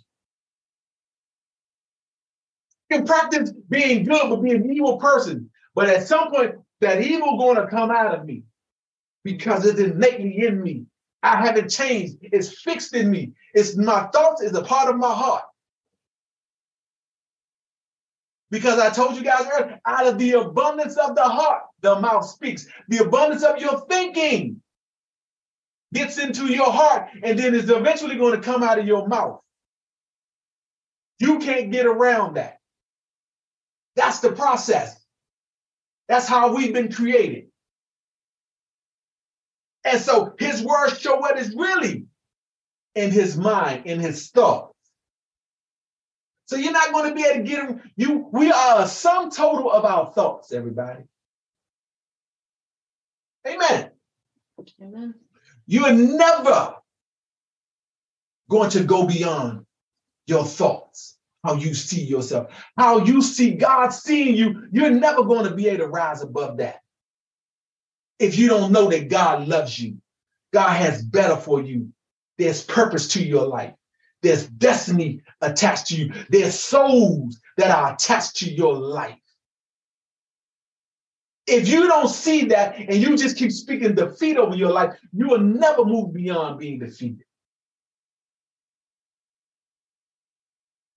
You 2.90 2.98
can 2.98 3.06
practice 3.06 3.52
being 3.68 4.04
good, 4.04 4.28
but 4.28 4.42
be 4.42 4.50
an 4.50 4.70
evil 4.72 4.98
person. 4.98 5.50
But 5.74 5.88
at 5.88 6.06
some 6.06 6.30
point, 6.30 6.56
that 6.80 7.02
evil 7.02 7.38
going 7.38 7.56
to 7.56 7.68
come 7.68 7.90
out 7.90 8.18
of 8.18 8.24
me 8.24 8.42
because 9.22 9.66
it's 9.66 9.78
innately 9.78 10.46
in 10.46 10.62
me. 10.62 10.86
I 11.22 11.36
haven't 11.36 11.68
changed. 11.68 12.16
It's 12.22 12.60
fixed 12.62 12.94
in 12.94 13.10
me. 13.10 13.32
It's 13.52 13.76
my 13.76 14.06
thoughts 14.06 14.42
is 14.42 14.54
a 14.54 14.62
part 14.62 14.88
of 14.88 14.96
my 14.96 15.12
heart. 15.12 15.44
Because 18.50 18.78
I 18.80 18.90
told 18.90 19.16
you 19.16 19.22
guys 19.22 19.46
earlier, 19.52 19.80
out 19.86 20.06
of 20.06 20.18
the 20.18 20.32
abundance 20.32 20.96
of 20.96 21.14
the 21.14 21.22
heart, 21.22 21.62
the 21.82 22.00
mouth 22.00 22.26
speaks. 22.26 22.66
The 22.88 22.98
abundance 22.98 23.44
of 23.44 23.58
your 23.58 23.80
thinking 23.86 24.60
gets 25.94 26.18
into 26.18 26.46
your 26.46 26.70
heart 26.70 27.08
and 27.22 27.38
then 27.38 27.54
is 27.54 27.70
eventually 27.70 28.16
going 28.16 28.34
to 28.34 28.44
come 28.44 28.62
out 28.62 28.78
of 28.78 28.86
your 28.86 29.06
mouth. 29.06 29.40
You 31.18 31.38
can't 31.38 31.70
get 31.70 31.86
around 31.86 32.34
that. 32.34 32.58
That's 33.94 34.20
the 34.20 34.32
process. 34.32 34.96
That's 36.08 36.26
how 36.26 36.54
we've 36.54 36.72
been 36.72 36.92
created. 36.92 37.46
And 39.84 40.00
so 40.00 40.34
his 40.38 40.62
words 40.62 40.98
show 40.98 41.16
what 41.16 41.38
is 41.38 41.54
really 41.54 42.06
in 42.94 43.10
his 43.10 43.36
mind, 43.36 43.86
in 43.86 44.00
his 44.00 44.30
thoughts. 44.30 44.69
So 46.50 46.56
you're 46.56 46.72
not 46.72 46.92
going 46.92 47.08
to 47.08 47.14
be 47.14 47.22
able 47.22 47.44
to 47.44 47.48
get 47.48 47.64
him. 47.64 47.80
You, 47.94 48.28
we 48.32 48.50
are 48.50 48.82
a 48.82 48.88
sum 48.88 49.30
total 49.30 49.70
of 49.70 49.84
our 49.84 50.12
thoughts, 50.12 50.50
everybody. 50.50 51.04
Amen. 53.46 53.92
Amen. 54.82 55.14
You're 55.68 55.92
never 55.92 56.74
going 58.48 58.70
to 58.70 58.82
go 58.82 59.06
beyond 59.06 59.64
your 60.26 60.44
thoughts, 60.44 61.16
how 61.44 61.54
you 61.54 61.72
see 61.72 62.02
yourself, 62.02 62.52
how 62.76 63.04
you 63.04 63.22
see 63.22 63.52
God 63.52 63.90
seeing 63.90 64.34
you. 64.34 64.66
You're 64.72 64.90
never 64.90 65.22
going 65.22 65.44
to 65.44 65.54
be 65.54 65.68
able 65.68 65.84
to 65.84 65.86
rise 65.86 66.20
above 66.20 66.56
that. 66.56 66.80
If 68.18 68.36
you 68.36 68.48
don't 68.48 68.72
know 68.72 68.90
that 68.90 69.08
God 69.08 69.46
loves 69.46 69.78
you, 69.78 69.98
God 70.52 70.72
has 70.72 71.00
better 71.00 71.36
for 71.36 71.62
you. 71.62 71.92
There's 72.38 72.64
purpose 72.64 73.06
to 73.12 73.24
your 73.24 73.46
life. 73.46 73.74
There's 74.22 74.46
destiny 74.46 75.22
attached 75.40 75.86
to 75.88 75.96
you. 75.96 76.12
There's 76.28 76.58
souls 76.58 77.40
that 77.56 77.70
are 77.70 77.94
attached 77.94 78.36
to 78.36 78.52
your 78.52 78.74
life. 78.74 79.16
If 81.46 81.68
you 81.68 81.88
don't 81.88 82.08
see 82.08 82.44
that 82.46 82.76
and 82.76 82.94
you 82.94 83.16
just 83.16 83.36
keep 83.36 83.50
speaking 83.50 83.94
defeat 83.94 84.36
over 84.36 84.54
your 84.54 84.70
life, 84.70 84.96
you 85.12 85.28
will 85.28 85.40
never 85.40 85.84
move 85.84 86.12
beyond 86.12 86.58
being 86.58 86.78
defeated. 86.78 87.24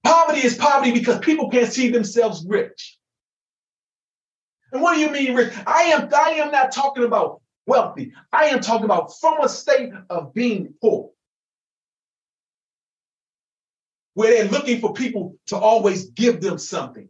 Poverty 0.03 0.45
is 0.45 0.55
poverty 0.55 0.91
because 0.91 1.19
people 1.19 1.49
can't 1.49 1.71
see 1.71 1.89
themselves 1.89 2.45
rich. 2.47 2.99
And 4.71 4.81
what 4.81 4.95
do 4.95 4.99
you 4.99 5.09
mean 5.09 5.33
rich? 5.33 5.53
I 5.65 5.83
am, 5.83 6.09
I 6.13 6.31
am 6.31 6.51
not 6.51 6.71
talking 6.71 7.03
about 7.03 7.41
wealthy. 7.65 8.11
I 8.31 8.45
am 8.45 8.59
talking 8.59 8.85
about 8.85 9.17
from 9.19 9.41
a 9.41 9.49
state 9.49 9.91
of 10.09 10.33
being 10.33 10.73
poor. 10.81 11.11
Where 14.15 14.31
they're 14.31 14.51
looking 14.51 14.79
for 14.79 14.93
people 14.93 15.35
to 15.47 15.55
always 15.55 16.11
give 16.11 16.41
them 16.41 16.57
something. 16.57 17.09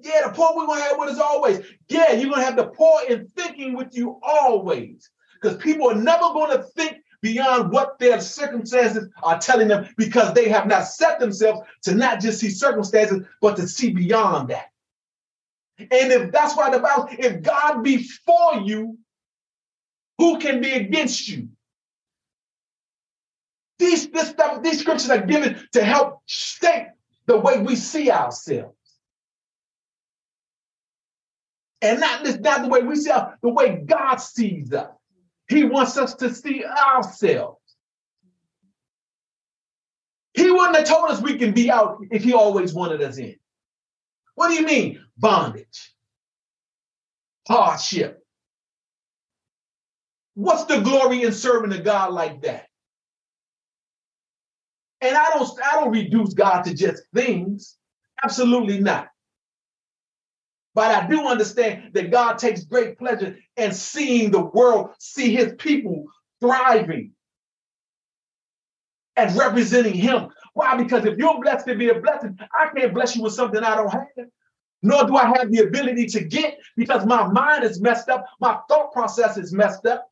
Yeah, 0.00 0.28
the 0.28 0.32
poor 0.32 0.52
we're 0.56 0.66
gonna 0.66 0.82
have 0.82 0.98
with 0.98 1.10
us 1.10 1.18
always. 1.18 1.60
Yeah, 1.88 2.12
you're 2.12 2.30
gonna 2.30 2.44
have 2.44 2.56
the 2.56 2.68
poor 2.68 3.02
in 3.08 3.26
thinking 3.28 3.74
with 3.74 3.88
you 3.96 4.18
always. 4.22 5.10
Because 5.40 5.56
people 5.58 5.90
are 5.90 5.94
never 5.94 6.20
gonna 6.20 6.62
think 6.62 6.98
beyond 7.20 7.72
what 7.72 7.98
their 7.98 8.20
circumstances 8.20 9.08
are 9.22 9.38
telling 9.38 9.68
them 9.68 9.88
because 9.96 10.32
they 10.34 10.48
have 10.48 10.66
not 10.66 10.84
set 10.84 11.18
themselves 11.18 11.60
to 11.82 11.94
not 11.94 12.20
just 12.20 12.38
see 12.38 12.50
circumstances, 12.50 13.26
but 13.40 13.56
to 13.56 13.66
see 13.66 13.90
beyond 13.90 14.48
that. 14.48 14.70
And 15.78 16.12
if 16.12 16.32
that's 16.32 16.56
why 16.56 16.70
the 16.70 16.80
Bible, 16.80 17.08
if 17.18 17.42
God 17.42 17.82
be 17.82 18.02
for 18.02 18.60
you, 18.64 18.98
who 20.18 20.38
can 20.38 20.60
be 20.60 20.72
against 20.72 21.28
you? 21.28 21.48
These, 23.78 24.10
this 24.10 24.28
stuff, 24.28 24.62
these 24.62 24.80
scriptures 24.80 25.10
are 25.10 25.24
given 25.24 25.60
to 25.72 25.84
help 25.84 26.20
shape 26.26 26.88
the 27.26 27.38
way 27.38 27.60
we 27.60 27.76
see 27.76 28.10
ourselves. 28.10 28.74
And 31.80 32.00
not, 32.00 32.24
not 32.40 32.62
the 32.62 32.68
way 32.68 32.82
we 32.82 32.96
see 32.96 33.10
us, 33.10 33.34
the 33.40 33.50
way 33.50 33.82
God 33.86 34.16
sees 34.16 34.72
us. 34.72 34.90
He 35.48 35.64
wants 35.64 35.96
us 35.96 36.14
to 36.16 36.34
see 36.34 36.64
ourselves. 36.64 37.58
He 40.34 40.50
wouldn't 40.50 40.76
have 40.76 40.86
told 40.86 41.10
us 41.10 41.20
we 41.20 41.38
can 41.38 41.52
be 41.52 41.70
out 41.70 41.98
if 42.10 42.22
he 42.22 42.32
always 42.32 42.74
wanted 42.74 43.02
us 43.02 43.18
in. 43.18 43.36
What 44.34 44.48
do 44.48 44.54
you 44.54 44.64
mean? 44.64 45.04
Bondage, 45.16 45.94
hardship. 47.48 48.24
What's 50.34 50.64
the 50.64 50.80
glory 50.80 51.22
in 51.24 51.32
serving 51.32 51.72
a 51.72 51.82
God 51.82 52.12
like 52.12 52.42
that? 52.42 52.67
And 55.00 55.16
I 55.16 55.30
don't, 55.30 55.48
I 55.64 55.80
don't 55.80 55.92
reduce 55.92 56.34
God 56.34 56.62
to 56.62 56.74
just 56.74 57.02
things. 57.14 57.76
Absolutely 58.22 58.80
not. 58.80 59.08
But 60.74 60.94
I 60.94 61.08
do 61.08 61.26
understand 61.26 61.92
that 61.94 62.10
God 62.10 62.38
takes 62.38 62.64
great 62.64 62.98
pleasure 62.98 63.36
in 63.56 63.72
seeing 63.72 64.30
the 64.30 64.40
world, 64.40 64.90
see 64.98 65.34
his 65.34 65.54
people 65.58 66.04
thriving 66.40 67.12
and 69.16 69.36
representing 69.36 69.94
him. 69.94 70.28
Why? 70.54 70.76
Because 70.76 71.04
if 71.04 71.18
you're 71.18 71.40
blessed 71.40 71.66
to 71.66 71.74
be 71.74 71.88
a 71.88 72.00
blessing, 72.00 72.38
I 72.52 72.68
can't 72.76 72.94
bless 72.94 73.16
you 73.16 73.22
with 73.22 73.32
something 73.32 73.62
I 73.62 73.74
don't 73.76 73.90
have. 73.90 74.28
Nor 74.82 75.04
do 75.06 75.16
I 75.16 75.26
have 75.36 75.50
the 75.50 75.64
ability 75.64 76.06
to 76.06 76.22
get 76.22 76.58
because 76.76 77.04
my 77.04 77.26
mind 77.26 77.64
is 77.64 77.80
messed 77.80 78.08
up, 78.08 78.24
my 78.40 78.58
thought 78.68 78.92
process 78.92 79.36
is 79.36 79.52
messed 79.52 79.86
up. 79.86 80.08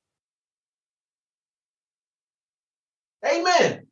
Amen. 3.24 3.86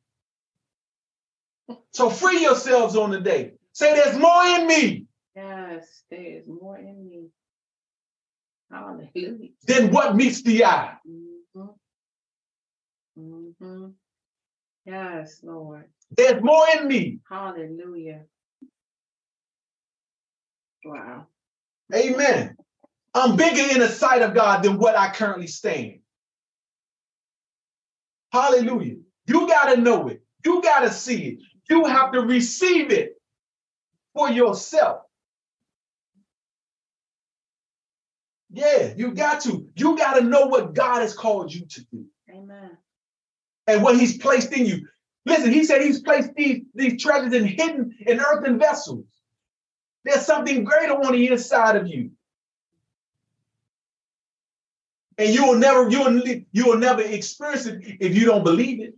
So 1.93 2.11
free 2.11 2.43
yourselves 2.43 2.97
on 2.97 3.11
the 3.11 3.21
day. 3.21 3.53
Say, 3.73 3.95
there's 3.95 4.19
more 4.19 4.45
in 4.45 4.67
me 4.67 5.07
Yes, 5.37 6.05
there 6.11 6.39
is 6.39 6.47
more 6.47 6.79
in 6.79 7.09
me. 7.09 7.27
Hallelujah. 8.71 9.51
Then 9.67 9.91
what 9.91 10.15
meets 10.15 10.43
the 10.43 10.65
eye? 10.65 10.97
Mm-hmm. 11.09 11.69
Mm-hmm. 13.19 13.87
Yes, 14.87 15.41
Lord. 15.43 15.87
There's 16.17 16.43
more 16.43 16.67
in 16.77 16.87
me. 16.87 17.19
Hallelujah. 17.29 18.23
Wow. 20.85 21.27
Amen. 21.95 22.57
I'm 23.15 23.37
bigger 23.37 23.73
in 23.73 23.81
the 23.81 23.89
sight 23.89 24.23
of 24.23 24.35
God 24.35 24.63
than 24.63 24.79
what 24.79 24.97
I 24.97 25.11
currently 25.11 25.47
stand. 25.47 26.01
Hallelujah. 28.33 28.97
You 29.27 29.49
got 29.49 29.75
to 29.75 29.81
know 29.81 30.09
it. 30.09 30.23
You 30.45 30.63
got 30.63 30.81
to 30.81 30.91
see 30.91 31.29
it. 31.29 31.39
You 31.69 31.85
have 31.87 32.13
to 32.13 32.21
receive 32.21 32.91
it 32.91 33.21
for 34.15 34.31
yourself. 34.31 35.03
Yeah, 38.51 38.93
you 38.97 39.13
got 39.13 39.41
to. 39.43 39.69
You 39.75 39.97
got 39.97 40.15
to 40.15 40.25
know 40.25 40.47
what 40.47 40.75
God 40.75 41.01
has 41.01 41.15
called 41.15 41.53
you 41.53 41.67
to 41.67 41.81
do. 41.93 42.07
Amen. 42.31 42.77
And 43.67 43.83
what 43.83 43.99
He's 43.99 44.17
placed 44.19 44.53
in 44.53 44.67
you. 44.67 44.87
Listen, 45.27 45.53
He 45.53 45.65
said 45.65 45.83
He's 45.83 46.01
placed 46.01 46.35
these, 46.35 46.63
these 46.75 47.03
treasures 47.03 47.33
in 47.33 47.47
hidden 47.47 47.97
in 48.07 48.21
earthen 48.21 48.59
vessels. 48.59 49.07
There's 50.05 50.25
something 50.25 50.65
greater 50.65 50.93
on 50.93 51.13
the 51.13 51.29
inside 51.29 51.77
of 51.77 51.89
you. 51.89 52.11
And 55.17 55.33
you 55.33 55.47
will 55.47 55.59
never, 55.59 55.89
you 55.89 56.01
will, 56.01 56.23
you 56.53 56.67
will 56.67 56.79
never 56.79 57.01
experience 57.01 57.67
it 57.67 57.81
if 58.01 58.17
you 58.17 58.27
don't 58.27 58.45
believe 58.45 58.81
it. 58.81 58.95